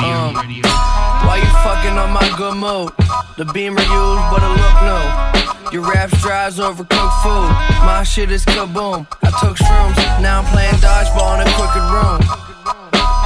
Um, 0.00 0.32
why 1.28 1.36
you 1.36 1.52
fucking 1.60 1.98
on 2.00 2.16
my 2.16 2.24
good 2.38 2.56
mood? 2.56 2.96
The 3.36 3.44
beamer 3.52 3.76
used, 3.76 4.24
but 4.32 4.40
it 4.40 4.52
look 4.56 4.76
new. 4.88 5.76
Your 5.76 5.84
raps 5.84 6.16
drives 6.22 6.58
overcooked 6.58 7.22
food. 7.22 7.52
My 7.84 8.02
shit 8.08 8.30
is 8.32 8.42
kaboom. 8.46 9.06
I 9.20 9.30
took 9.36 9.58
shrooms, 9.58 9.96
now 10.22 10.40
I'm 10.40 10.48
playing 10.48 10.80
dodgeball 10.80 11.36
in 11.36 11.46
a 11.46 11.50
crooked 11.60 11.86
room. 11.92 12.24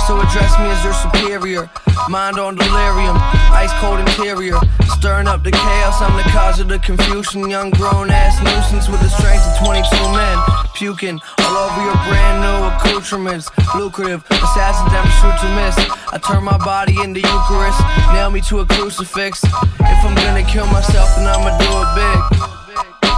So 0.09 0.18
address 0.18 0.59
me 0.59 0.66
as 0.74 0.82
your 0.82 0.92
superior. 0.94 1.70
Mind 2.09 2.40
on 2.40 2.57
delirium, 2.57 3.14
ice 3.55 3.72
cold 3.78 4.00
interior. 4.00 4.59
Stirring 4.98 5.28
up 5.28 5.42
the 5.44 5.50
chaos, 5.50 6.02
I'm 6.02 6.16
the 6.16 6.28
cause 6.30 6.61
of 6.61 6.68
the 6.68 6.78
confusion. 6.78 7.48
Young 7.48 7.70
grown 7.70 8.11
ass 8.11 8.42
nuisance 8.42 8.88
with 8.88 9.00
the 9.00 9.09
strength 9.09 9.46
of 9.46 9.66
22 9.66 9.86
men. 10.12 10.36
Puking 10.74 11.20
all 11.38 11.57
over 11.57 11.80
your 11.86 11.98
brand 12.05 12.42
new 12.42 12.59
accoutrements. 12.74 13.48
Lucrative, 13.74 14.24
assassins 14.30 14.90
never 14.92 15.09
shoot 15.22 15.36
to 15.40 15.48
miss. 15.55 15.76
I 16.12 16.18
turn 16.18 16.42
my 16.44 16.59
body 16.59 17.00
into 17.02 17.20
Eucharist, 17.20 17.80
nail 18.12 18.30
me 18.30 18.40
to 18.50 18.61
a 18.61 18.66
crucifix. 18.66 19.44
If 19.44 20.00
I'm 20.05 20.14
gonna 20.14 20.44
kill 20.44 20.66
myself, 20.66 21.14
then 21.16 21.26
I'ma 21.26 21.57
do 21.59 21.70
it 21.70 21.90
big. 21.94 23.13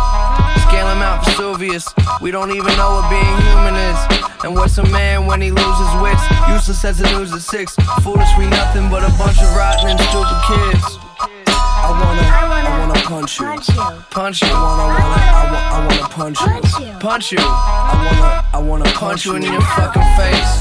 Scaling 0.86 1.00
Mount 1.00 1.24
Vesuvius. 1.24 1.92
We 2.20 2.30
don't 2.30 2.50
even 2.52 2.76
know 2.76 3.02
what 3.02 3.10
being 3.10 3.36
human 3.50 3.74
is. 3.74 3.98
And 4.44 4.54
what's 4.54 4.78
a 4.78 4.84
man 4.86 5.26
when 5.26 5.40
he 5.40 5.50
loses 5.50 5.90
wits? 6.00 6.22
Useless 6.48 6.84
as 6.84 6.98
the 6.98 7.10
news 7.10 7.32
at 7.32 7.42
six. 7.42 7.74
Foolish, 8.02 8.28
we 8.38 8.46
nothing 8.46 8.88
but 8.88 9.02
a 9.02 9.10
bunch 9.18 9.38
of 9.42 9.50
rotten 9.56 9.88
and 9.90 9.98
stupid 9.98 10.38
kids. 10.46 10.98
I 11.58 11.90
wanna, 11.90 12.22
I 12.22 12.86
wanna 12.86 13.00
punch 13.02 13.40
you. 13.40 13.46
Punch 14.10 14.42
you. 14.42 14.48
I 14.48 14.62
wanna, 14.62 14.94
wanna, 14.94 15.26
I, 15.26 15.50
wa- 15.50 15.74
I 15.74 15.86
wanna 15.86 16.08
punch 16.14 16.40
you. 16.40 16.92
Punch 17.00 17.32
you. 17.32 17.38
I 17.40 17.94
wanna, 18.06 18.44
I 18.54 18.68
wanna 18.70 18.84
Punch 18.92 19.24
you 19.26 19.34
in 19.34 19.42
your 19.42 19.60
fucking 19.60 20.06
face. 20.14 20.54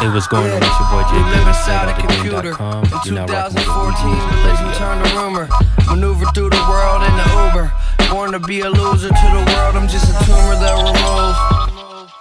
Hey, 0.00 0.08
what's 0.12 0.26
going 0.28 0.50
on? 0.52 0.60
It's 0.62 0.78
your 0.80 0.88
boy 0.92 1.04
We 1.08 1.20
JP. 1.20 1.30
live 1.32 1.48
inside 1.48 1.88
a 1.88 1.96
computer. 1.96 2.52
In 2.52 3.04
You're 3.04 3.14
now 3.16 3.26
rocking 3.32 3.54
with 3.56 3.64
2014, 3.64 4.12
Elite 4.12 4.12
Music 4.12 4.44
religion 4.44 4.68
turned 4.76 5.04
to 5.04 5.16
rumor. 5.16 5.48
Maneuver 5.88 6.24
through 6.34 6.50
the 6.50 6.64
world 6.68 7.02
in 7.04 7.12
the 7.16 7.26
Uber. 7.48 7.72
Born 8.10 8.32
to 8.32 8.40
be 8.40 8.60
a 8.60 8.68
loser 8.68 9.08
to 9.08 9.26
the 9.30 9.44
world, 9.54 9.76
I'm 9.76 9.86
just 9.86 10.10
a 10.10 10.14
tumor 10.26 10.58
they'll 10.58 10.82
remove. 10.82 11.36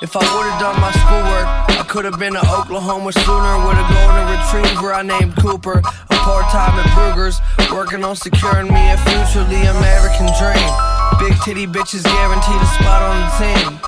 If 0.01 0.15
I 0.15 0.21
would've 0.21 0.59
done 0.61 0.79
my 0.79 0.93
schoolwork, 0.93 1.49
I 1.75 1.83
could've 1.89 2.19
been 2.19 2.33
to 2.33 2.45
Oklahoma 2.53 3.11
sooner 3.11 3.57
with 3.65 3.73
a 3.73 3.85
golden 3.89 4.25
retriever 4.29 4.93
I 4.93 5.01
named 5.01 5.35
Cooper. 5.37 5.79
A 5.81 6.15
part 6.21 6.45
time 6.53 6.77
at 6.77 6.85
Bruegger's, 6.93 7.41
working 7.73 8.03
on 8.03 8.15
securing 8.15 8.71
me 8.71 8.91
a 8.91 8.97
future, 9.01 9.43
the 9.49 9.65
American 9.75 10.29
dream. 10.37 10.69
Big 11.17 11.33
titty 11.41 11.65
bitches 11.65 12.05
guaranteed 12.05 12.61
a 12.61 12.69
spot 12.77 13.01
on 13.01 13.17
the 13.25 13.29
team. 13.41 13.79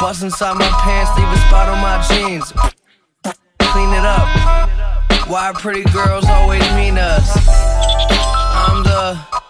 Bust 0.00 0.22
inside 0.22 0.56
my 0.56 0.66
pants, 0.80 1.12
leave 1.14 1.28
a 1.28 1.36
spot 1.46 1.68
on 1.68 1.78
my 1.78 2.00
jeans. 2.08 2.52
Clean 3.60 3.92
it 3.92 4.04
up. 4.04 4.26
Why 5.28 5.52
pretty 5.54 5.84
girls 5.92 6.24
always 6.24 6.64
mean 6.72 6.96
us? 6.96 7.28
I'm 8.10 8.82
the 8.82 9.43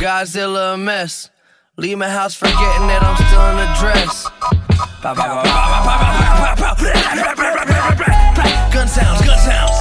Godzilla 0.00 0.74
a 0.74 0.76
mess. 0.76 1.30
Leave 1.76 1.98
my 1.98 2.08
house 2.08 2.34
forgetting 2.34 2.86
that 2.88 3.02
I'm 3.02 3.16
still 3.16 3.46
in 3.50 3.58
a 3.58 3.68
dress. 3.78 4.26
Gun 8.72 8.86
sounds, 8.88 9.20
gun 9.26 9.38
sounds. 9.38 9.76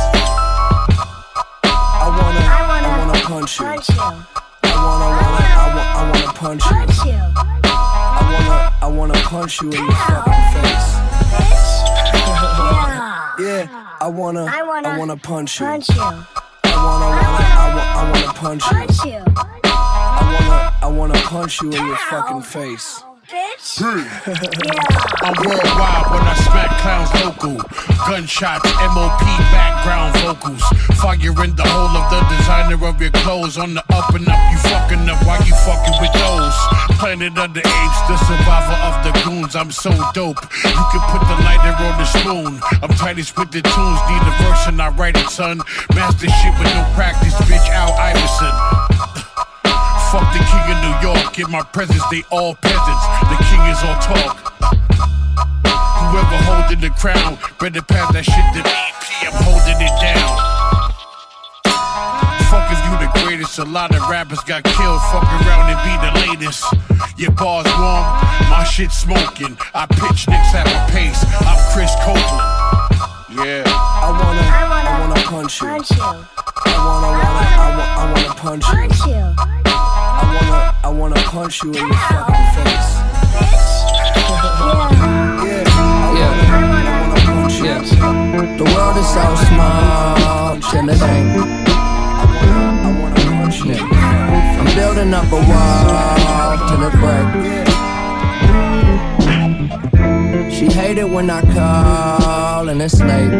I 1.63 2.07
wanna, 2.09 2.39
I 2.39 2.97
wanna 3.05 3.19
punch 3.21 3.59
you. 3.59 3.65
I 3.65 3.75
wanna, 3.75 5.05
I 5.05 5.21
wanna, 5.21 5.45
I, 5.53 5.73
wa- 5.75 5.91
I 5.97 6.11
wanna 6.11 6.33
punch 6.33 6.63
you. 6.65 6.71
I 7.69 8.21
wanna, 8.33 8.57
I 8.81 8.87
wanna 8.87 9.13
punch 9.23 9.61
you 9.61 9.67
in 9.69 9.73
your 9.83 9.91
fucking 9.91 10.43
face. 10.53 10.89
yeah, 13.39 13.95
I 14.01 14.07
wanna, 14.07 14.45
I 14.45 14.63
wanna, 14.63 14.89
I 14.89 14.97
wanna 14.97 15.17
punch 15.17 15.59
you. 15.59 15.65
I 15.65 15.69
wanna, 15.77 15.85
I 16.63 16.73
wanna, 16.73 17.45
I, 17.53 17.73
wa- 17.75 17.91
I 17.97 18.11
wanna 18.11 18.33
punch 18.33 18.63
you. 19.05 19.23
I 20.27 20.33
wanna, 20.33 20.73
I 20.81 20.87
wanna 20.87 21.19
punch 21.21 21.61
you 21.61 21.71
in 21.71 21.85
your 21.85 21.95
fucking 21.95 22.41
face. 22.41 23.03
Bitch. 23.27 23.83
I'm 23.83 25.35
worldwide 25.43 26.07
when 26.11 26.23
I 26.23 26.35
smack 26.47 26.71
clowns 26.79 27.11
local. 27.19 27.59
Gunshots, 28.07 28.71
MOP 28.95 29.19
background 29.51 30.15
vocals. 30.23 30.63
Fire 30.95 31.43
in 31.43 31.55
the 31.55 31.67
hole 31.67 31.91
of 31.91 32.07
the 32.07 32.23
designer 32.31 32.79
of 32.87 33.01
your 33.01 33.11
clothes. 33.11 33.57
On 33.57 33.73
the 33.73 33.83
up 33.91 34.15
and 34.15 34.27
up, 34.27 34.39
you 34.51 34.57
fucking 34.71 35.09
up 35.09 35.19
Why 35.27 35.43
you 35.43 35.55
fucking 35.67 35.99
with 35.99 36.15
those. 36.15 36.55
Planet 36.99 37.37
of 37.37 37.53
the 37.53 37.59
apes, 37.59 37.99
the 38.07 38.15
survivor 38.23 38.79
of 38.87 38.95
the 39.03 39.11
goons. 39.27 39.55
I'm 39.57 39.71
so 39.71 39.91
dope. 40.13 40.39
You 40.63 40.83
can 40.91 41.03
put 41.11 41.19
the 41.27 41.35
lighter 41.43 41.75
on 41.83 41.99
the 41.99 42.07
spoon. 42.07 42.59
I'm 42.81 42.95
tightest 42.95 43.37
with 43.37 43.51
the 43.51 43.61
tunes. 43.61 43.99
Need 44.07 44.23
a 44.23 44.33
verse 44.39 44.67
and 44.67 44.81
I 44.81 44.87
write 44.95 45.17
it, 45.17 45.27
son. 45.27 45.57
Master 45.95 46.29
shit 46.31 46.53
with 46.59 46.71
no 46.71 46.83
practice, 46.95 47.35
bitch. 47.43 47.67
Al 47.75 47.91
Iverson. 47.91 49.16
Fuck 50.11 50.31
the 50.31 50.39
king 50.39 50.65
of 50.71 50.77
New 50.83 50.95
York. 51.09 51.39
In 51.39 51.51
my 51.51 51.63
presence, 51.63 52.01
they 52.09 52.23
all 52.31 52.55
peasants. 52.55 53.05
The 53.27 53.37
king 53.49 53.61
is 53.67 53.79
all 53.83 53.99
talk. 53.99 54.37
Whoever 55.67 56.37
holding 56.47 56.79
the 56.79 56.89
crown, 56.91 57.37
better 57.59 57.81
pass 57.81 58.13
that 58.13 58.23
shit 58.23 58.47
to 58.55 58.61
me. 58.63 58.75
P, 59.03 59.27
I'm 59.27 59.35
holding 59.43 59.79
it 59.83 59.95
down. 59.99 60.31
Fuck 62.47 62.71
if 62.71 62.79
you 62.87 62.93
the 63.03 63.11
greatest. 63.25 63.59
A 63.59 63.65
lot 63.65 63.93
of 63.93 64.01
rappers 64.09 64.39
got 64.47 64.63
killed. 64.63 65.01
Fuck 65.11 65.27
around 65.43 65.75
and 65.75 65.81
be 65.83 65.93
the 65.99 66.11
latest. 66.31 66.63
Your 67.17 67.31
bars 67.31 67.67
warm, 67.75 68.05
my 68.49 68.63
shit 68.63 68.91
smoking. 68.91 69.57
I 69.75 69.85
pitch 69.87 70.29
nicks 70.29 70.55
at 70.55 70.65
my 70.65 70.79
pace. 70.89 71.19
I'm 71.43 71.59
Chris 71.73 71.91
Copeland. 71.99 72.47
Yeah. 73.43 73.63
I 73.67 74.09
wanna, 74.15 74.41
I 74.41 74.99
wanna 75.01 75.21
punch 75.27 75.61
you. 75.61 75.67
I 75.67 75.71
wanna, 75.75 77.11
wanna, 77.11 77.43
I, 77.59 77.75
wa- 77.75 77.91
I 77.99 78.13
wanna 78.13 78.33
punch 78.39 78.65
you. 79.05 79.86
I 80.17 80.23
wanna, 80.33 80.75
I 80.83 80.89
wanna 80.89 81.15
punch 81.31 81.63
you 81.63 81.69
in 81.71 81.75
your 81.75 81.93
fucking 81.93 82.45
face. 82.55 82.91
yeah, 86.17 86.31
I 86.33 86.61
wanna, 86.71 86.91
I 86.91 86.93
wanna 87.01 87.19
punch. 87.25 87.57
The 88.57 88.65
world 88.73 88.97
is 88.97 89.07
so 89.07 89.25
small, 89.49 90.57
till 90.69 90.89
it 90.89 91.01
ain't. 91.01 91.67
I 91.69 92.91
wanna 92.99 93.21
punch 93.29 93.59
you. 93.65 93.77
I'm 94.59 94.67
building 94.75 95.13
up 95.13 95.31
a 95.31 95.39
wall 95.49 96.57
till 96.67 96.83
it 96.87 96.95
break. 97.01 97.27
She 100.51 100.65
hate 100.65 100.97
it 100.97 101.09
when 101.09 101.29
I 101.29 101.41
call 101.53 102.69
and 102.69 102.81
it's 102.81 102.99
late. 103.01 103.33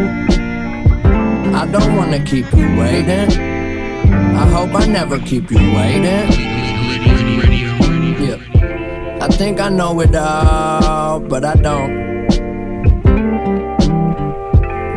I 1.54 1.66
don't 1.70 1.96
wanna 1.96 2.20
keep 2.24 2.46
you 2.54 2.76
waiting. 2.78 3.30
I 4.36 4.46
hope 4.46 4.74
I 4.74 4.86
never 4.86 5.18
keep 5.18 5.50
you 5.50 5.58
waiting. 5.74 6.57
I 9.28 9.36
think 9.36 9.60
I 9.60 9.68
know 9.68 10.00
it 10.00 10.14
all, 10.16 11.20
but 11.20 11.44
I 11.44 11.54
don't. 11.54 12.08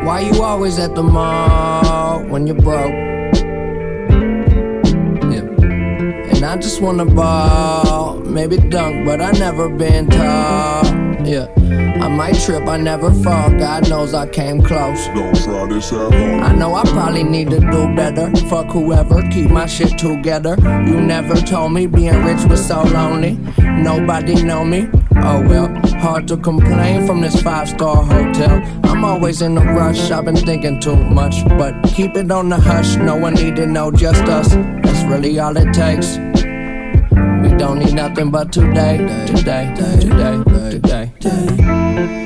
Why 0.06 0.22
you 0.22 0.42
always 0.42 0.80
at 0.80 0.96
the 0.96 1.04
mall 1.04 2.24
when 2.24 2.48
you're 2.48 2.56
broke? 2.56 3.12
And 6.42 6.50
I 6.50 6.58
just 6.58 6.82
wanna 6.82 7.06
ball, 7.06 8.18
maybe 8.22 8.58
dunk, 8.58 9.06
but 9.06 9.22
I 9.22 9.32
never 9.34 9.70
been 9.70 10.10
tall. 10.10 10.84
Yeah. 11.24 11.91
I 12.02 12.08
might 12.08 12.40
trip, 12.40 12.68
I 12.68 12.78
never 12.78 13.14
fall. 13.24 13.52
God 13.52 13.88
knows 13.88 14.16
I 14.16 14.28
came 14.28 14.62
close. 14.64 15.06
Don't 15.08 15.36
try 15.36 15.68
this 15.68 15.94
at 15.94 16.12
home. 16.12 16.44
I 16.44 16.52
know 16.54 16.74
I 16.74 16.84
probably 16.86 17.24
need 17.24 17.52
to 17.52 17.60
do 17.60 17.96
better. 17.96 18.36
Fuck 18.48 18.68
whoever, 18.68 19.22
keep 19.30 19.52
my 19.52 19.68
shit 19.68 20.00
together. 20.00 20.56
You 20.60 21.00
never 21.00 21.36
told 21.36 21.74
me 21.74 21.86
being 21.86 22.24
rich 22.24 22.44
was 22.46 22.66
so 22.66 22.82
lonely. 22.82 23.38
Nobody 23.60 24.42
know 24.44 24.66
me. 24.66 24.90
Oh 25.18 25.46
well, 25.48 25.68
hard 26.00 26.28
to 26.30 26.38
complain 26.38 27.06
from 27.06 27.22
this 27.22 27.40
five 27.40 27.70
star 27.70 28.04
hotel. 28.04 28.64
I'm 28.84 29.06
always 29.06 29.44
in 29.44 29.56
a 29.58 29.74
rush, 29.74 30.10
I've 30.10 30.26
been 30.26 30.36
thinking 30.36 30.80
too 30.80 30.96
much. 30.96 31.48
But 31.50 31.84
keep 31.84 32.16
it 32.16 32.32
on 32.32 32.50
the 32.50 32.60
hush, 32.60 32.96
no 32.96 33.16
one 33.16 33.36
need 33.36 33.56
to 33.58 33.68
know, 33.68 33.92
just 33.92 34.24
us. 34.24 34.50
That's 34.50 35.04
really 35.04 35.38
all 35.38 35.56
it 35.56 35.72
takes. 35.72 36.18
Don't 37.58 37.80
need 37.80 37.94
nothing 37.94 38.32
but 38.32 38.52
today, 38.52 38.98
today, 39.28 39.74
today, 39.76 40.44
today. 40.44 41.12
today. 41.20 41.52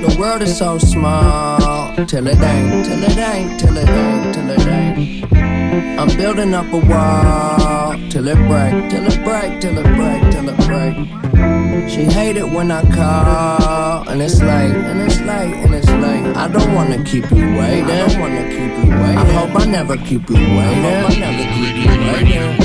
The 0.07 0.15
world 0.19 0.41
is 0.41 0.57
so 0.57 0.77
small, 0.77 1.95
till 2.05 2.27
it 2.27 2.39
ain't, 2.39 2.85
till 2.85 3.03
it 3.03 3.17
ain't, 3.17 3.59
till 3.59 3.77
it 3.77 3.89
ain't, 3.89 4.35
till 4.35 4.49
it 4.49 4.67
ain't. 4.67 5.99
I'm 5.99 6.07
building 6.17 6.53
up 6.53 6.71
a 6.71 6.77
wall, 6.77 7.93
till 8.09 8.27
it 8.27 8.37
break, 8.47 8.89
till 8.89 9.05
it 9.05 9.23
break, 9.23 9.59
till 9.59 9.77
it 9.77 9.95
break, 9.95 10.31
till 10.31 10.49
it 10.49 10.57
break. 10.67 11.89
She 11.89 12.03
hate 12.03 12.37
it 12.37 12.47
when 12.49 12.71
I 12.71 12.81
call, 12.93 14.07
and 14.09 14.21
it's 14.21 14.41
late, 14.41 14.75
and 14.75 15.01
it's 15.01 15.19
late, 15.21 15.53
and 15.53 15.73
it's 15.73 15.89
late. 15.89 16.35
I 16.35 16.47
don't 16.47 16.73
wanna 16.73 17.03
keep 17.03 17.29
you 17.31 17.45
waiting. 17.57 17.85
I 17.85 18.07
don't 18.07 18.19
wanna 18.19 18.43
keep 18.49 18.71
you 18.83 18.91
waiting. 18.91 19.17
I 19.17 19.31
hope 19.33 19.55
I 19.55 19.65
never 19.65 19.97
keep 19.97 20.29
you 20.29 20.35
waiting. 20.35 20.85
I 20.85 21.01
hope 21.01 21.11
I 21.11 21.19
never 21.19 21.45
keep 21.55 21.75
you 21.75 21.89
waiting, 22.11 22.64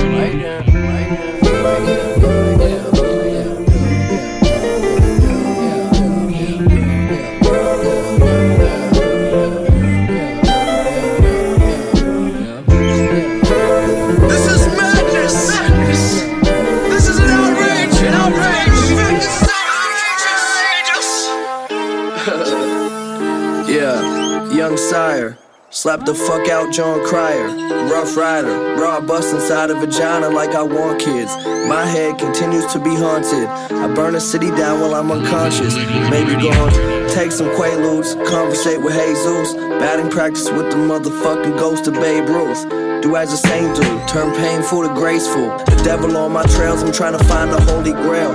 Slap 25.73 26.05
the 26.05 26.17
fuck 26.17 26.49
out 26.49 26.73
Jon 26.73 27.07
Cryer. 27.07 27.47
Rough 27.87 28.17
rider, 28.17 28.75
raw 28.75 29.01
bust 29.01 29.33
inside 29.33 29.71
a 29.71 29.77
vagina 29.77 30.29
like 30.29 30.57
I 30.57 30.65
want 30.65 31.01
kids. 31.01 31.31
My 31.69 31.87
head 31.87 32.19
continues 32.19 32.67
to 32.73 32.81
be 32.81 32.97
haunted. 32.97 33.47
I 33.47 33.87
burn 33.95 34.17
a 34.17 34.21
city 34.21 34.51
down 34.51 34.81
while 34.81 34.97
I'm 34.97 35.13
unconscious. 35.13 35.77
Maybe 36.11 36.33
gone. 36.43 36.73
Take 37.11 37.31
some 37.31 37.51
Quaaludes, 37.51 38.17
conversate 38.27 38.83
with 38.83 38.95
Jesus. 38.95 39.55
Batting 39.55 40.11
practice 40.11 40.51
with 40.51 40.73
the 40.73 40.77
motherfucking 40.77 41.57
ghost 41.57 41.87
of 41.87 41.95
Babe 41.95 42.29
Ruth. 42.29 42.69
Do 43.03 43.15
as 43.15 43.31
the 43.31 43.37
saint 43.37 43.77
do, 43.77 43.83
turn 44.09 44.35
painful 44.35 44.83
to 44.83 44.93
graceful. 44.93 45.57
The 45.67 45.83
devil 45.85 46.17
on 46.17 46.33
my 46.33 46.43
trails, 46.47 46.83
I'm 46.83 46.91
trying 46.91 47.17
to 47.17 47.25
find 47.27 47.53
the 47.53 47.61
holy 47.61 47.93
grail. 47.93 48.35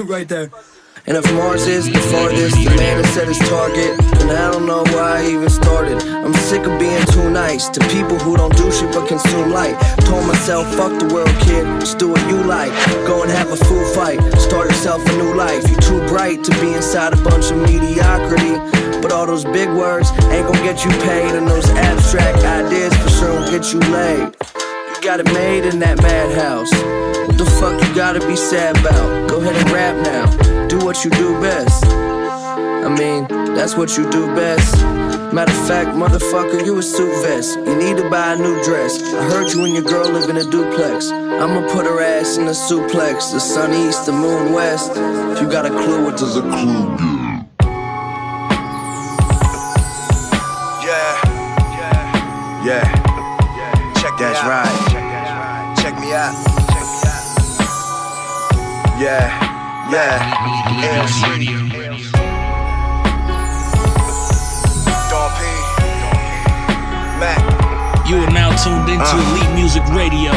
right 0.08 0.26
there. 0.26 0.50
And 1.08 1.16
if 1.16 1.32
Mars 1.34 1.68
is 1.68 1.86
the 1.86 2.00
farthest, 2.10 2.56
the 2.58 2.74
man 2.74 2.98
that 3.00 3.06
set 3.14 3.28
his 3.28 3.38
target, 3.46 3.94
then 4.18 4.34
I 4.34 4.50
don't 4.50 4.66
know 4.66 4.82
why 4.90 5.22
I 5.22 5.30
even 5.30 5.48
started. 5.48 6.02
I'm 6.02 6.34
sick 6.34 6.66
of 6.66 6.80
being 6.80 7.06
too 7.14 7.30
nice 7.30 7.68
to 7.68 7.80
people 7.94 8.18
who 8.18 8.36
don't 8.36 8.56
do 8.56 8.72
shit 8.72 8.90
but 8.90 9.06
consume 9.06 9.52
light. 9.52 9.78
Told 10.02 10.26
myself, 10.26 10.66
fuck 10.74 10.98
the 10.98 11.06
world, 11.14 11.30
kid, 11.46 11.62
just 11.78 11.98
do 11.98 12.10
what 12.10 12.18
you 12.26 12.42
like. 12.42 12.74
Go 13.06 13.22
and 13.22 13.30
have 13.30 13.52
a 13.52 13.56
food 13.56 13.86
fight, 13.94 14.18
start 14.34 14.66
yourself 14.66 15.06
a 15.06 15.12
new 15.12 15.32
life. 15.32 15.62
You're 15.70 15.78
too 15.78 16.02
bright 16.10 16.42
to 16.42 16.50
be 16.58 16.74
inside 16.74 17.12
a 17.12 17.22
bunch 17.22 17.54
of 17.54 17.62
mediocrity. 17.62 18.58
But 18.98 19.12
all 19.12 19.26
those 19.26 19.44
big 19.44 19.70
words 19.70 20.10
ain't 20.34 20.50
gonna 20.50 20.66
get 20.66 20.84
you 20.84 20.90
paid, 21.06 21.38
and 21.38 21.46
those 21.46 21.70
abstract 21.86 22.42
ideas 22.42 22.90
for 22.98 23.10
sure 23.10 23.30
will 23.30 23.50
get 23.54 23.72
you 23.72 23.78
laid. 23.94 24.34
You 24.90 24.98
got 25.06 25.20
it 25.20 25.30
made 25.30 25.70
in 25.70 25.78
that 25.86 26.02
madhouse. 26.02 26.74
What 27.30 27.38
the 27.38 27.46
fuck 27.62 27.78
you 27.78 27.94
gotta 27.94 28.26
be 28.26 28.34
sad 28.34 28.76
about? 28.78 29.30
Go 29.30 29.38
ahead 29.38 29.54
and 29.54 29.70
rap 29.70 29.94
now. 30.02 30.55
Do 30.78 30.84
what 30.84 31.04
you 31.04 31.10
do 31.10 31.40
best. 31.40 31.86
I 31.86 32.94
mean, 32.98 33.26
that's 33.54 33.76
what 33.76 33.96
you 33.96 34.10
do 34.10 34.26
best. 34.34 34.76
Matter 35.32 35.50
of 35.50 35.66
fact, 35.66 35.96
motherfucker, 35.96 36.66
you 36.66 36.76
a 36.76 36.82
suit 36.82 37.14
vest. 37.22 37.56
You 37.60 37.76
need 37.76 37.96
to 37.96 38.10
buy 38.10 38.34
a 38.34 38.36
new 38.36 38.62
dress. 38.62 39.02
I 39.02 39.24
heard 39.30 39.50
you 39.54 39.64
and 39.64 39.72
your 39.72 39.84
girl 39.84 40.10
live 40.12 40.28
in 40.28 40.36
a 40.36 40.44
duplex. 40.44 41.10
I'ma 41.10 41.66
put 41.72 41.86
her 41.86 42.02
ass 42.02 42.36
in 42.36 42.46
a 42.48 42.50
suplex. 42.50 43.32
The 43.32 43.40
sun 43.40 43.72
east, 43.72 44.04
the 44.04 44.12
moon 44.12 44.52
west. 44.52 44.92
If 44.94 45.40
you 45.40 45.50
got 45.50 45.64
a 45.64 45.70
clue, 45.70 46.04
what 46.04 46.18
does 46.18 46.36
a 46.36 46.42
clue 46.42 46.96
do? 46.98 47.04
Yeah. 50.84 51.16
Yeah. 52.66 52.84
Check 53.94 54.12
That's 54.18 54.44
right. 54.44 54.68
Check, 54.92 55.82
Check, 55.82 55.98
me 56.00 56.12
out. 56.12 56.34
Check 56.68 56.84
me 56.84 57.08
out. 57.08 59.00
Yeah. 59.00 59.45
Yeah. 59.90 60.18
Yes. 60.82 61.12
Dawn 65.10 65.30
P. 65.38 65.42
Mac. 67.20 67.38
You 68.08 68.16
are 68.18 68.30
now 68.30 68.50
tuned 68.62 68.88
into 68.88 69.04
Uh. 69.04 69.30
Elite 69.30 69.54
Music 69.54 69.82
Radio. 69.94 70.32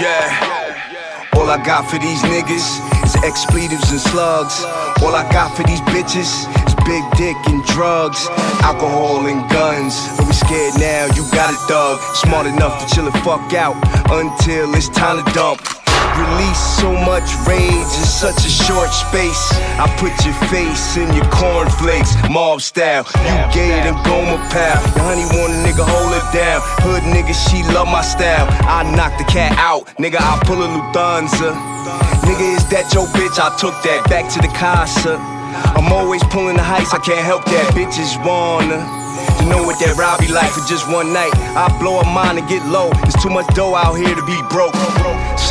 Yeah. 0.00 1.28
All 1.36 1.48
I 1.48 1.62
got 1.64 1.88
for 1.90 1.98
these 1.98 2.22
niggas 2.22 2.66
is 3.04 3.14
expletives 3.24 3.90
and 3.90 4.00
slugs. 4.00 4.64
All 5.02 5.14
I 5.14 5.28
got 5.32 5.56
for 5.56 5.62
these 5.64 5.80
bitches 5.92 6.30
is 6.66 6.74
big 6.84 7.04
dick 7.16 7.36
and 7.46 7.59
drugs, 7.74 8.28
alcohol 8.62 9.26
and 9.26 9.48
guns. 9.50 9.94
Don't 10.16 10.28
be 10.28 10.34
scared 10.34 10.74
now, 10.78 11.06
you 11.14 11.22
got 11.32 11.52
it, 11.52 11.60
thug. 11.68 11.98
Smart 12.14 12.46
enough 12.46 12.78
to 12.80 12.94
chill 12.94 13.04
the 13.04 13.16
fuck 13.24 13.52
out 13.54 13.76
until 14.10 14.74
it's 14.74 14.88
time 14.90 15.22
to 15.22 15.32
dump. 15.32 15.60
Release 16.18 16.58
so 16.76 16.92
much 16.92 17.28
rage 17.46 17.90
in 17.96 18.06
such 18.06 18.44
a 18.44 18.50
short 18.50 18.90
space. 18.90 19.52
I 19.78 19.86
put 19.96 20.12
your 20.24 20.34
face 20.50 20.96
in 20.96 21.08
your 21.14 21.24
cornflakes, 21.30 22.12
mob 22.28 22.60
style. 22.60 23.06
You 23.14 23.52
gay 23.54 23.70
than 23.84 23.94
Gomer 24.04 24.42
Pyle. 24.50 24.80
Your 24.96 25.06
honey 25.06 25.24
want 25.38 25.54
a 25.54 25.58
nigga 25.64 25.86
hold 25.86 26.12
it 26.12 26.26
down. 26.34 26.60
Hood 26.82 27.04
nigga, 27.04 27.32
she 27.32 27.62
love 27.72 27.88
my 27.88 28.02
style. 28.02 28.48
I 28.68 28.82
knock 28.94 29.16
the 29.18 29.24
cat 29.24 29.56
out, 29.56 29.86
nigga. 29.98 30.18
I 30.18 30.42
pull 30.44 30.62
a 30.62 30.66
Lufthansa. 30.66 31.54
Nigga, 32.26 32.56
is 32.56 32.68
that 32.70 32.92
your 32.92 33.06
bitch? 33.16 33.38
I 33.38 33.56
took 33.56 33.74
that 33.82 34.04
back 34.10 34.28
to 34.34 34.40
the 34.40 34.48
casa. 34.48 35.39
I'm 35.76 35.92
always 35.92 36.22
pulling 36.24 36.56
the 36.56 36.62
heights, 36.62 36.92
I 36.92 36.98
can't 36.98 37.24
help 37.24 37.44
that. 37.46 37.74
Bitches 37.74 38.16
wanna 38.24 38.99
know 39.50 39.62
what 39.66 39.78
that 39.82 39.98
be 40.22 40.28
like 40.32 40.50
for 40.54 40.64
just 40.64 40.88
one 40.88 41.12
night. 41.12 41.34
I 41.58 41.66
blow 41.82 42.00
a 42.00 42.06
mind 42.06 42.38
and 42.38 42.48
get 42.48 42.64
low. 42.66 42.90
It's 43.04 43.18
too 43.22 43.30
much 43.30 43.46
dough 43.54 43.74
out 43.74 43.98
here 43.98 44.14
to 44.14 44.24
be 44.24 44.38
broke. 44.48 44.74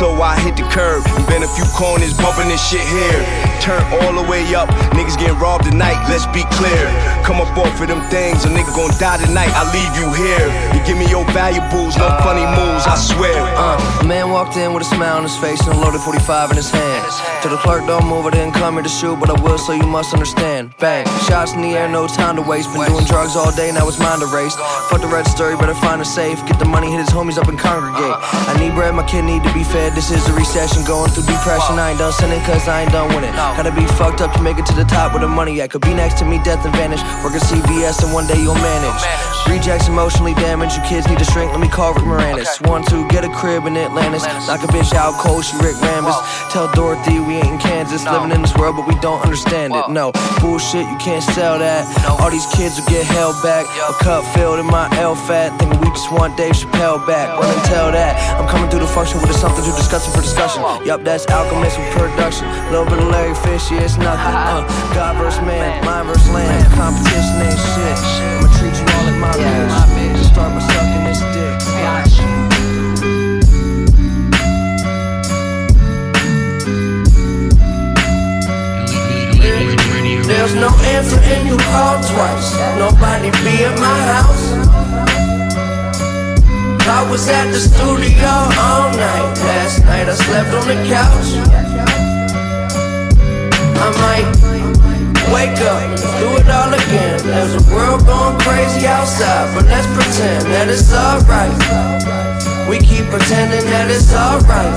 So 0.00 0.16
I 0.22 0.40
hit 0.40 0.56
the 0.56 0.64
curb 0.72 1.04
and 1.04 1.26
bend 1.28 1.44
a 1.44 1.50
few 1.52 1.68
corners, 1.76 2.16
bumping 2.16 2.48
this 2.48 2.62
shit 2.64 2.80
here. 2.80 3.20
Turn 3.60 3.84
all 4.00 4.16
the 4.16 4.24
way 4.24 4.40
up. 4.56 4.72
Niggas 4.96 5.20
getting 5.20 5.36
robbed 5.36 5.68
tonight, 5.68 6.00
let's 6.08 6.24
be 6.32 6.40
clear. 6.56 6.88
Come 7.20 7.36
up 7.36 7.52
off 7.58 7.76
of 7.76 7.88
them 7.88 8.00
things, 8.08 8.44
a 8.44 8.48
nigga 8.48 8.72
gon' 8.72 8.96
die 8.96 9.20
tonight. 9.20 9.52
I 9.52 9.68
leave 9.76 9.92
you 10.00 10.08
here. 10.16 10.48
You 10.72 10.80
give 10.88 10.96
me 10.96 11.04
your 11.12 11.28
valuables, 11.36 12.00
no 12.00 12.08
funny 12.24 12.48
moves, 12.56 12.88
I 12.88 12.96
swear. 12.96 13.36
Uh, 13.52 13.76
a 14.00 14.04
man 14.08 14.30
walked 14.30 14.56
in 14.56 14.72
with 14.72 14.82
a 14.82 14.88
smile 14.88 15.18
on 15.18 15.24
his 15.24 15.36
face 15.36 15.60
and 15.68 15.76
a 15.76 15.78
loaded 15.78 16.00
45 16.00 16.50
in 16.50 16.56
his 16.56 16.70
hand. 16.70 17.04
To 17.42 17.48
the 17.48 17.58
clerk, 17.58 17.84
don't 17.86 18.06
move, 18.08 18.24
I 18.24 18.30
didn't 18.30 18.54
come 18.54 18.74
here 18.74 18.82
to 18.82 18.88
shoot, 18.88 19.20
but 19.20 19.28
I 19.28 19.36
will, 19.42 19.58
so 19.58 19.72
you 19.72 19.86
must 19.86 20.14
understand. 20.14 20.72
Bang, 20.78 21.04
shots 21.28 21.52
in 21.52 21.60
the 21.60 21.76
air, 21.76 21.88
no 21.88 22.06
time 22.08 22.36
to 22.36 22.42
waste. 22.42 22.72
Been 22.72 22.88
doing 22.88 23.04
drugs 23.04 23.36
all 23.36 23.52
day, 23.52 23.70
now 23.72 23.89
to 23.98 24.26
race. 24.30 24.54
Fuck 24.88 25.00
the 25.00 25.08
red 25.08 25.26
story, 25.26 25.56
better 25.56 25.74
find 25.74 26.00
a 26.00 26.04
safe. 26.04 26.38
Get 26.46 26.58
the 26.58 26.64
money, 26.64 26.90
hit 26.90 27.00
his 27.00 27.10
homies 27.10 27.38
up 27.38 27.48
and 27.48 27.58
congregate. 27.58 28.14
I 28.46 28.54
need 28.58 28.74
bread, 28.74 28.94
my 28.94 29.02
kid 29.02 29.22
need 29.22 29.42
to 29.42 29.52
be 29.52 29.64
fed. 29.64 29.94
This 29.94 30.10
is 30.10 30.26
a 30.28 30.34
recession, 30.34 30.84
going 30.84 31.10
through 31.10 31.26
depression. 31.26 31.78
I 31.78 31.90
ain't 31.90 31.98
done 31.98 32.12
sinning, 32.12 32.40
cause 32.42 32.68
I 32.68 32.82
ain't 32.82 32.92
done 32.92 33.08
with 33.14 33.24
it. 33.24 33.32
Gotta 33.34 33.72
be 33.72 33.86
fucked 33.98 34.20
up 34.20 34.32
to 34.34 34.42
make 34.42 34.58
it 34.58 34.66
to 34.66 34.74
the 34.74 34.84
top 34.84 35.12
with 35.12 35.22
the 35.22 35.28
money 35.28 35.62
I 35.62 35.68
Could 35.68 35.82
be 35.82 35.94
next 35.94 36.18
to 36.18 36.24
me, 36.24 36.38
death 36.44 36.64
and 36.64 36.74
vanish. 36.74 37.02
Work 37.24 37.34
at 37.34 37.42
CVS, 37.42 38.04
and 38.04 38.12
one 38.12 38.26
day 38.26 38.38
you'll 38.38 38.54
manage. 38.54 39.02
Rejects 39.48 39.88
emotionally 39.88 40.34
damaged, 40.34 40.76
you 40.76 40.82
kids 40.84 41.08
need 41.08 41.18
to 41.18 41.24
shrink, 41.24 41.50
let 41.50 41.60
me 41.60 41.68
call 41.68 41.94
Rick 41.94 42.04
Moranis. 42.04 42.60
One, 42.68 42.84
two, 42.84 43.08
get 43.08 43.24
a 43.24 43.30
crib 43.30 43.66
in 43.66 43.76
Atlantis. 43.76 44.22
Knock 44.46 44.62
a 44.62 44.68
bitch 44.68 44.92
out 44.94 45.14
cold, 45.14 45.44
she 45.44 45.56
Rick 45.58 45.76
Rambus. 45.82 46.14
Tell 46.52 46.70
Dorothy 46.72 47.18
we 47.18 47.36
ain't 47.36 47.46
in 47.46 47.58
Kansas, 47.58 48.04
living 48.04 48.30
in 48.30 48.42
this 48.42 48.54
world, 48.54 48.76
but 48.76 48.86
we 48.86 48.94
don't 49.00 49.20
understand 49.22 49.74
it. 49.74 49.88
No, 49.88 50.12
bullshit, 50.40 50.86
you 50.86 50.96
can't 50.98 51.22
sell 51.22 51.58
that. 51.58 51.82
All 52.20 52.30
these 52.30 52.46
kids 52.54 52.78
will 52.78 52.86
get 52.86 53.06
held 53.06 53.42
back. 53.42 53.66
A 53.78 53.94
cup 54.02 54.24
filled 54.34 54.58
in 54.58 54.66
my 54.66 54.90
L 54.98 55.14
fat, 55.14 55.54
thinking 55.58 55.78
we 55.80 55.90
just 55.90 56.10
want 56.10 56.36
Dave 56.36 56.52
Chappelle 56.52 56.98
back. 57.06 57.30
And 57.30 57.64
tell 57.64 57.90
that. 57.92 58.18
I'm 58.34 58.46
coming 58.50 58.68
through 58.68 58.80
the 58.80 58.90
function 58.90 59.20
with 59.20 59.30
a 59.30 59.34
something 59.34 59.62
too 59.64 59.70
disgusting 59.78 60.10
for 60.10 60.22
discussion. 60.22 60.62
Yup, 60.84 61.02
that's 61.02 61.26
alchemist 61.30 61.78
with 61.78 61.90
production. 61.94 62.50
Little 62.74 62.84
bit 62.84 62.98
of 62.98 63.08
Larry 63.08 63.34
Fish, 63.46 63.70
yeah, 63.70 63.86
it's 63.86 63.96
nothing. 63.96 64.34
Uh, 64.34 64.66
God 64.94 65.16
versus 65.22 65.40
man, 65.46 65.84
mind 65.84 66.08
versus 66.08 66.28
land. 66.34 66.66
Competition 66.74 67.46
ain't 67.46 67.62
shit. 67.74 67.96
I'ma 68.42 68.48
treat 68.58 68.74
you 68.74 68.86
all 68.90 69.02
like 69.06 69.18
my 69.22 69.32
bitch. 69.38 70.18
Start 70.28 70.50
by 70.50 70.79
There's 80.50 80.62
no 80.62 80.76
answer 80.82 81.20
and 81.22 81.46
you 81.46 81.56
call 81.70 82.02
twice. 82.02 82.58
Nobody 82.74 83.30
be 83.46 83.62
at 83.62 83.78
my 83.78 83.98
house. 84.10 84.50
I 86.90 87.06
was 87.08 87.28
at 87.28 87.52
the 87.52 87.60
studio 87.60 88.26
all 88.58 88.90
night. 88.90 89.30
Last 89.46 89.84
night 89.84 90.08
I 90.08 90.14
slept 90.18 90.50
on 90.50 90.66
the 90.66 90.74
couch. 90.90 91.38
I 93.78 93.88
might 94.02 94.26
wake 95.30 95.54
up, 95.70 95.86
do 96.18 96.34
it 96.42 96.50
all 96.50 96.74
again. 96.74 97.22
There's 97.22 97.54
a 97.54 97.62
world 97.72 98.04
going 98.04 98.36
crazy 98.40 98.88
outside, 98.88 99.54
but 99.54 99.66
let's 99.66 99.86
pretend 99.94 100.46
that 100.50 100.66
it's 100.68 100.92
alright. 100.92 101.54
We 102.68 102.78
keep 102.78 103.06
pretending 103.06 103.70
that 103.70 103.88
it's 103.88 104.12
alright. 104.12 104.74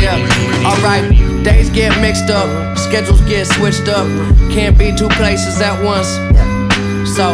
Yeah, 0.00 0.16
alright. 0.64 1.19
Days 1.42 1.70
get 1.70 1.98
mixed 2.00 2.28
up, 2.28 2.76
schedules 2.76 3.20
get 3.22 3.46
switched 3.46 3.88
up. 3.88 4.06
Can't 4.50 4.76
be 4.78 4.94
two 4.94 5.08
places 5.08 5.60
at 5.60 5.82
once. 5.82 6.08
So 7.16 7.32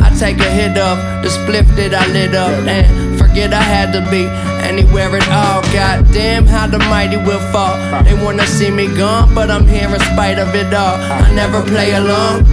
I 0.00 0.14
take 0.18 0.38
a 0.38 0.50
hit 0.50 0.78
of 0.78 0.98
the 1.22 1.28
spliff 1.28 1.66
that 1.76 1.92
I 1.92 2.06
lit 2.12 2.34
up 2.34 2.50
and 2.66 3.18
forget 3.18 3.52
I 3.52 3.60
had 3.60 3.92
to 3.92 4.08
be 4.10 4.26
anywhere 4.62 5.16
at 5.16 5.28
all. 5.28 5.62
Goddamn, 5.72 6.46
how 6.46 6.68
the 6.68 6.78
mighty 6.78 7.16
will 7.16 7.40
fall. 7.52 7.76
They 8.04 8.14
wanna 8.14 8.46
see 8.46 8.70
me 8.70 8.86
gone, 8.86 9.34
but 9.34 9.50
I'm 9.50 9.66
here 9.66 9.88
in 9.88 10.00
spite 10.00 10.38
of 10.38 10.54
it 10.54 10.72
all. 10.72 10.96
I 10.96 11.32
never 11.34 11.60
play 11.62 11.94
along. 11.94 12.46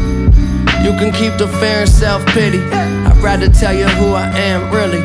You 0.83 0.91
can 0.97 1.11
keep 1.11 1.37
the 1.37 1.47
fear 1.59 1.81
and 1.81 1.89
self 1.89 2.25
pity. 2.27 2.59
I'd 2.71 3.17
rather 3.21 3.49
tell 3.49 3.73
you 3.73 3.87
who 3.99 4.13
I 4.13 4.27
am, 4.29 4.71
really. 4.73 5.03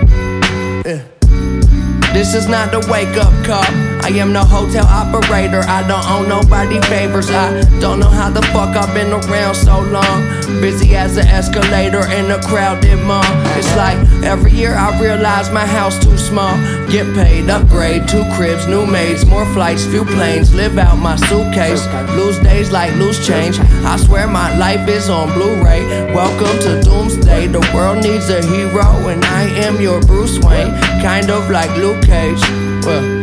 This 2.12 2.34
is 2.34 2.46
not 2.48 2.70
the 2.72 2.80
wake 2.90 3.16
up 3.16 3.32
call. 3.44 3.91
I 4.04 4.08
am 4.18 4.32
no 4.32 4.44
hotel 4.44 4.84
operator. 4.86 5.60
I 5.60 5.86
don't 5.86 6.04
owe 6.10 6.26
nobody 6.26 6.80
favors. 6.82 7.30
I 7.30 7.62
don't 7.80 8.00
know 8.00 8.08
how 8.08 8.30
the 8.30 8.42
fuck 8.52 8.76
I've 8.76 8.92
been 8.92 9.12
around 9.12 9.54
so 9.54 9.80
long. 9.80 10.22
Busy 10.60 10.96
as 10.96 11.16
an 11.16 11.26
escalator 11.28 12.04
in 12.10 12.30
a 12.30 12.40
crowded 12.42 13.00
mall. 13.04 13.24
It's 13.56 13.74
like 13.76 13.96
every 14.22 14.52
year 14.52 14.74
I 14.74 14.98
realize 15.00 15.50
my 15.50 15.64
house 15.64 15.98
too 16.02 16.18
small. 16.18 16.54
Get 16.90 17.14
paid, 17.14 17.48
upgrade, 17.48 18.08
two 18.08 18.24
cribs, 18.34 18.66
new 18.66 18.86
maids, 18.86 19.24
more 19.24 19.46
flights, 19.54 19.86
few 19.86 20.04
planes. 20.04 20.52
Live 20.54 20.78
out 20.78 20.96
my 20.96 21.16
suitcase. 21.16 21.86
Lose 22.16 22.38
days 22.40 22.70
like 22.70 22.92
loose 22.96 23.24
change. 23.24 23.58
I 23.84 23.96
swear 23.96 24.26
my 24.26 24.56
life 24.58 24.88
is 24.88 25.08
on 25.08 25.32
Blu-ray. 25.32 26.12
Welcome 26.12 26.58
to 26.60 26.82
Doomsday. 26.82 27.46
The 27.46 27.60
world 27.72 28.02
needs 28.02 28.28
a 28.30 28.44
hero, 28.44 29.08
and 29.08 29.24
I 29.24 29.44
am 29.64 29.80
your 29.80 30.00
Bruce 30.02 30.38
Wayne. 30.40 30.72
Kind 31.00 31.30
of 31.30 31.50
like 31.50 31.70
Luke 31.76 32.02
Cage. 32.02 32.42
Well, 32.84 33.21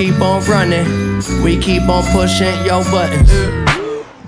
keep 0.00 0.18
on 0.22 0.42
running, 0.46 0.86
we 1.44 1.58
keep 1.58 1.82
on 1.82 2.02
pushing 2.14 2.54
your 2.64 2.82
buttons. 2.84 3.30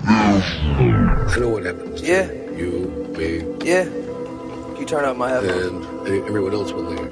I 0.05 1.35
know 1.39 1.49
what 1.49 1.65
happened. 1.65 1.99
Yeah. 1.99 2.31
You, 2.55 2.69
me, 3.17 3.43
Yeah. 3.65 3.85
Can 3.85 4.75
you 4.77 4.85
turn 4.85 5.03
up 5.03 5.17
my 5.17 5.29
headphones? 5.29 5.83
and 6.07 6.25
everyone 6.27 6.53
else 6.53 6.71
will 6.71 6.91
there. 6.93 7.11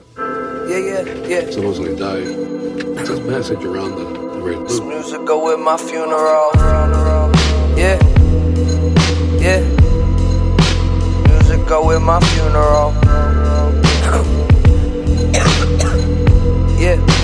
Yeah, 0.70 0.78
yeah, 0.78 1.28
yeah. 1.28 1.50
Supposedly 1.50 1.96
died. 1.96 2.28
It's 3.00 3.10
a 3.10 3.20
message 3.22 3.64
around 3.64 3.96
the, 3.96 4.04
the 4.36 4.42
red 4.44 4.60
This 4.68 4.78
loop. 4.78 4.90
music 4.90 5.26
go 5.26 5.44
with 5.44 5.60
my 5.60 5.78
funeral. 5.78 6.52
Yeah. 7.76 7.98
Yeah. 9.42 9.62
Music 11.30 11.68
go 11.68 11.88
with 11.88 12.04
my 12.04 12.20
funeral. 12.20 12.94
yeah. 16.80 17.21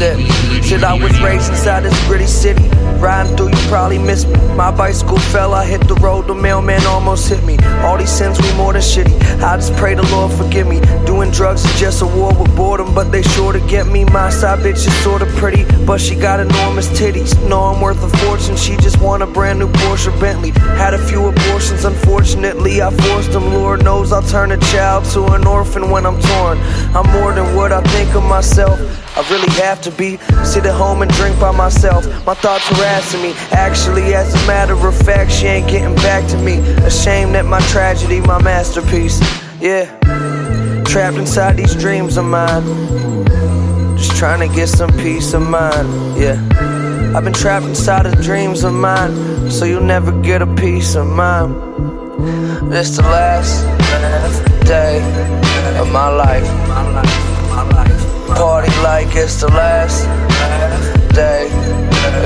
Said, 0.00 0.64
shit, 0.64 0.82
I 0.82 0.94
was 0.94 1.12
raised 1.20 1.50
inside 1.50 1.80
this 1.80 2.06
gritty 2.06 2.26
city. 2.26 2.66
Riding 3.00 3.36
through, 3.36 3.50
you 3.50 3.68
probably 3.68 3.98
missed 3.98 4.28
me. 4.28 4.38
My 4.56 4.70
bicycle 4.70 5.18
fell, 5.18 5.52
I 5.52 5.66
hit 5.66 5.86
the 5.88 5.94
road, 5.96 6.26
the 6.26 6.34
mailman 6.34 6.86
almost 6.86 7.28
hit 7.28 7.44
me. 7.44 7.58
All 7.84 7.98
these 7.98 8.10
sins, 8.10 8.40
we 8.40 8.50
more 8.54 8.72
than 8.72 8.80
shitty. 8.80 9.14
I 9.42 9.56
just 9.56 9.74
pray 9.76 9.94
the 9.94 10.02
Lord 10.04 10.32
forgive 10.32 10.66
me. 10.66 10.80
Doing 11.04 11.30
drugs 11.30 11.66
is 11.66 11.78
just 11.78 12.00
a 12.00 12.06
war 12.06 12.32
with 12.32 12.56
boredom, 12.56 12.94
but 12.94 13.12
they 13.12 13.20
sure 13.20 13.52
to 13.52 13.60
get 13.68 13.88
me. 13.88 14.06
My 14.06 14.30
side 14.30 14.60
bitch 14.60 14.86
is 14.86 15.04
sorta 15.04 15.26
pretty, 15.36 15.66
but 15.84 16.00
she 16.00 16.14
got 16.14 16.40
enormous 16.40 16.88
titties. 16.98 17.36
Know 17.46 17.60
I'm 17.60 17.82
worth 17.82 18.02
a 18.02 18.08
fortune, 18.24 18.56
she 18.56 18.78
just 18.78 18.98
want 19.02 19.22
a 19.22 19.26
brand 19.26 19.58
new 19.58 19.68
Porsche 19.68 20.18
Bentley. 20.18 20.52
Had 20.80 20.94
a 20.94 20.98
few 21.08 21.26
abortions, 21.26 21.84
unfortunately, 21.84 22.80
I 22.80 22.88
forced 22.88 23.32
them. 23.32 23.52
Lord 23.52 23.84
knows 23.84 24.12
I'll 24.12 24.22
turn 24.22 24.50
a 24.52 24.56
child 24.72 25.04
to 25.12 25.26
an 25.34 25.46
orphan 25.46 25.90
when 25.90 26.06
I'm 26.06 26.18
torn. 26.18 26.58
I'm 26.96 27.06
more 27.12 27.34
than 27.34 27.54
what 27.54 27.70
I 27.70 27.82
think 27.82 28.14
of 28.14 28.24
myself. 28.24 28.80
I 29.20 29.28
really 29.28 29.52
have 29.60 29.82
to 29.82 29.90
be. 29.90 30.16
Sit 30.44 30.64
at 30.64 30.74
home 30.74 31.02
and 31.02 31.10
drink 31.12 31.38
by 31.38 31.50
myself. 31.50 32.06
My 32.24 32.32
thoughts 32.32 32.66
harassing 32.68 33.20
me. 33.20 33.34
Actually, 33.52 34.14
as 34.14 34.32
a 34.32 34.46
matter 34.46 34.72
of 34.72 34.96
fact, 34.96 35.30
she 35.30 35.46
ain't 35.46 35.68
getting 35.68 35.94
back 35.96 36.26
to 36.30 36.38
me. 36.38 36.54
Ashamed 36.86 37.34
that 37.34 37.44
my 37.44 37.60
tragedy, 37.68 38.20
my 38.22 38.40
masterpiece. 38.42 39.20
Yeah. 39.60 39.84
Trapped 40.86 41.18
inside 41.18 41.58
these 41.58 41.74
dreams 41.74 42.16
of 42.16 42.24
mine. 42.24 42.64
Just 43.98 44.16
trying 44.16 44.40
to 44.48 44.56
get 44.56 44.68
some 44.68 44.90
peace 44.92 45.34
of 45.34 45.42
mind. 45.42 46.16
Yeah. 46.18 46.40
I've 47.14 47.22
been 47.22 47.34
trapped 47.34 47.66
inside 47.66 48.06
of 48.06 48.22
dreams 48.22 48.64
of 48.64 48.72
mine. 48.72 49.50
So 49.50 49.66
you'll 49.66 49.82
never 49.82 50.18
get 50.22 50.40
a 50.40 50.46
piece 50.46 50.94
of 50.94 51.06
mine. 51.06 51.52
This 52.70 52.96
the 52.96 53.02
last 53.02 53.66
day 54.64 54.96
of 55.78 55.92
my 55.92 56.08
life. 56.08 57.29
Party 58.36 58.70
like 58.82 59.14
it's 59.16 59.40
the 59.40 59.48
last 59.48 60.04
day 61.14 61.48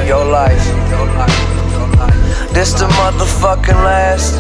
of 0.01 0.07
your 0.07 0.25
life. 0.25 0.65
This 2.53 2.73
the 2.73 2.87
motherfucking 2.87 3.83
last 3.85 4.35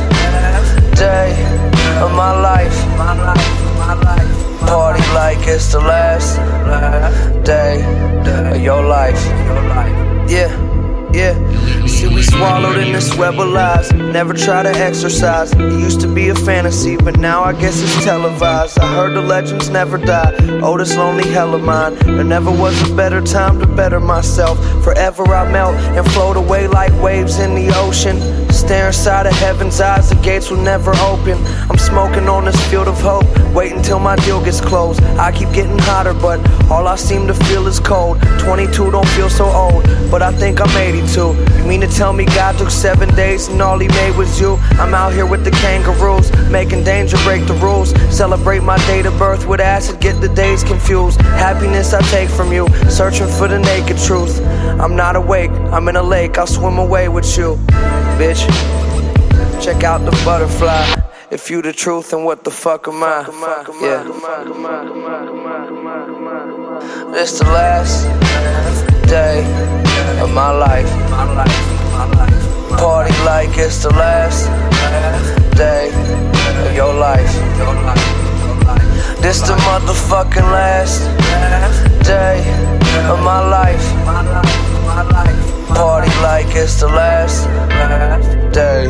day 0.96 1.32
of 2.00 2.12
my 2.12 2.32
life. 2.40 2.78
Party 4.66 5.02
like 5.14 5.46
it's 5.46 5.72
the 5.72 5.80
last 5.80 6.36
day 7.44 7.82
of 8.52 8.60
your 8.62 8.82
life. 8.82 9.22
Yeah, 10.28 10.50
yeah. 11.14 11.86
See, 11.86 12.08
we 12.08 12.22
swallowed 12.22 12.78
in 12.78 12.92
this 12.92 13.16
web 13.16 13.38
of 13.38 13.48
lies. 13.48 13.92
Never 13.92 14.34
try 14.34 14.62
to 14.62 14.70
exercise. 14.70 15.52
It 15.52 15.72
used 15.80 16.00
to 16.00 16.08
be 16.12 16.28
a 16.28 16.34
fantasy, 16.34 16.96
but 16.96 17.18
now 17.18 17.44
I 17.44 17.52
guess 17.52 17.80
it's 17.80 18.04
televised. 18.04 18.78
I 18.78 18.94
heard 18.94 19.14
the 19.14 19.20
legends 19.20 19.70
never 19.70 19.96
die. 19.96 20.34
Oh, 20.62 20.76
this 20.76 20.96
lonely 20.96 21.28
hell 21.30 21.54
of 21.54 21.62
mine. 21.62 21.94
There 21.94 22.24
never 22.24 22.50
was 22.50 22.90
a 22.90 22.94
better 22.94 23.20
time 23.20 23.60
to 23.60 23.66
better 23.66 24.00
myself. 24.00 24.58
Forever 24.82 25.24
I 25.34 25.50
melt 25.50 25.76
and 25.96 26.04
float 26.12 26.36
away 26.36 26.66
like 26.66 26.92
waves 27.00 27.38
in 27.38 27.54
the 27.54 27.72
ocean. 27.76 28.18
Stare 28.64 28.86
inside 28.86 29.26
of 29.26 29.34
heaven's 29.34 29.78
eyes, 29.78 30.08
the 30.08 30.14
gates 30.16 30.50
will 30.50 30.56
never 30.56 30.92
open. 30.96 31.36
I'm 31.68 31.76
smoking 31.76 32.30
on 32.30 32.46
this 32.46 32.58
field 32.70 32.88
of 32.88 32.98
hope. 32.98 33.26
Wait 33.52 33.72
until 33.72 33.98
my 33.98 34.16
deal 34.16 34.42
gets 34.42 34.58
closed. 34.58 35.02
I 35.18 35.32
keep 35.32 35.52
getting 35.52 35.78
hotter, 35.78 36.14
but 36.14 36.40
all 36.70 36.88
I 36.88 36.96
seem 36.96 37.26
to 37.26 37.34
feel 37.34 37.66
is 37.66 37.78
cold. 37.78 38.22
22 38.38 38.90
don't 38.90 39.06
feel 39.08 39.28
so 39.28 39.44
old, 39.44 39.84
but 40.10 40.22
I 40.22 40.32
think 40.32 40.62
I'm 40.62 40.74
82. 40.74 41.36
You 41.58 41.64
mean 41.64 41.82
to 41.82 41.86
tell 41.86 42.14
me 42.14 42.24
God 42.24 42.56
took 42.56 42.70
seven 42.70 43.14
days 43.14 43.48
and 43.48 43.60
all 43.60 43.78
he 43.78 43.88
made 43.88 44.16
was 44.16 44.40
you? 44.40 44.56
I'm 44.80 44.94
out 44.94 45.12
here 45.12 45.26
with 45.26 45.44
the 45.44 45.50
kangaroos, 45.50 46.32
making 46.50 46.84
danger 46.84 47.18
break 47.18 47.46
the 47.46 47.54
rules. 47.54 47.90
Celebrate 48.16 48.62
my 48.62 48.78
date 48.86 49.04
of 49.04 49.18
birth 49.18 49.46
with 49.46 49.60
acid, 49.60 50.00
get 50.00 50.22
the 50.22 50.28
days 50.30 50.64
confused. 50.64 51.20
Happiness 51.20 51.92
I 51.92 52.00
take 52.10 52.30
from 52.30 52.50
you, 52.50 52.66
searching 52.88 53.28
for 53.28 53.46
the 53.46 53.58
naked 53.58 53.98
truth. 53.98 54.40
I'm 54.80 54.96
not 54.96 55.16
awake, 55.16 55.50
I'm 55.70 55.86
in 55.88 55.96
a 55.96 56.02
lake, 56.02 56.38
I'll 56.38 56.46
swim 56.46 56.78
away 56.78 57.08
with 57.10 57.36
you, 57.36 57.58
bitch. 58.18 58.46
Check 59.62 59.84
out 59.84 60.04
the 60.04 60.12
butterfly. 60.24 60.84
If 61.30 61.50
you 61.50 61.62
the 61.62 61.72
truth, 61.72 62.10
then 62.10 62.24
what 62.24 62.44
the 62.44 62.50
fuck 62.50 62.86
am 62.86 63.02
I? 63.02 63.26
Yeah. 63.80 64.04
This 67.12 67.38
the 67.38 67.44
last 67.46 68.06
day 69.08 69.44
of 70.22 70.32
my 70.32 70.50
life. 70.50 70.90
Party 72.78 73.14
like 73.24 73.56
it's 73.58 73.82
the 73.82 73.90
last 73.90 74.46
day 75.56 75.90
of 76.66 76.74
your 76.76 76.94
life. 76.94 77.32
This 79.22 79.40
the 79.40 79.54
motherfucking 79.66 80.50
last 80.52 81.00
day 82.04 82.44
of 83.08 83.18
my 83.20 83.40
life. 83.48 85.24
Party 85.75 86.09
like 86.22 86.55
it's 86.55 86.81
the 86.81 86.87
last 86.87 87.45
day. 88.53 88.87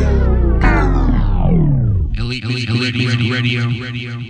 Elite, 2.17 2.43
elite, 2.43 2.69
elite, 2.69 3.31
radio. 3.31 3.63
radio. 3.67 4.24